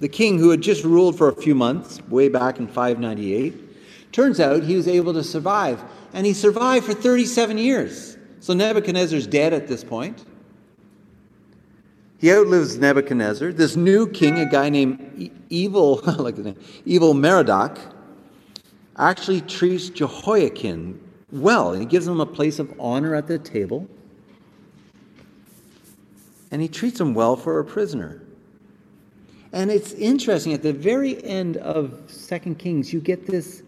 the 0.01 0.09
king 0.09 0.39
who 0.39 0.51
had 0.51 0.63
just 0.63 0.85
ruled 0.85 1.19
for 1.19 1.29
a 1.29 1.35
few 1.35 1.55
months, 1.55 2.01
way 2.09 2.29
back 2.29 2.59
in 2.59 2.67
598. 2.67 4.13
Turns 4.13 4.41
out 4.41 4.63
he 4.63 4.77
was 4.77 4.89
able 4.89 5.13
to 5.13 5.23
survive 5.23 5.83
and 6.13 6.27
he 6.27 6.33
survived 6.33 6.87
for 6.87 6.95
37 6.95 7.59
years. 7.59 8.17
So 8.41 8.55
Nebuchadnezzar's 8.55 9.27
dead 9.27 9.53
at 9.53 9.69
this 9.69 9.85
point. 9.85 10.25
He 12.19 12.33
outlives 12.33 12.77
Nebuchadnezzar. 12.77 13.53
This 13.53 13.77
new 13.77 14.09
king, 14.09 14.39
a 14.39 14.47
guy 14.47 14.69
named 14.69 15.31
Evil, 15.49 15.97
like 16.19 16.37
name, 16.39 16.57
Evil 16.85 17.15
Merodach, 17.15 17.79
actually 18.99 19.41
treats 19.43 19.89
Jehoiachin 19.89 21.01
well. 21.33 21.73
He 21.73 21.87
gives 21.87 22.07
him 22.07 22.21
a 22.21 22.27
place 22.27 22.59
of 22.59 22.73
honor 22.79 23.15
at 23.15 23.27
the 23.27 23.39
table. 23.39 23.89
And 26.51 26.61
he 26.61 26.69
treats 26.69 27.01
him 27.01 27.15
well 27.15 27.37
for 27.37 27.61
a 27.61 27.65
prisoner. 27.65 28.23
And 29.53 29.71
it's 29.71 29.93
interesting, 29.93 30.53
at 30.53 30.63
the 30.63 30.73
very 30.73 31.23
end 31.25 31.57
of 31.57 32.03
Second 32.07 32.59
Kings, 32.59 32.93
you 32.93 33.01
get 33.01 33.27
this 33.27 33.63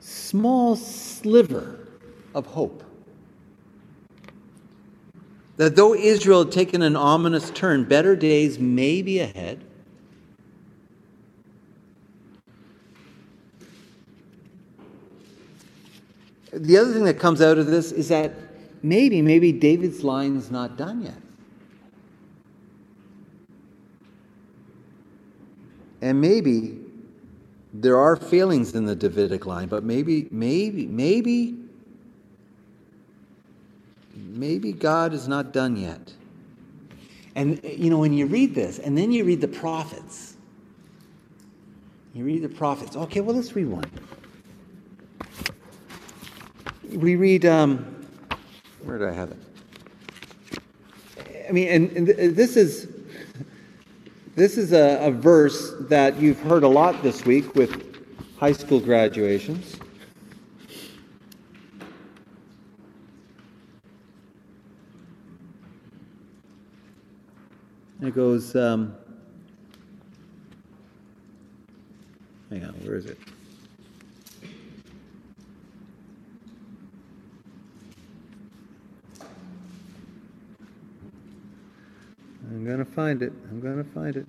small 0.00 0.76
sliver 0.76 1.86
of 2.34 2.46
hope. 2.46 2.84
That 5.56 5.76
though 5.76 5.94
Israel 5.94 6.44
had 6.44 6.52
taken 6.52 6.82
an 6.82 6.96
ominous 6.96 7.50
turn, 7.50 7.84
better 7.84 8.16
days 8.16 8.58
may 8.58 9.02
be 9.02 9.20
ahead. 9.20 9.62
The 16.52 16.76
other 16.76 16.92
thing 16.92 17.04
that 17.04 17.18
comes 17.18 17.40
out 17.40 17.56
of 17.56 17.66
this 17.66 17.92
is 17.92 18.08
that 18.08 18.34
maybe, 18.82 19.22
maybe 19.22 19.52
David's 19.52 20.04
line 20.04 20.36
is 20.36 20.50
not 20.50 20.76
done 20.76 21.02
yet. 21.02 21.14
And 26.02 26.20
maybe 26.20 26.78
there 27.72 27.96
are 27.96 28.16
failings 28.16 28.74
in 28.74 28.84
the 28.84 28.96
Davidic 28.96 29.46
line, 29.46 29.68
but 29.68 29.84
maybe, 29.84 30.28
maybe, 30.30 30.86
maybe, 30.86 31.56
maybe 34.14 34.72
God 34.72 35.14
is 35.14 35.28
not 35.28 35.52
done 35.52 35.76
yet. 35.76 36.12
And, 37.34 37.60
you 37.64 37.88
know, 37.88 37.98
when 37.98 38.12
you 38.12 38.26
read 38.26 38.54
this, 38.54 38.78
and 38.80 38.98
then 38.98 39.10
you 39.12 39.24
read 39.24 39.40
the 39.40 39.48
prophets, 39.48 40.36
you 42.14 42.24
read 42.24 42.42
the 42.42 42.48
prophets. 42.48 42.94
Okay, 42.94 43.20
well, 43.20 43.36
let's 43.36 43.54
read 43.56 43.68
one. 43.68 43.90
We 46.90 47.16
read, 47.16 47.46
um, 47.46 48.06
where 48.82 48.98
did 48.98 49.08
I 49.08 49.12
have 49.12 49.30
it? 49.30 49.38
I 51.48 51.52
mean, 51.52 51.68
and, 51.68 52.08
and 52.08 52.36
this 52.36 52.56
is 52.56 52.91
this 54.34 54.56
is 54.56 54.72
a, 54.72 54.98
a 55.06 55.10
verse 55.10 55.74
that 55.80 56.18
you've 56.18 56.40
heard 56.40 56.62
a 56.62 56.68
lot 56.68 57.02
this 57.02 57.24
week 57.24 57.54
with 57.54 57.96
high 58.38 58.52
school 58.52 58.80
graduations. 58.80 59.76
It 68.00 68.14
goes, 68.16 68.56
um, 68.56 68.96
hang 72.50 72.64
on, 72.64 72.72
where 72.84 72.96
is 72.96 73.06
it? 73.06 73.18
I'm 82.62 82.68
going 82.68 82.78
to 82.78 82.84
find 82.84 83.22
it. 83.22 83.32
I'm 83.50 83.60
going 83.60 83.78
to 83.78 83.90
find 83.90 84.16
it. 84.16 84.24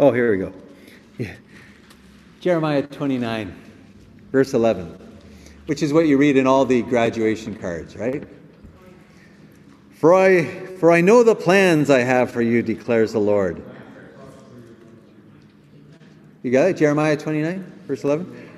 Oh, 0.00 0.10
here 0.10 0.32
we 0.32 0.38
go. 0.38 0.52
Yeah. 1.18 1.36
Jeremiah 2.40 2.82
29, 2.82 3.54
verse 4.32 4.54
11, 4.54 4.98
which 5.66 5.84
is 5.84 5.92
what 5.92 6.08
you 6.08 6.18
read 6.18 6.36
in 6.36 6.48
all 6.48 6.64
the 6.64 6.82
graduation 6.82 7.54
cards, 7.54 7.94
right? 7.94 8.26
For 9.92 10.14
I, 10.14 10.46
for 10.80 10.90
I 10.90 11.00
know 11.00 11.22
the 11.22 11.36
plans 11.36 11.90
I 11.90 12.00
have 12.00 12.32
for 12.32 12.42
you, 12.42 12.60
declares 12.60 13.12
the 13.12 13.20
Lord. 13.20 13.62
You 16.42 16.50
got 16.50 16.70
it? 16.70 16.76
Jeremiah 16.76 17.16
29, 17.16 17.82
verse 17.86 18.02
11? 18.02 18.50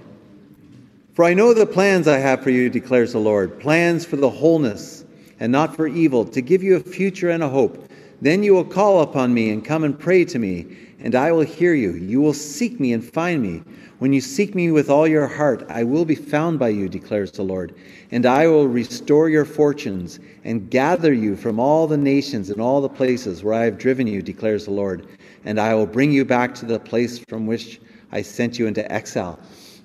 For 1.13 1.27
I 1.27 1.35
know 1.35 1.53
the 1.53 1.67
plans 1.67 2.09
I 2.09 2.17
have 2.17 2.43
for 2.43 2.49
you, 2.49 2.71
declares 2.71 3.13
the 3.13 3.19
Lord 3.19 3.61
plans 3.61 4.07
for 4.07 4.17
the 4.17 4.31
wholeness 4.31 5.05
and 5.39 5.53
not 5.53 5.77
for 5.77 5.87
evil, 5.87 6.25
to 6.25 6.41
give 6.41 6.63
you 6.63 6.77
a 6.77 6.81
future 6.81 7.29
and 7.29 7.43
a 7.43 7.49
hope. 7.51 7.88
Then 8.21 8.43
you 8.43 8.53
will 8.53 8.65
call 8.65 9.03
upon 9.03 9.33
me 9.33 9.51
and 9.51 9.65
come 9.65 9.85
and 9.85 9.99
pray 9.99 10.25
to 10.25 10.39
me, 10.39 10.67
and 10.99 11.15
I 11.15 11.31
will 11.31 11.43
hear 11.43 11.75
you. 11.75 11.93
You 11.93 12.21
will 12.21 12.35
seek 12.35 12.81
me 12.81 12.93
and 12.93 13.05
find 13.05 13.41
me. 13.41 13.63
When 14.01 14.13
you 14.13 14.21
seek 14.21 14.55
me 14.55 14.71
with 14.73 14.91
all 14.91 15.07
your 15.07 15.29
heart, 15.29 15.65
I 15.69 15.85
will 15.85 16.05
be 16.05 16.17
found 16.17 16.59
by 16.59 16.71
you, 16.71 16.89
declares 16.89 17.31
the 17.31 17.43
Lord. 17.43 17.75
And 18.11 18.27
I 18.27 18.49
will 18.49 18.67
restore 18.67 19.29
your 19.29 19.45
fortunes 19.45 20.19
and 20.45 20.69
gather 20.69 21.13
you 21.13 21.37
from 21.37 21.61
all 21.61 21.87
the 21.87 21.97
nations 21.97 22.51
and 22.51 22.61
all 22.61 22.81
the 22.81 22.89
places 22.89 23.45
where 23.45 23.55
I 23.55 23.65
have 23.65 23.79
driven 23.79 24.07
you, 24.07 24.21
declares 24.21 24.65
the 24.65 24.73
Lord. 24.73 25.07
And 25.45 25.61
I 25.61 25.75
will 25.75 25.87
bring 25.87 26.11
you 26.11 26.25
back 26.25 26.55
to 26.57 26.67
the 26.67 26.81
place 26.81 27.21
from 27.29 27.47
which 27.47 27.81
I 28.11 28.23
sent 28.23 28.59
you 28.59 28.67
into 28.67 28.91
exile. 28.93 29.39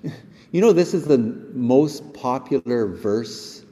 You 0.51 0.61
know, 0.61 0.71
this 0.71 0.93
is 0.93 1.05
the 1.05 1.17
most 1.17 2.13
popular 2.13 2.85
verse 2.85 3.65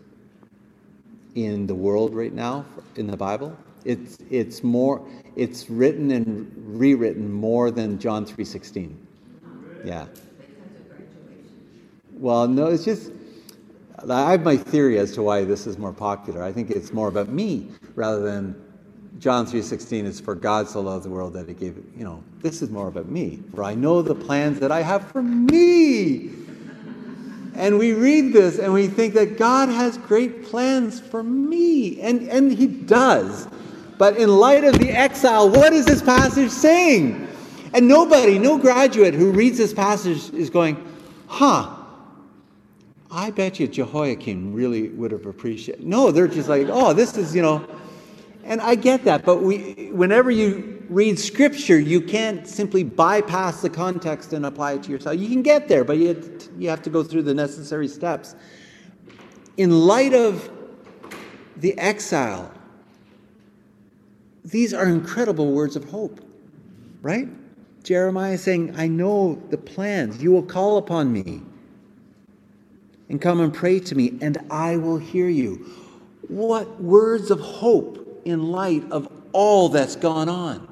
in 1.36 1.68
the 1.68 1.76
world 1.76 2.16
right 2.16 2.34
now 2.34 2.66
in 2.96 3.06
the 3.06 3.16
Bible. 3.16 3.56
It's, 3.86 4.18
it's, 4.30 4.64
more, 4.64 5.06
it's 5.36 5.70
written 5.70 6.12
and 6.12 6.52
rewritten 6.80 7.32
more 7.32 7.72
than 7.72 8.00
John 8.00 8.26
3.16. 8.26 8.96
Yeah. 9.84 10.06
Well, 12.14 12.48
no, 12.48 12.68
it's 12.68 12.86
just, 12.86 13.12
I 14.10 14.32
have 14.32 14.44
my 14.44 14.58
theory 14.58 15.00
as 15.00 15.14
to 15.14 15.24
why 15.24 15.44
this 15.44 15.66
is 15.66 15.78
more 15.78 15.94
popular. 15.94 16.44
I 16.44 16.52
think 16.52 16.70
it's 16.70 16.94
more 16.94 17.08
about 17.08 17.30
me 17.30 17.70
rather 17.96 18.22
than 18.22 18.56
John 19.20 19.46
3.16 19.46 20.06
is 20.06 20.20
for 20.20 20.34
God 20.36 20.68
so 20.68 20.82
loved 20.82 21.06
the 21.06 21.10
world 21.10 21.34
that 21.34 21.48
he 21.48 21.54
gave 21.54 21.78
it. 21.78 21.84
You 21.96 22.04
know, 22.04 22.24
this 22.40 22.62
is 22.62 22.70
more 22.70 22.88
about 22.88 23.10
me. 23.10 23.40
For 23.54 23.64
I 23.64 23.76
know 23.76 24.02
the 24.02 24.16
plans 24.16 24.60
that 24.60 24.72
I 24.72 24.82
have 24.82 25.08
for 25.12 25.22
me. 25.22 26.32
And 27.54 27.78
we 27.78 27.94
read 27.94 28.34
this 28.34 28.58
and 28.58 28.74
we 28.74 28.88
think 28.88 29.14
that 29.14 29.38
God 29.38 29.70
has 29.70 29.98
great 29.98 30.46
plans 30.46 31.00
for 31.00 31.22
me. 31.22 32.02
And, 32.02 32.28
and 32.30 32.52
he 32.52 32.66
does. 32.66 33.48
But 34.02 34.18
in 34.18 34.30
light 34.30 34.64
of 34.64 34.80
the 34.80 34.90
exile, 34.90 35.48
what 35.48 35.74
is 35.74 35.86
this 35.86 36.02
passage 36.02 36.50
saying? 36.50 37.28
And 37.72 37.88
nobody, 37.88 38.40
no 38.40 38.58
graduate 38.58 39.14
who 39.14 39.32
reads 39.32 39.60
this 39.60 39.76
passage 39.76 40.34
is 40.34 40.50
going, 40.50 40.84
huh, 41.28 41.72
I 43.12 43.30
bet 43.30 43.60
you 43.60 43.68
Jehoiakim 43.68 44.56
really 44.56 44.90
would 44.90 45.12
have 45.12 45.28
appreciated. 45.28 45.86
No, 45.86 46.10
they're 46.10 46.28
just 46.28 46.50
like, 46.50 46.66
oh, 46.68 46.94
this 46.94 47.16
is, 47.16 47.36
you 47.36 47.44
know. 47.44 47.64
And 48.44 48.60
I 48.60 48.74
get 48.74 49.04
that, 49.04 49.24
but 49.24 49.44
we, 49.44 49.92
whenever 49.92 50.32
you 50.32 50.84
read 50.90 51.20
scripture, 51.20 51.78
you 51.78 52.02
can't 52.02 52.48
simply 52.48 52.84
bypass 52.84 53.62
the 53.62 53.70
context 53.70 54.34
and 54.34 54.48
apply 54.48 54.72
it 54.72 54.84
to 54.86 54.92
yourself. 54.92 55.20
You 55.20 55.30
can 55.30 55.44
get 55.44 55.68
there, 55.68 55.84
but 55.84 55.98
you, 55.98 56.40
you 56.58 56.70
have 56.70 56.82
to 56.82 56.90
go 56.90 57.04
through 57.04 57.22
the 57.22 57.36
necessary 57.36 57.88
steps. 57.88 58.34
In 59.58 59.70
light 59.70 60.16
of 60.16 60.50
the 61.58 61.78
exile, 61.78 62.52
these 64.44 64.74
are 64.74 64.86
incredible 64.86 65.52
words 65.52 65.76
of 65.76 65.90
hope, 65.90 66.20
right? 67.02 67.28
Jeremiah 67.84 68.38
saying, 68.38 68.76
I 68.78 68.88
know 68.88 69.42
the 69.50 69.58
plans. 69.58 70.22
You 70.22 70.32
will 70.32 70.44
call 70.44 70.78
upon 70.78 71.12
me 71.12 71.42
and 73.10 73.22
come 73.22 73.40
and 73.40 73.54
pray 73.54 73.80
to 73.80 73.96
me, 73.96 74.18
and 74.22 74.38
I 74.50 74.78
will 74.78 74.98
hear 74.98 75.28
you. 75.28 75.66
What 76.28 76.82
words 76.82 77.30
of 77.30 77.40
hope 77.40 78.22
in 78.26 78.52
light 78.52 78.84
of 78.92 79.12
all 79.34 79.70
that's 79.70 79.96
gone 79.96 80.30
on. 80.30 80.68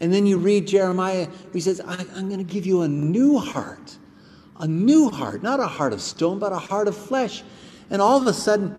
And 0.00 0.12
then 0.12 0.26
you 0.26 0.38
read 0.38 0.66
Jeremiah, 0.66 1.28
he 1.52 1.60
says, 1.60 1.80
I'm 1.86 2.28
going 2.28 2.44
to 2.44 2.52
give 2.52 2.66
you 2.66 2.82
a 2.82 2.88
new 2.88 3.38
heart. 3.38 3.96
A 4.58 4.66
new 4.66 5.10
heart, 5.10 5.42
not 5.42 5.60
a 5.60 5.66
heart 5.66 5.92
of 5.92 6.00
stone, 6.00 6.38
but 6.38 6.52
a 6.52 6.58
heart 6.58 6.88
of 6.88 6.96
flesh. 6.96 7.42
And 7.90 8.00
all 8.02 8.20
of 8.20 8.26
a 8.26 8.32
sudden, 8.32 8.78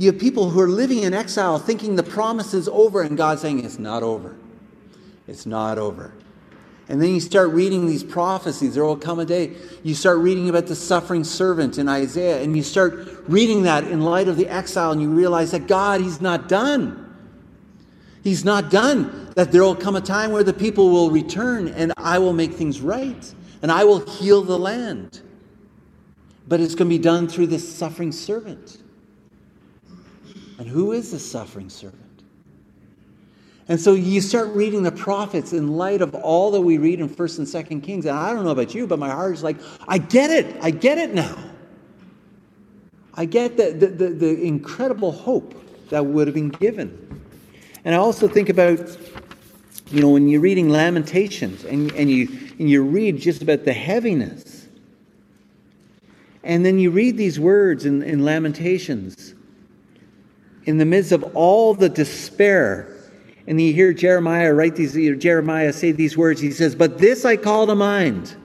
you 0.00 0.10
have 0.10 0.18
people 0.18 0.48
who 0.48 0.58
are 0.60 0.68
living 0.68 1.00
in 1.00 1.12
exile 1.12 1.58
thinking 1.58 1.94
the 1.94 2.02
promise 2.02 2.54
is 2.54 2.68
over, 2.68 3.02
and 3.02 3.18
God 3.18 3.38
saying, 3.38 3.62
It's 3.62 3.78
not 3.78 4.02
over. 4.02 4.34
It's 5.28 5.44
not 5.44 5.76
over. 5.76 6.14
And 6.88 7.02
then 7.02 7.10
you 7.10 7.20
start 7.20 7.50
reading 7.50 7.86
these 7.86 8.02
prophecies. 8.02 8.74
There 8.74 8.84
will 8.84 8.96
come 8.96 9.18
a 9.18 9.26
day. 9.26 9.52
You 9.82 9.94
start 9.94 10.18
reading 10.20 10.48
about 10.48 10.68
the 10.68 10.74
suffering 10.74 11.22
servant 11.22 11.76
in 11.76 11.86
Isaiah, 11.86 12.42
and 12.42 12.56
you 12.56 12.62
start 12.62 13.24
reading 13.28 13.64
that 13.64 13.84
in 13.84 14.00
light 14.00 14.26
of 14.26 14.38
the 14.38 14.48
exile, 14.48 14.90
and 14.90 15.02
you 15.02 15.10
realize 15.10 15.50
that 15.50 15.66
God, 15.66 16.00
He's 16.00 16.22
not 16.22 16.48
done. 16.48 17.14
He's 18.24 18.42
not 18.42 18.70
done. 18.70 19.30
That 19.36 19.52
there 19.52 19.62
will 19.62 19.76
come 19.76 19.96
a 19.96 20.00
time 20.00 20.32
where 20.32 20.42
the 20.42 20.54
people 20.54 20.88
will 20.88 21.10
return, 21.10 21.68
and 21.68 21.92
I 21.98 22.18
will 22.18 22.32
make 22.32 22.54
things 22.54 22.80
right, 22.80 23.34
and 23.60 23.70
I 23.70 23.84
will 23.84 24.00
heal 24.00 24.40
the 24.40 24.58
land. 24.58 25.20
But 26.48 26.60
it's 26.60 26.74
going 26.74 26.88
to 26.88 26.96
be 26.96 27.02
done 27.02 27.28
through 27.28 27.48
this 27.48 27.70
suffering 27.70 28.12
servant. 28.12 28.79
And 30.60 30.68
who 30.68 30.92
is 30.92 31.10
the 31.10 31.18
suffering 31.18 31.70
servant? 31.70 32.04
And 33.68 33.80
so 33.80 33.94
you 33.94 34.20
start 34.20 34.48
reading 34.50 34.82
the 34.82 34.92
prophets 34.92 35.54
in 35.54 35.78
light 35.78 36.02
of 36.02 36.14
all 36.14 36.50
that 36.50 36.60
we 36.60 36.76
read 36.76 37.00
in 37.00 37.08
1st 37.08 37.38
and 37.38 37.80
2nd 37.80 37.82
Kings. 37.82 38.04
And 38.04 38.14
I 38.14 38.34
don't 38.34 38.44
know 38.44 38.50
about 38.50 38.74
you, 38.74 38.86
but 38.86 38.98
my 38.98 39.08
heart 39.08 39.32
is 39.32 39.42
like, 39.42 39.56
I 39.88 39.96
get 39.96 40.30
it. 40.30 40.62
I 40.62 40.70
get 40.70 40.98
it 40.98 41.14
now. 41.14 41.34
I 43.14 43.24
get 43.24 43.56
the, 43.56 43.70
the, 43.70 43.86
the, 43.86 44.08
the 44.10 44.42
incredible 44.42 45.12
hope 45.12 45.54
that 45.88 46.04
would 46.04 46.26
have 46.26 46.34
been 46.34 46.50
given. 46.50 47.22
And 47.86 47.94
I 47.94 47.98
also 47.98 48.28
think 48.28 48.50
about, 48.50 48.80
you 49.90 50.02
know, 50.02 50.10
when 50.10 50.28
you're 50.28 50.42
reading 50.42 50.68
Lamentations 50.68 51.64
and, 51.64 51.90
and, 51.92 52.10
you, 52.10 52.28
and 52.58 52.68
you 52.68 52.82
read 52.82 53.18
just 53.18 53.40
about 53.40 53.64
the 53.64 53.72
heaviness. 53.72 54.68
And 56.44 56.66
then 56.66 56.78
you 56.78 56.90
read 56.90 57.16
these 57.16 57.40
words 57.40 57.86
in, 57.86 58.02
in 58.02 58.26
Lamentations 58.26 59.36
in 60.64 60.78
the 60.78 60.84
midst 60.84 61.12
of 61.12 61.24
all 61.34 61.74
the 61.74 61.88
despair 61.88 62.90
and 63.50 63.60
you 63.60 63.72
hear 63.72 63.92
Jeremiah 63.92 64.54
write 64.54 64.76
these, 64.76 64.94
Jeremiah 65.18 65.72
say 65.72 65.90
these 65.90 66.16
words. 66.16 66.40
He 66.40 66.52
says, 66.52 66.76
But 66.76 66.98
this 66.98 67.24
I 67.24 67.36
call 67.36 67.66
to 67.66 67.74
mind. 67.74 68.36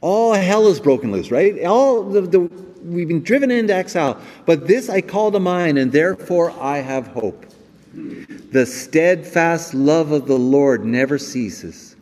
All 0.00 0.32
hell 0.32 0.68
is 0.68 0.78
broken 0.78 1.10
loose, 1.10 1.32
right? 1.32 1.64
All 1.64 2.04
the, 2.04 2.20
the 2.20 2.40
we've 2.84 3.08
been 3.08 3.24
driven 3.24 3.50
into 3.50 3.74
exile. 3.74 4.20
But 4.46 4.68
this 4.68 4.88
I 4.88 5.00
call 5.00 5.32
to 5.32 5.40
mind, 5.40 5.78
and 5.78 5.90
therefore 5.90 6.52
I 6.60 6.78
have 6.78 7.08
hope. 7.08 7.46
The 7.94 8.64
steadfast 8.64 9.74
love 9.74 10.12
of 10.12 10.28
the 10.28 10.38
Lord 10.38 10.84
never 10.84 11.18
ceases. 11.18 11.96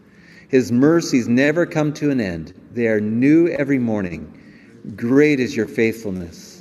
His 0.49 0.70
mercies 0.70 1.26
never 1.26 1.64
come 1.64 1.95
to 1.95 2.11
an 2.11 2.20
end. 2.20 2.53
They 2.72 2.89
are 2.89 3.01
new 3.01 3.49
every 3.49 3.78
morning. 3.78 4.30
Great 4.95 5.41
is 5.41 5.57
your 5.57 5.66
faithfulness. 5.66 6.52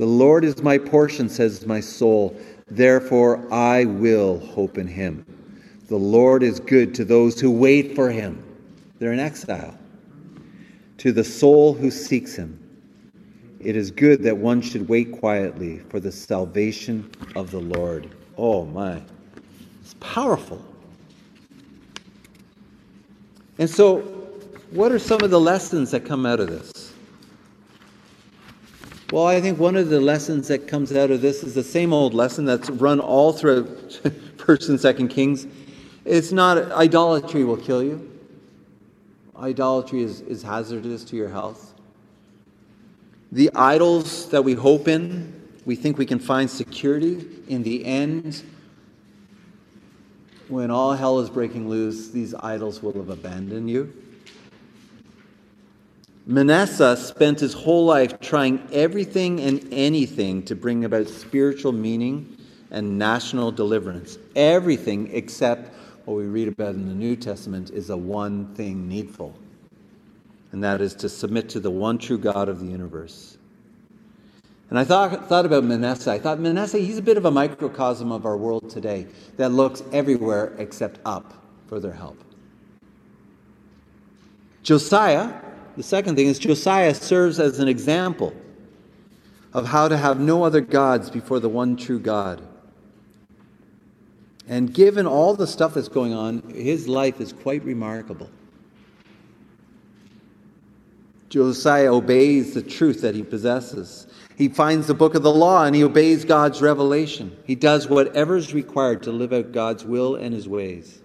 The 0.00 0.06
Lord 0.06 0.46
is 0.46 0.62
my 0.62 0.78
portion, 0.78 1.28
says 1.28 1.66
my 1.66 1.80
soul. 1.80 2.34
Therefore, 2.70 3.46
I 3.52 3.84
will 3.84 4.38
hope 4.38 4.78
in 4.78 4.86
him. 4.86 5.26
The 5.88 5.98
Lord 5.98 6.42
is 6.42 6.58
good 6.58 6.94
to 6.94 7.04
those 7.04 7.38
who 7.38 7.50
wait 7.50 7.94
for 7.94 8.10
him. 8.10 8.42
They're 8.98 9.12
in 9.12 9.18
exile. 9.18 9.76
To 10.96 11.12
the 11.12 11.22
soul 11.22 11.74
who 11.74 11.90
seeks 11.90 12.34
him. 12.34 12.58
It 13.60 13.76
is 13.76 13.90
good 13.90 14.22
that 14.22 14.34
one 14.34 14.62
should 14.62 14.88
wait 14.88 15.12
quietly 15.12 15.80
for 15.90 16.00
the 16.00 16.10
salvation 16.10 17.10
of 17.36 17.50
the 17.50 17.60
Lord. 17.60 18.10
Oh 18.38 18.64
my. 18.64 19.02
It's 19.82 19.96
powerful. 20.00 20.64
And 23.58 23.68
so, 23.68 23.98
what 24.70 24.92
are 24.92 24.98
some 24.98 25.20
of 25.20 25.28
the 25.28 25.40
lessons 25.40 25.90
that 25.90 26.06
come 26.06 26.24
out 26.24 26.40
of 26.40 26.48
this? 26.48 26.79
Well, 29.12 29.26
I 29.26 29.40
think 29.40 29.58
one 29.58 29.74
of 29.74 29.88
the 29.88 30.00
lessons 30.00 30.46
that 30.48 30.68
comes 30.68 30.94
out 30.94 31.10
of 31.10 31.20
this 31.20 31.42
is 31.42 31.52
the 31.52 31.64
same 31.64 31.92
old 31.92 32.14
lesson 32.14 32.44
that's 32.44 32.70
run 32.70 33.00
all 33.00 33.32
through 33.32 33.66
First 34.36 34.68
and 34.68 34.80
Second 34.80 35.08
Kings. 35.08 35.48
It's 36.04 36.30
not 36.30 36.70
idolatry 36.70 37.42
will 37.42 37.56
kill 37.56 37.82
you. 37.82 38.08
Idolatry 39.36 40.04
is, 40.04 40.20
is 40.20 40.44
hazardous 40.44 41.02
to 41.06 41.16
your 41.16 41.28
health. 41.28 41.74
The 43.32 43.50
idols 43.56 44.28
that 44.30 44.42
we 44.42 44.52
hope 44.52 44.86
in, 44.86 45.42
we 45.64 45.74
think 45.74 45.98
we 45.98 46.06
can 46.06 46.20
find 46.20 46.48
security. 46.48 47.26
In 47.48 47.64
the 47.64 47.84
end, 47.84 48.44
when 50.46 50.70
all 50.70 50.92
hell 50.92 51.18
is 51.18 51.28
breaking 51.28 51.68
loose, 51.68 52.10
these 52.10 52.32
idols 52.34 52.80
will 52.80 52.92
have 52.92 53.08
abandoned 53.08 53.68
you. 53.68 53.92
Manasseh 56.26 56.96
spent 56.96 57.40
his 57.40 57.54
whole 57.54 57.84
life 57.86 58.20
trying 58.20 58.62
everything 58.72 59.40
and 59.40 59.66
anything 59.72 60.42
to 60.44 60.54
bring 60.54 60.84
about 60.84 61.08
spiritual 61.08 61.72
meaning 61.72 62.36
and 62.70 62.98
national 62.98 63.50
deliverance. 63.50 64.18
Everything 64.36 65.10
except 65.12 65.74
what 66.04 66.14
we 66.14 66.24
read 66.24 66.48
about 66.48 66.74
in 66.74 66.86
the 66.86 66.94
New 66.94 67.16
Testament 67.16 67.70
is 67.70 67.90
a 67.90 67.96
one 67.96 68.54
thing 68.54 68.88
needful, 68.88 69.34
and 70.52 70.62
that 70.62 70.80
is 70.80 70.94
to 70.96 71.08
submit 71.08 71.48
to 71.50 71.60
the 71.60 71.70
one 71.70 71.98
true 71.98 72.18
God 72.18 72.48
of 72.48 72.60
the 72.60 72.66
universe. 72.66 73.38
And 74.68 74.78
I 74.78 74.84
thought, 74.84 75.28
thought 75.28 75.46
about 75.46 75.64
Manasseh. 75.64 76.12
I 76.12 76.18
thought, 76.20 76.38
Manasseh, 76.38 76.78
he's 76.78 76.98
a 76.98 77.02
bit 77.02 77.16
of 77.16 77.24
a 77.24 77.30
microcosm 77.30 78.12
of 78.12 78.24
our 78.24 78.36
world 78.36 78.70
today 78.70 79.08
that 79.36 79.48
looks 79.50 79.82
everywhere 79.92 80.54
except 80.58 81.00
up 81.04 81.34
for 81.66 81.80
their 81.80 81.92
help. 81.92 82.16
Josiah, 84.62 85.34
the 85.76 85.82
second 85.82 86.16
thing 86.16 86.26
is 86.26 86.38
Josiah 86.38 86.94
serves 86.94 87.38
as 87.38 87.58
an 87.58 87.68
example 87.68 88.34
of 89.52 89.66
how 89.66 89.88
to 89.88 89.96
have 89.96 90.20
no 90.20 90.44
other 90.44 90.60
gods 90.60 91.10
before 91.10 91.40
the 91.40 91.48
one 91.48 91.76
true 91.76 91.98
God. 91.98 92.46
And 94.48 94.72
given 94.72 95.06
all 95.06 95.34
the 95.34 95.46
stuff 95.46 95.74
that's 95.74 95.88
going 95.88 96.12
on, 96.12 96.42
his 96.50 96.88
life 96.88 97.20
is 97.20 97.32
quite 97.32 97.64
remarkable. 97.64 98.30
Josiah 101.28 101.94
obeys 101.94 102.54
the 102.54 102.62
truth 102.62 103.02
that 103.02 103.14
he 103.14 103.22
possesses. 103.22 104.08
He 104.36 104.48
finds 104.48 104.88
the 104.88 104.94
book 104.94 105.14
of 105.14 105.22
the 105.22 105.32
law 105.32 105.64
and 105.64 105.76
he 105.76 105.84
obeys 105.84 106.24
God's 106.24 106.60
revelation. 106.60 107.36
He 107.44 107.54
does 107.54 107.88
whatever 107.88 108.36
is 108.36 108.52
required 108.52 109.04
to 109.04 109.12
live 109.12 109.32
out 109.32 109.52
God's 109.52 109.84
will 109.84 110.16
and 110.16 110.34
his 110.34 110.48
ways, 110.48 111.00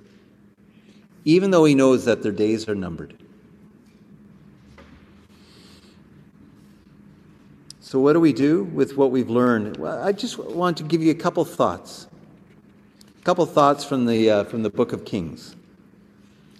even 1.26 1.52
though 1.52 1.66
he 1.66 1.76
knows 1.76 2.06
that 2.06 2.24
their 2.24 2.32
days 2.32 2.68
are 2.68 2.76
numbered. 2.76 3.25
So, 7.86 8.00
what 8.00 8.14
do 8.14 8.20
we 8.20 8.34
do 8.34 8.64
with 8.64 8.98
what 8.98 9.12
we've 9.12 9.30
learned? 9.30 9.78
Well, 9.78 10.02
I 10.02 10.12
just 10.12 10.40
want 10.40 10.76
to 10.78 10.84
give 10.84 11.04
you 11.04 11.12
a 11.12 11.16
couple 11.16 11.46
thoughts. 11.46 12.08
A 13.20 13.22
couple 13.24 13.46
thoughts 13.46 13.86
from 13.86 14.08
the, 14.08 14.28
uh, 14.28 14.44
from 14.46 14.64
the 14.64 14.72
book 14.72 14.92
of 14.92 15.06
Kings. 15.06 15.56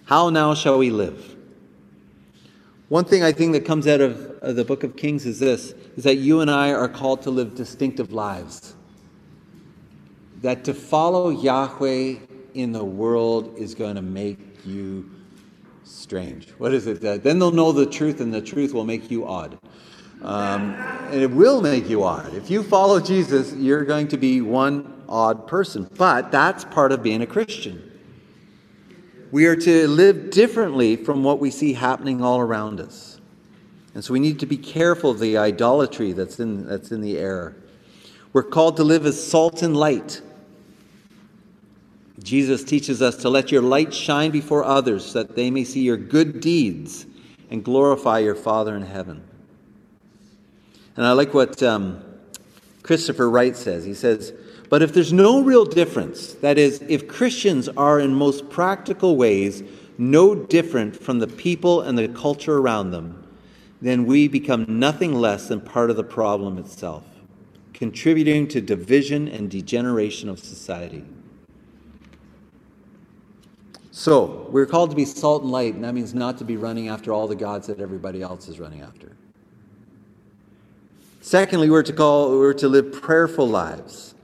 How 0.04 0.30
now 0.30 0.54
shall 0.54 0.78
we 0.78 0.90
live? 0.90 1.34
One 2.90 3.04
thing 3.04 3.24
I 3.24 3.32
think 3.32 3.54
that 3.54 3.64
comes 3.64 3.88
out 3.88 4.00
of, 4.00 4.38
of 4.40 4.54
the 4.54 4.64
book 4.64 4.84
of 4.84 4.94
Kings 4.94 5.26
is 5.26 5.40
this 5.40 5.74
is 5.96 6.04
that 6.04 6.14
you 6.14 6.42
and 6.42 6.48
I 6.48 6.72
are 6.72 6.88
called 6.88 7.22
to 7.22 7.30
live 7.30 7.56
distinctive 7.56 8.12
lives. 8.12 8.76
That 10.42 10.62
to 10.62 10.74
follow 10.74 11.30
Yahweh 11.30 12.18
in 12.54 12.70
the 12.70 12.84
world 12.84 13.52
is 13.56 13.74
going 13.74 13.96
to 13.96 14.02
make 14.02 14.38
you 14.64 15.10
strange. 15.82 16.50
What 16.58 16.72
is 16.72 16.86
it? 16.86 17.00
Then 17.00 17.40
they'll 17.40 17.50
know 17.50 17.72
the 17.72 17.84
truth, 17.84 18.20
and 18.20 18.32
the 18.32 18.40
truth 18.40 18.72
will 18.72 18.84
make 18.84 19.10
you 19.10 19.26
odd. 19.26 19.58
Um, 20.22 20.74
and 21.10 21.22
it 21.22 21.30
will 21.30 21.60
make 21.60 21.88
you 21.88 22.02
odd. 22.02 22.34
If 22.34 22.50
you 22.50 22.62
follow 22.62 23.00
Jesus, 23.00 23.52
you're 23.54 23.84
going 23.84 24.08
to 24.08 24.16
be 24.16 24.40
one 24.40 25.02
odd 25.08 25.46
person. 25.46 25.88
But 25.96 26.32
that's 26.32 26.64
part 26.64 26.92
of 26.92 27.02
being 27.02 27.22
a 27.22 27.26
Christian. 27.26 27.82
We 29.30 29.46
are 29.46 29.56
to 29.56 29.88
live 29.88 30.30
differently 30.30 30.96
from 30.96 31.22
what 31.22 31.40
we 31.40 31.50
see 31.50 31.74
happening 31.74 32.22
all 32.22 32.40
around 32.40 32.80
us. 32.80 33.20
And 33.94 34.04
so 34.04 34.12
we 34.12 34.20
need 34.20 34.40
to 34.40 34.46
be 34.46 34.56
careful 34.56 35.10
of 35.10 35.20
the 35.20 35.38
idolatry 35.38 36.12
that's 36.12 36.38
in, 36.38 36.66
that's 36.66 36.92
in 36.92 37.00
the 37.00 37.18
air. 37.18 37.56
We're 38.32 38.42
called 38.42 38.76
to 38.76 38.84
live 38.84 39.06
as 39.06 39.22
salt 39.22 39.62
and 39.62 39.76
light. 39.76 40.20
Jesus 42.22 42.64
teaches 42.64 43.00
us 43.00 43.16
to 43.18 43.30
let 43.30 43.50
your 43.50 43.62
light 43.62 43.94
shine 43.94 44.30
before 44.30 44.64
others 44.64 45.06
so 45.06 45.22
that 45.22 45.34
they 45.36 45.50
may 45.50 45.64
see 45.64 45.80
your 45.80 45.96
good 45.96 46.40
deeds 46.40 47.06
and 47.50 47.64
glorify 47.64 48.18
your 48.18 48.34
Father 48.34 48.76
in 48.76 48.82
heaven. 48.82 49.25
And 50.96 51.06
I 51.06 51.12
like 51.12 51.34
what 51.34 51.62
um, 51.62 52.02
Christopher 52.82 53.28
Wright 53.28 53.56
says. 53.56 53.84
He 53.84 53.94
says, 53.94 54.32
But 54.68 54.82
if 54.82 54.92
there's 54.92 55.12
no 55.12 55.42
real 55.42 55.64
difference, 55.64 56.32
that 56.34 56.58
is, 56.58 56.82
if 56.88 57.06
Christians 57.06 57.68
are 57.76 58.00
in 58.00 58.14
most 58.14 58.48
practical 58.48 59.16
ways 59.16 59.62
no 59.98 60.34
different 60.34 60.94
from 60.96 61.18
the 61.18 61.26
people 61.26 61.80
and 61.80 61.98
the 61.98 62.08
culture 62.08 62.58
around 62.58 62.90
them, 62.90 63.26
then 63.80 64.04
we 64.04 64.28
become 64.28 64.64
nothing 64.68 65.14
less 65.14 65.48
than 65.48 65.60
part 65.60 65.90
of 65.90 65.96
the 65.96 66.04
problem 66.04 66.58
itself 66.58 67.04
contributing 67.76 68.48
to 68.48 68.58
division 68.58 69.28
and 69.28 69.50
degeneration 69.50 70.30
of 70.30 70.38
society. 70.38 71.04
So, 73.90 74.48
we're 74.50 74.66
called 74.66 74.90
to 74.90 74.96
be 74.96 75.04
salt 75.04 75.42
and 75.42 75.52
light, 75.52 75.74
and 75.74 75.84
that 75.84 75.94
means 75.94 76.14
not 76.14 76.38
to 76.38 76.44
be 76.44 76.56
running 76.56 76.88
after 76.88 77.12
all 77.12 77.28
the 77.28 77.36
gods 77.36 77.66
that 77.66 77.78
everybody 77.78 78.22
else 78.22 78.48
is 78.48 78.58
running 78.58 78.80
after. 78.80 79.15
Secondly, 81.26 81.68
we're 81.68 81.82
to 81.82 81.92
call 81.92 82.38
we're 82.38 82.52
to 82.52 82.68
live 82.68 82.92
prayerful 82.92 83.48
lives. 83.48 84.14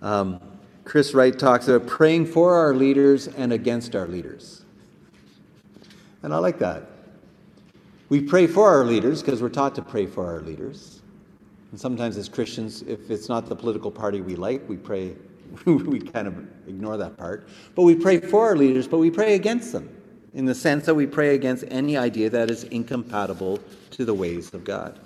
Um, 0.00 0.40
Chris 0.84 1.12
Wright 1.12 1.38
talks 1.38 1.68
about 1.68 1.86
praying 1.86 2.24
for 2.24 2.54
our 2.54 2.74
leaders 2.74 3.28
and 3.28 3.52
against 3.52 3.94
our 3.94 4.06
leaders. 4.06 4.64
And 6.22 6.32
I 6.32 6.38
like 6.38 6.58
that. 6.60 6.86
We 8.08 8.22
pray 8.22 8.46
for 8.46 8.66
our 8.66 8.86
leaders 8.86 9.20
because 9.22 9.42
we're 9.42 9.50
taught 9.50 9.74
to 9.74 9.82
pray 9.82 10.06
for 10.06 10.24
our 10.24 10.40
leaders. 10.40 11.02
And 11.70 11.78
sometimes 11.78 12.16
as 12.16 12.30
Christians, 12.30 12.80
if 12.80 13.10
it's 13.10 13.28
not 13.28 13.44
the 13.44 13.54
political 13.54 13.90
party 13.90 14.22
we 14.22 14.36
like, 14.36 14.66
we 14.70 14.78
pray, 14.78 15.14
we 15.66 16.00
kind 16.00 16.28
of 16.28 16.38
ignore 16.66 16.96
that 16.96 17.18
part. 17.18 17.46
But 17.74 17.82
we 17.82 17.94
pray 17.94 18.20
for 18.20 18.46
our 18.46 18.56
leaders, 18.56 18.88
but 18.88 19.00
we 19.00 19.10
pray 19.10 19.34
against 19.34 19.72
them 19.72 19.94
in 20.32 20.46
the 20.46 20.54
sense 20.54 20.86
that 20.86 20.94
we 20.94 21.06
pray 21.06 21.34
against 21.34 21.64
any 21.68 21.98
idea 21.98 22.30
that 22.30 22.50
is 22.50 22.64
incompatible 22.64 23.60
to 23.90 24.06
the 24.06 24.14
ways 24.14 24.54
of 24.54 24.64
God. 24.64 24.98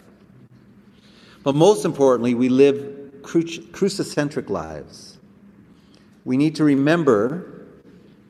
But 1.46 1.54
most 1.54 1.84
importantly, 1.84 2.34
we 2.34 2.48
live 2.48 3.22
crucicentric 3.22 4.50
lives. 4.50 5.18
We 6.24 6.36
need 6.36 6.56
to 6.56 6.64
remember 6.64 7.68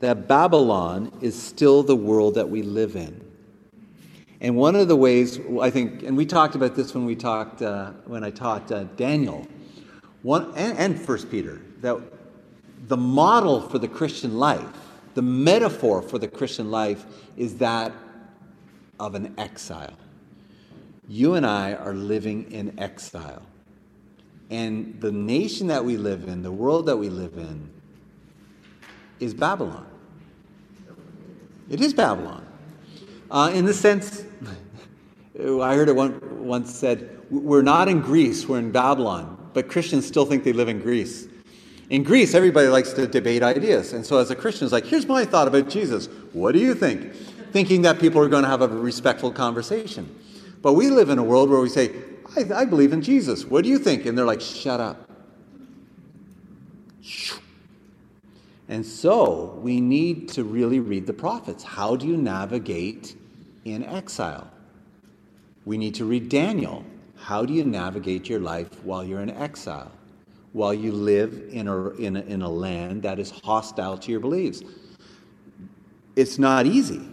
that 0.01 0.27
Babylon 0.27 1.11
is 1.19 1.33
still 1.35 1.81
the 1.81 1.95
world 1.95 2.35
that 2.35 2.47
we 2.47 2.61
live 2.61 2.95
in. 2.95 3.19
And 4.39 4.55
one 4.55 4.75
of 4.75 4.87
the 4.87 4.95
ways 4.95 5.39
I 5.59 5.71
think, 5.71 6.03
and 6.03 6.15
we 6.15 6.27
talked 6.27 6.53
about 6.53 6.75
this 6.75 6.93
when 6.93 7.05
we 7.05 7.15
talked 7.15 7.63
uh, 7.63 7.93
when 8.05 8.23
I 8.23 8.29
taught 8.29 8.71
uh, 8.71 8.83
Daniel, 8.83 9.47
one 10.21 10.53
and, 10.55 10.77
and 10.77 11.01
First 11.01 11.31
Peter, 11.31 11.59
that 11.81 11.99
the 12.87 12.97
model 12.97 13.67
for 13.67 13.79
the 13.79 13.87
Christian 13.87 14.37
life, 14.37 14.69
the 15.15 15.23
metaphor 15.23 16.03
for 16.03 16.19
the 16.19 16.27
Christian 16.27 16.69
life, 16.69 17.07
is 17.35 17.57
that 17.57 17.93
of 18.99 19.15
an 19.15 19.33
exile. 19.39 19.97
You 21.07 21.35
and 21.35 21.45
I 21.45 21.73
are 21.73 21.93
living 21.93 22.51
in 22.51 22.77
exile, 22.79 23.41
and 24.49 24.99
the 24.99 25.11
nation 25.11 25.67
that 25.67 25.83
we 25.83 25.97
live 25.97 26.27
in, 26.27 26.43
the 26.43 26.51
world 26.51 26.85
that 26.87 26.97
we 26.97 27.09
live 27.09 27.37
in, 27.37 27.69
is 29.19 29.33
Babylon. 29.33 29.85
It 31.69 31.81
is 31.81 31.93
Babylon. 31.93 32.45
Uh, 33.29 33.51
in 33.53 33.65
the 33.65 33.73
sense, 33.73 34.23
I 35.39 35.75
heard 35.75 35.89
it 35.89 35.95
one, 35.95 36.45
once 36.45 36.73
said, 36.73 37.21
we're 37.29 37.61
not 37.61 37.87
in 37.87 38.01
Greece, 38.01 38.47
we're 38.47 38.59
in 38.59 38.71
Babylon, 38.71 39.37
but 39.53 39.67
Christians 39.69 40.05
still 40.05 40.25
think 40.25 40.43
they 40.43 40.53
live 40.53 40.69
in 40.69 40.79
Greece. 40.79 41.27
In 41.89 42.03
Greece, 42.03 42.33
everybody 42.33 42.67
likes 42.67 42.91
to 42.93 43.07
debate 43.07 43.43
ideas. 43.43 43.93
And 43.93 44.05
so 44.05 44.17
as 44.17 44.29
a 44.29 44.35
Christian, 44.35 44.65
it's 44.65 44.73
like, 44.73 44.85
here's 44.85 45.05
my 45.05 45.23
thought 45.23 45.47
about 45.47 45.69
Jesus. 45.69 46.07
What 46.33 46.51
do 46.51 46.59
you 46.59 46.75
think? 46.75 47.13
Thinking 47.51 47.81
that 47.83 47.99
people 47.99 48.21
are 48.21 48.27
going 48.27 48.43
to 48.43 48.49
have 48.49 48.61
a 48.61 48.67
respectful 48.67 49.31
conversation. 49.31 50.13
But 50.67 50.73
we 50.73 50.89
live 50.89 51.09
in 51.09 51.17
a 51.17 51.23
world 51.23 51.49
where 51.49 51.61
we 51.61 51.69
say, 51.69 51.95
I, 52.35 52.43
I 52.53 52.65
believe 52.65 52.91
in 52.91 53.01
Jesus. 53.01 53.45
What 53.45 53.63
do 53.63 53.69
you 53.69 53.79
think? 53.79 54.05
And 54.05 54.17
they're 54.17 54.25
like, 54.25 54.41
shut 54.41 54.81
up. 54.81 55.09
And 58.67 58.85
so 58.85 59.57
we 59.61 59.79
need 59.79 60.27
to 60.31 60.43
really 60.43 60.81
read 60.81 61.07
the 61.07 61.13
prophets. 61.13 61.63
How 61.63 61.95
do 61.95 62.05
you 62.05 62.17
navigate 62.17 63.15
in 63.63 63.81
exile? 63.85 64.51
We 65.63 65.77
need 65.77 65.95
to 65.95 66.03
read 66.03 66.27
Daniel. 66.27 66.83
How 67.15 67.45
do 67.45 67.53
you 67.53 67.63
navigate 67.63 68.27
your 68.27 68.41
life 68.41 68.83
while 68.83 69.05
you're 69.05 69.21
in 69.21 69.29
exile? 69.29 69.93
While 70.51 70.73
you 70.73 70.91
live 70.91 71.47
in 71.49 71.69
a, 71.69 71.91
in 71.91 72.17
a, 72.17 72.21
in 72.23 72.41
a 72.41 72.49
land 72.49 73.03
that 73.03 73.19
is 73.19 73.29
hostile 73.29 73.97
to 73.99 74.11
your 74.11 74.19
beliefs? 74.19 74.63
It's 76.17 76.37
not 76.37 76.65
easy. 76.65 77.07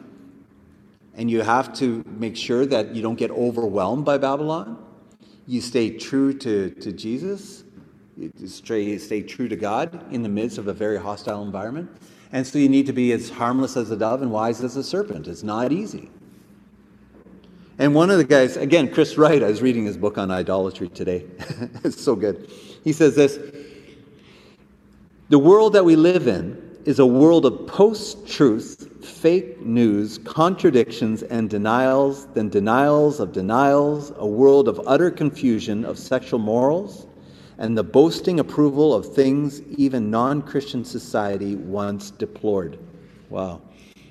And 1.16 1.30
you 1.30 1.42
have 1.42 1.72
to 1.74 2.04
make 2.06 2.36
sure 2.36 2.66
that 2.66 2.94
you 2.94 3.02
don't 3.02 3.14
get 3.14 3.30
overwhelmed 3.30 4.04
by 4.04 4.18
Babylon. 4.18 4.84
You 5.46 5.60
stay 5.60 5.96
true 5.96 6.32
to, 6.38 6.70
to 6.70 6.92
Jesus 6.92 7.64
you 8.16 8.30
stay, 8.46 8.96
stay 8.98 9.22
true 9.22 9.48
to 9.48 9.56
God 9.56 10.12
in 10.12 10.22
the 10.22 10.28
midst 10.28 10.58
of 10.58 10.68
a 10.68 10.72
very 10.72 10.98
hostile 10.98 11.42
environment. 11.42 11.90
And 12.32 12.46
so 12.46 12.58
you 12.58 12.68
need 12.68 12.86
to 12.86 12.92
be 12.92 13.12
as 13.12 13.30
harmless 13.30 13.76
as 13.76 13.90
a 13.90 13.96
dove 13.96 14.22
and 14.22 14.30
wise 14.30 14.62
as 14.62 14.76
a 14.76 14.84
serpent. 14.84 15.26
It's 15.26 15.42
not 15.42 15.72
easy. 15.72 16.10
And 17.78 17.94
one 17.94 18.10
of 18.10 18.18
the 18.18 18.24
guys, 18.24 18.56
again, 18.56 18.92
Chris 18.92 19.18
Wright, 19.18 19.42
I 19.42 19.48
was 19.48 19.62
reading 19.62 19.84
his 19.84 19.96
book 19.96 20.16
on 20.16 20.30
idolatry 20.30 20.88
today. 20.88 21.26
it's 21.84 22.02
so 22.02 22.14
good. 22.14 22.50
He 22.84 22.92
says 22.92 23.16
this 23.16 23.38
The 25.28 25.38
world 25.38 25.72
that 25.72 25.84
we 25.84 25.96
live 25.96 26.28
in 26.28 26.60
is 26.84 27.00
a 27.00 27.06
world 27.06 27.46
of 27.46 27.66
post 27.66 28.28
truth, 28.28 28.93
fake 29.04 29.60
news, 29.60 30.18
contradictions, 30.18 31.22
and 31.22 31.50
denials, 31.50 32.26
then 32.34 32.48
denials 32.48 33.20
of 33.20 33.32
denials, 33.32 34.12
a 34.16 34.26
world 34.26 34.68
of 34.68 34.80
utter 34.86 35.10
confusion 35.10 35.84
of 35.84 35.98
sexual 35.98 36.38
morals 36.38 37.06
and 37.58 37.78
the 37.78 37.84
boasting 37.84 38.40
approval 38.40 38.92
of 38.94 39.14
things 39.14 39.62
even 39.62 40.10
non 40.10 40.42
Christian 40.42 40.84
society 40.84 41.56
once 41.56 42.10
deplored. 42.10 42.78
Wow. 43.30 43.62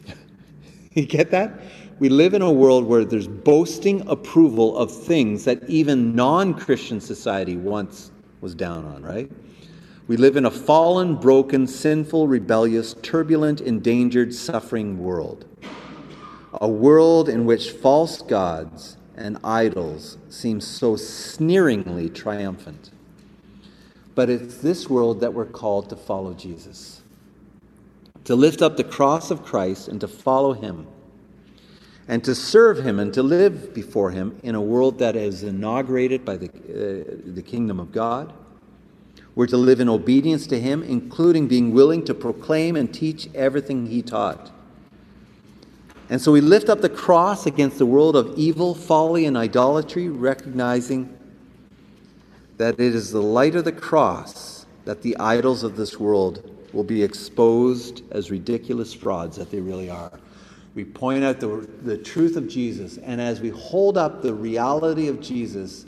you 0.93 1.05
get 1.05 1.31
that? 1.31 1.59
We 1.99 2.09
live 2.09 2.33
in 2.33 2.41
a 2.41 2.51
world 2.51 2.85
where 2.85 3.05
there's 3.05 3.27
boasting 3.27 4.07
approval 4.07 4.77
of 4.77 4.91
things 4.91 5.45
that 5.45 5.63
even 5.69 6.15
non 6.15 6.53
Christian 6.53 6.99
society 6.99 7.57
once 7.57 8.11
was 8.41 8.55
down 8.55 8.85
on, 8.85 9.03
right? 9.03 9.31
We 10.05 10.17
live 10.17 10.35
in 10.35 10.45
a 10.45 10.51
fallen, 10.51 11.15
broken, 11.15 11.65
sinful, 11.65 12.27
rebellious, 12.27 12.93
turbulent, 13.01 13.61
endangered, 13.61 14.33
suffering 14.33 15.01
world. 15.01 15.45
A 16.53 16.67
world 16.67 17.29
in 17.29 17.45
which 17.45 17.71
false 17.71 18.21
gods 18.21 18.97
and 19.15 19.37
idols 19.45 20.17
seem 20.27 20.59
so 20.59 20.97
sneeringly 20.97 22.09
triumphant. 22.09 22.91
But 24.13 24.29
it's 24.29 24.57
this 24.57 24.89
world 24.89 25.21
that 25.21 25.33
we're 25.33 25.45
called 25.45 25.89
to 25.89 25.95
follow 25.95 26.33
Jesus, 26.33 27.01
to 28.25 28.35
lift 28.35 28.61
up 28.61 28.75
the 28.75 28.83
cross 28.83 29.31
of 29.31 29.43
Christ 29.43 29.87
and 29.87 30.01
to 30.01 30.07
follow 30.09 30.51
him, 30.51 30.85
and 32.09 32.21
to 32.25 32.35
serve 32.35 32.85
him 32.85 32.99
and 32.99 33.13
to 33.13 33.23
live 33.23 33.73
before 33.73 34.11
him 34.11 34.37
in 34.43 34.53
a 34.53 34.61
world 34.61 34.99
that 34.99 35.15
is 35.15 35.43
inaugurated 35.43 36.25
by 36.25 36.35
the, 36.35 36.47
uh, 36.49 37.31
the 37.33 37.41
kingdom 37.41 37.79
of 37.79 37.93
God. 37.93 38.33
We're 39.35 39.47
to 39.47 39.57
live 39.57 39.79
in 39.79 39.89
obedience 39.89 40.45
to 40.47 40.59
him, 40.59 40.83
including 40.83 41.47
being 41.47 41.73
willing 41.73 42.05
to 42.05 42.13
proclaim 42.13 42.75
and 42.75 42.93
teach 42.93 43.29
everything 43.33 43.87
he 43.87 44.01
taught. 44.01 44.51
And 46.09 46.21
so 46.21 46.31
we 46.31 46.41
lift 46.41 46.69
up 46.69 46.81
the 46.81 46.89
cross 46.89 47.47
against 47.47 47.79
the 47.79 47.85
world 47.85 48.15
of 48.15 48.37
evil, 48.37 48.75
folly, 48.75 49.25
and 49.25 49.35
idolatry, 49.35 50.09
recognizing 50.09 51.17
that 52.57 52.79
it 52.79 52.93
is 52.93 53.11
the 53.11 53.21
light 53.21 53.55
of 53.55 53.65
the 53.65 53.71
cross 53.71 54.65
that 54.85 55.01
the 55.01 55.17
idols 55.17 55.63
of 55.63 55.75
this 55.75 55.99
world 55.99 56.51
will 56.73 56.83
be 56.83 57.01
exposed 57.01 58.03
as 58.11 58.29
ridiculous 58.29 58.93
frauds 58.93 59.37
that 59.37 59.49
they 59.49 59.59
really 59.59 59.89
are. 59.89 60.19
We 60.75 60.83
point 60.83 61.23
out 61.23 61.39
the, 61.39 61.67
the 61.83 61.97
truth 61.97 62.35
of 62.35 62.47
Jesus, 62.47 62.97
and 62.97 63.21
as 63.21 63.41
we 63.41 63.49
hold 63.49 63.97
up 63.97 64.21
the 64.21 64.33
reality 64.33 65.07
of 65.07 65.21
Jesus, 65.21 65.85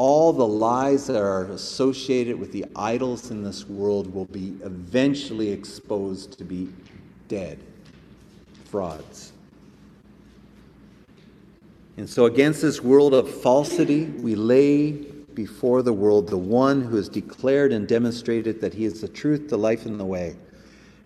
all 0.00 0.32
the 0.32 0.46
lies 0.46 1.06
that 1.06 1.20
are 1.20 1.44
associated 1.52 2.40
with 2.40 2.50
the 2.52 2.64
idols 2.74 3.30
in 3.30 3.44
this 3.44 3.68
world 3.68 4.10
will 4.14 4.24
be 4.24 4.56
eventually 4.64 5.50
exposed 5.50 6.38
to 6.38 6.42
be 6.42 6.70
dead 7.28 7.58
frauds. 8.64 9.34
And 11.98 12.08
so, 12.08 12.24
against 12.24 12.62
this 12.62 12.80
world 12.80 13.12
of 13.12 13.28
falsity, 13.42 14.06
we 14.06 14.34
lay 14.34 14.92
before 15.34 15.82
the 15.82 15.92
world 15.92 16.28
the 16.28 16.38
one 16.38 16.80
who 16.80 16.96
has 16.96 17.10
declared 17.10 17.70
and 17.70 17.86
demonstrated 17.86 18.58
that 18.62 18.72
he 18.72 18.86
is 18.86 19.02
the 19.02 19.08
truth, 19.08 19.50
the 19.50 19.58
life, 19.58 19.84
and 19.84 20.00
the 20.00 20.06
way. 20.06 20.34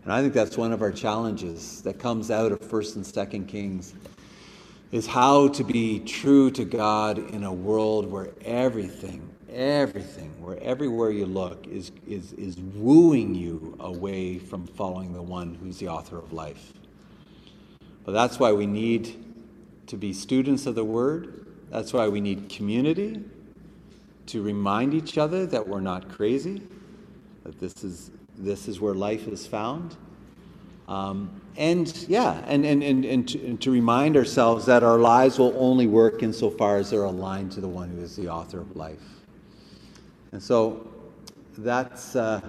And 0.04 0.12
I 0.12 0.22
think 0.22 0.34
that's 0.34 0.56
one 0.56 0.72
of 0.72 0.82
our 0.82 0.92
challenges 0.92 1.82
that 1.82 1.98
comes 1.98 2.30
out 2.30 2.52
of 2.52 2.60
1st 2.60 2.94
and 2.94 3.04
2nd 3.04 3.48
Kings. 3.48 3.92
Is 4.92 5.06
how 5.06 5.48
to 5.48 5.64
be 5.64 6.00
true 6.00 6.50
to 6.52 6.64
God 6.64 7.18
in 7.18 7.44
a 7.44 7.52
world 7.52 8.10
where 8.10 8.30
everything, 8.44 9.28
everything, 9.50 10.30
where 10.40 10.58
everywhere 10.62 11.10
you 11.10 11.26
look 11.26 11.66
is, 11.66 11.90
is, 12.06 12.32
is 12.34 12.58
wooing 12.58 13.34
you 13.34 13.76
away 13.80 14.38
from 14.38 14.66
following 14.66 15.12
the 15.12 15.22
one 15.22 15.54
who's 15.54 15.78
the 15.78 15.88
author 15.88 16.18
of 16.18 16.32
life. 16.32 16.72
But 18.04 18.12
that's 18.12 18.38
why 18.38 18.52
we 18.52 18.66
need 18.66 19.16
to 19.86 19.96
be 19.96 20.12
students 20.12 20.66
of 20.66 20.74
the 20.74 20.84
Word. 20.84 21.46
That's 21.70 21.92
why 21.92 22.08
we 22.08 22.20
need 22.20 22.48
community 22.48 23.20
to 24.26 24.42
remind 24.42 24.94
each 24.94 25.18
other 25.18 25.46
that 25.46 25.66
we're 25.66 25.80
not 25.80 26.08
crazy, 26.08 26.62
that 27.44 27.58
this 27.58 27.84
is, 27.84 28.10
this 28.38 28.68
is 28.68 28.80
where 28.80 28.94
life 28.94 29.26
is 29.28 29.46
found. 29.46 29.96
Um, 30.88 31.40
and 31.56 32.04
yeah, 32.08 32.42
and, 32.46 32.64
and, 32.66 32.82
and, 32.82 33.04
and, 33.04 33.28
to, 33.28 33.46
and 33.46 33.60
to 33.62 33.70
remind 33.70 34.16
ourselves 34.16 34.66
that 34.66 34.82
our 34.82 34.98
lives 34.98 35.38
will 35.38 35.54
only 35.56 35.86
work 35.86 36.22
insofar 36.22 36.78
as 36.78 36.90
they're 36.90 37.04
aligned 37.04 37.52
to 37.52 37.60
the 37.60 37.68
one 37.68 37.90
who 37.90 38.02
is 38.02 38.16
the 38.16 38.28
author 38.28 38.60
of 38.60 38.76
life. 38.76 38.98
And 40.32 40.42
so 40.42 40.90
that's, 41.58 42.16
uh, 42.16 42.40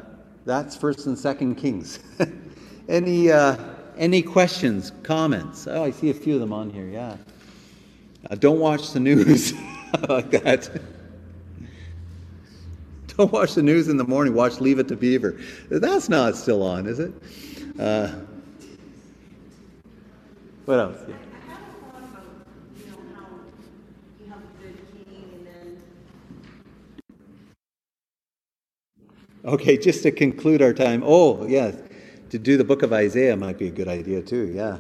that's 0.45 0.75
First 0.75 1.05
and 1.05 1.17
Second 1.17 1.55
Kings. 1.55 1.99
any, 2.89 3.31
uh, 3.31 3.57
any 3.97 4.21
questions, 4.21 4.91
comments? 5.03 5.67
Oh, 5.67 5.83
I 5.83 5.91
see 5.91 6.09
a 6.09 6.13
few 6.13 6.33
of 6.33 6.39
them 6.39 6.51
on 6.51 6.69
here, 6.69 6.88
yeah. 6.88 7.17
Uh, 8.29 8.36
don't 8.36 8.59
watch 8.59 8.91
the 8.91 8.99
news 8.99 9.53
like 10.09 10.31
that. 10.31 10.69
Don't 13.17 13.31
watch 13.31 13.53
the 13.53 13.63
news 13.63 13.88
in 13.88 13.97
the 13.97 14.03
morning. 14.03 14.33
Watch 14.33 14.59
Leave 14.59 14.79
It 14.79 14.88
to 14.89 14.95
Beaver. 14.95 15.39
That's 15.69 16.09
not 16.09 16.36
still 16.36 16.63
on, 16.63 16.88
is 16.88 16.99
it? 16.99 17.13
Uh, 17.80 18.11
what 20.65 20.80
else? 20.80 20.97
Yeah. 21.07 21.15
Okay, 29.45 29.78
just 29.78 30.01
to 30.03 30.11
conclude 30.11 30.63
our 30.63 30.73
time. 30.73 31.03
Oh, 31.05 31.45
yeah, 31.45 31.71
to 32.32 32.39
do 32.39 32.57
the 32.57 32.63
book 32.63 32.82
of 32.82 32.91
Isaiah 32.91 33.38
might 33.38 33.59
be 33.59 33.67
a 33.67 33.71
good 33.71 33.88
idea 33.88 34.21
too. 34.21 34.51
Yeah. 34.55 34.80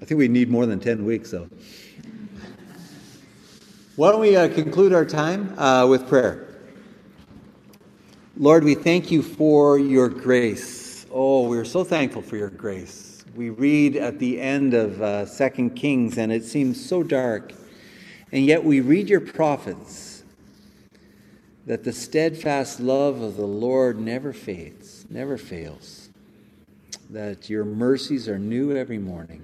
I 0.00 0.04
think 0.04 0.18
we 0.18 0.28
need 0.28 0.48
more 0.50 0.66
than 0.66 0.78
10 0.78 1.04
weeks, 1.04 1.32
though. 1.32 1.48
Why 3.96 4.12
don't 4.12 4.20
we 4.20 4.36
uh, 4.36 4.48
conclude 4.48 4.92
our 4.92 5.04
time 5.04 5.58
uh, 5.58 5.86
with 5.86 6.08
prayer? 6.08 6.48
Lord, 8.36 8.64
we 8.64 8.74
thank 8.74 9.10
you 9.10 9.22
for 9.22 9.78
your 9.78 10.08
grace. 10.08 10.81
Oh, 11.14 11.46
we're 11.46 11.66
so 11.66 11.84
thankful 11.84 12.22
for 12.22 12.38
your 12.38 12.48
grace. 12.48 13.22
We 13.36 13.50
read 13.50 13.96
at 13.96 14.18
the 14.18 14.40
end 14.40 14.72
of 14.72 15.02
uh, 15.02 15.26
Second 15.26 15.76
Kings, 15.76 16.16
and 16.16 16.32
it 16.32 16.42
seems 16.42 16.82
so 16.82 17.02
dark. 17.02 17.52
And 18.32 18.46
yet 18.46 18.64
we 18.64 18.80
read 18.80 19.10
your 19.10 19.20
prophets 19.20 20.24
that 21.66 21.84
the 21.84 21.92
steadfast 21.92 22.80
love 22.80 23.20
of 23.20 23.36
the 23.36 23.46
Lord 23.46 24.00
never 24.00 24.32
fades, 24.32 25.04
never 25.10 25.36
fails, 25.36 26.08
that 27.10 27.50
your 27.50 27.66
mercies 27.66 28.26
are 28.26 28.38
new 28.38 28.74
every 28.74 28.96
morning. 28.96 29.42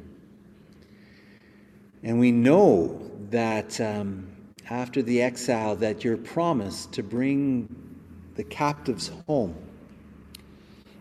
And 2.02 2.18
we 2.18 2.32
know 2.32 3.10
that 3.28 3.78
um, 3.78 4.26
after 4.70 5.02
the 5.02 5.20
exile, 5.20 5.76
that 5.76 6.02
your 6.02 6.16
promise 6.16 6.86
to 6.86 7.02
bring 7.02 7.68
the 8.36 8.44
captives 8.44 9.10
home 9.26 9.67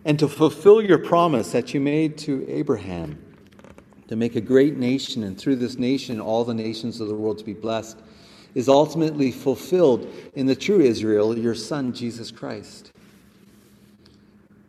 and 0.08 0.18
to 0.18 0.28
fulfill 0.30 0.82
your 0.82 0.97
promise 0.97 1.51
that 1.51 1.74
you 1.74 1.82
made 1.82 2.18
to 2.18 2.49
Abraham 2.49 3.22
to 4.08 4.16
make 4.16 4.38
a 4.38 4.41
great 4.41 4.78
nation, 4.78 5.24
and 5.24 5.38
through 5.38 5.58
this 5.58 5.78
nation, 5.78 6.22
all 6.22 6.45
the 6.45 6.53
nations 6.53 7.01
of 7.01 7.10
the 7.10 7.14
world 7.14 7.38
to 7.38 7.43
be 7.43 7.53
blessed, 7.53 7.99
is 8.55 8.70
ultimately 8.70 9.34
fulfilled 9.34 10.08
in 10.34 10.45
the 10.45 10.55
true 10.55 10.80
Israel, 10.80 11.38
your 11.38 11.53
Son, 11.53 11.91
Jesus 11.91 12.32
Christ, 12.32 12.93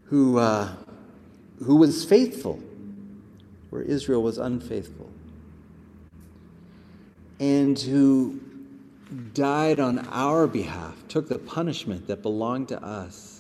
who, 0.07 0.39
uh, 0.39 0.75
who 1.63 1.77
was 1.77 2.05
faithful 2.05 2.61
where 3.71 3.83
Israel 3.83 4.25
was 4.25 4.39
unfaithful, 4.39 5.09
and 7.39 7.79
who 7.79 8.41
died 9.35 9.79
on 9.79 10.01
our 10.09 10.49
behalf, 10.49 10.97
took 11.07 11.29
the 11.29 11.39
punishment 11.39 12.09
that 12.09 12.23
belonged 12.23 12.67
to 12.67 12.83
us 12.83 13.38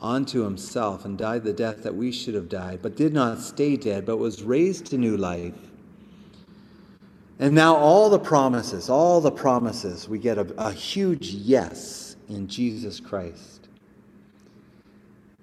onto 0.00 0.42
himself, 0.42 1.04
and 1.04 1.18
died 1.18 1.44
the 1.44 1.52
death 1.52 1.82
that 1.82 1.94
we 1.94 2.12
should 2.12 2.34
have 2.34 2.48
died, 2.48 2.80
but 2.82 2.96
did 2.96 3.12
not 3.12 3.40
stay 3.40 3.76
dead, 3.76 4.06
but 4.06 4.16
was 4.18 4.42
raised 4.42 4.86
to 4.86 4.98
new 4.98 5.16
life. 5.16 5.54
And 7.38 7.54
now, 7.54 7.76
all 7.76 8.10
the 8.10 8.18
promises, 8.18 8.88
all 8.88 9.20
the 9.20 9.30
promises, 9.30 10.08
we 10.08 10.18
get 10.18 10.38
a, 10.38 10.52
a 10.58 10.72
huge 10.72 11.30
yes 11.30 12.16
in 12.28 12.48
Jesus 12.48 13.00
Christ. 13.00 13.68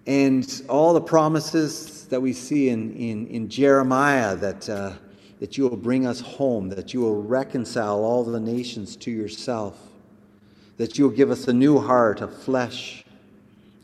And 0.06 0.62
all 0.70 0.94
the 0.94 1.02
promises 1.02 2.06
that 2.08 2.22
we 2.22 2.34
see 2.34 2.70
in, 2.70 2.94
in, 2.96 3.28
in 3.28 3.50
Jeremiah 3.50 4.36
that. 4.36 4.70
Uh, 4.70 4.94
that 5.40 5.58
you 5.58 5.68
will 5.68 5.78
bring 5.78 6.08
us 6.08 6.22
home, 6.22 6.70
that 6.70 6.94
you 6.94 7.02
will 7.02 7.22
reconcile 7.22 8.00
all 8.00 8.24
the 8.24 8.40
nations 8.40 8.96
to 8.96 9.12
yourself, 9.12 9.78
that 10.78 10.98
you 10.98 11.06
will 11.06 11.16
give 11.16 11.32
us 11.32 11.48
a 11.48 11.54
new 11.54 11.80
heart 11.80 12.22
of 12.22 12.36
flesh, 12.36 13.05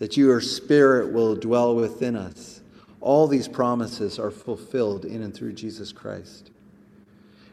that 0.02 0.18
your 0.18 0.42
spirit 0.42 1.14
will 1.14 1.36
dwell 1.36 1.76
within 1.76 2.16
us. 2.16 2.62
All 3.02 3.28
these 3.28 3.48
promises 3.48 4.18
are 4.18 4.32
fulfilled 4.32 5.06
in 5.06 5.22
and 5.22 5.32
through 5.32 5.54
Jesus 5.54 5.92
Christ. 5.92 6.50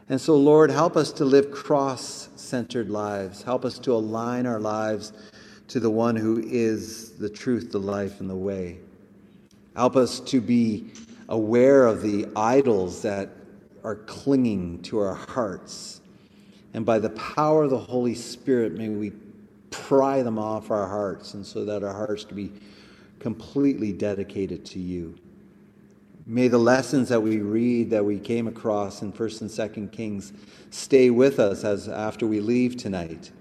And 0.09 0.19
so, 0.19 0.35
Lord, 0.35 0.71
help 0.71 0.97
us 0.97 1.11
to 1.13 1.25
live 1.25 1.51
cross 1.51 2.27
centered 2.37 2.89
lives. 2.89 3.43
Help 3.43 3.65
us 3.65 3.77
to 3.77 3.93
align 3.93 4.47
our 4.47 4.59
lives 4.59 5.13
to 5.67 5.79
the 5.79 5.91
one 5.91 6.15
who 6.15 6.39
is 6.43 7.11
the 7.19 7.29
truth, 7.29 7.71
the 7.71 7.79
life, 7.79 8.19
and 8.19 8.27
the 8.27 8.35
way. 8.35 8.79
Help 9.75 9.95
us 9.95 10.19
to 10.21 10.41
be 10.41 10.89
aware 11.27 11.85
of 11.85 12.01
the 12.01 12.25
idols 12.35 13.03
that 13.03 13.29
are 13.83 13.97
clinging 13.97 14.81
to 14.81 14.97
our 14.97 15.13
hearts. 15.13 16.01
And 16.73 16.83
by 16.83 16.97
the 16.97 17.11
power 17.11 17.65
of 17.65 17.69
the 17.69 17.77
Holy 17.77 18.15
Spirit, 18.15 18.73
may 18.73 18.89
we 18.89 19.11
pry 19.69 20.21
them 20.21 20.37
off 20.37 20.71
our 20.71 20.87
hearts, 20.87 21.33
and 21.33 21.45
so 21.45 21.65
that 21.65 21.83
our 21.83 21.93
hearts 21.93 22.25
can 22.25 22.35
be 22.35 22.51
completely 23.19 23.91
dedicated 23.91 24.65
to 24.65 24.79
you. 24.79 25.15
May 26.25 26.47
the 26.47 26.59
lessons 26.59 27.09
that 27.09 27.21
we 27.21 27.37
read, 27.39 27.89
that 27.89 28.05
we 28.05 28.19
came 28.19 28.47
across 28.47 29.01
in 29.01 29.11
1st 29.11 29.41
and 29.41 29.49
2nd 29.49 29.91
Kings, 29.91 30.31
stay 30.69 31.09
with 31.09 31.39
us 31.39 31.63
as 31.63 31.87
after 31.87 32.27
we 32.27 32.39
leave 32.39 32.77
tonight. 32.77 33.31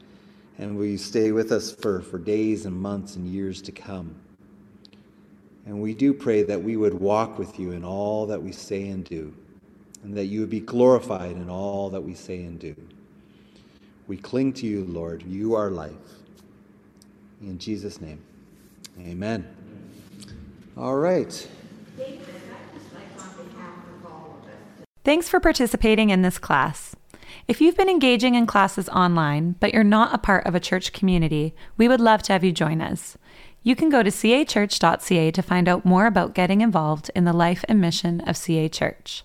And 0.58 0.76
we 0.76 0.96
stay 0.96 1.30
with 1.30 1.52
us 1.52 1.70
for, 1.70 2.00
for 2.00 2.18
days 2.18 2.66
and 2.66 2.74
months 2.74 3.14
and 3.14 3.28
years 3.28 3.62
to 3.62 3.72
come. 3.72 4.16
And 5.66 5.80
we 5.80 5.94
do 5.94 6.12
pray 6.12 6.42
that 6.44 6.60
we 6.60 6.76
would 6.76 6.94
walk 6.94 7.38
with 7.38 7.60
you 7.60 7.72
in 7.72 7.84
all 7.84 8.26
that 8.26 8.42
we 8.42 8.52
say 8.52 8.88
and 8.88 9.04
do 9.04 9.34
and 10.02 10.16
that 10.16 10.26
you 10.26 10.40
would 10.40 10.50
be 10.50 10.60
glorified 10.60 11.32
in 11.32 11.50
all 11.50 11.90
that 11.90 12.00
we 12.00 12.14
say 12.14 12.42
and 12.44 12.58
do. 12.58 12.74
We 14.06 14.16
cling 14.16 14.52
to 14.54 14.66
you, 14.66 14.84
Lord. 14.84 15.22
You 15.22 15.54
are 15.54 15.70
life. 15.70 15.92
In 17.40 17.58
Jesus' 17.58 18.00
name, 18.00 18.20
amen. 19.00 19.46
All 20.76 20.96
right. 20.96 21.48
Thanks 25.04 25.28
for 25.28 25.40
participating 25.40 26.10
in 26.10 26.22
this 26.22 26.38
class. 26.38 26.94
If 27.46 27.60
you've 27.60 27.76
been 27.76 27.88
engaging 27.88 28.34
in 28.34 28.46
classes 28.46 28.88
online, 28.90 29.56
but 29.60 29.72
you're 29.72 29.82
not 29.84 30.14
a 30.14 30.18
part 30.18 30.46
of 30.46 30.54
a 30.54 30.60
church 30.60 30.92
community, 30.92 31.54
we 31.76 31.88
would 31.88 32.00
love 32.00 32.22
to 32.24 32.32
have 32.34 32.44
you 32.44 32.52
join 32.52 32.82
us. 32.82 33.16
You 33.62 33.74
can 33.74 33.88
go 33.88 34.02
to 34.02 34.10
cachurch.ca 34.10 35.30
to 35.30 35.42
find 35.42 35.68
out 35.68 35.84
more 35.84 36.06
about 36.06 36.34
getting 36.34 36.60
involved 36.60 37.10
in 37.14 37.24
the 37.24 37.32
life 37.32 37.64
and 37.68 37.80
mission 37.80 38.20
of 38.22 38.36
CA 38.36 38.68
Church. 38.68 39.24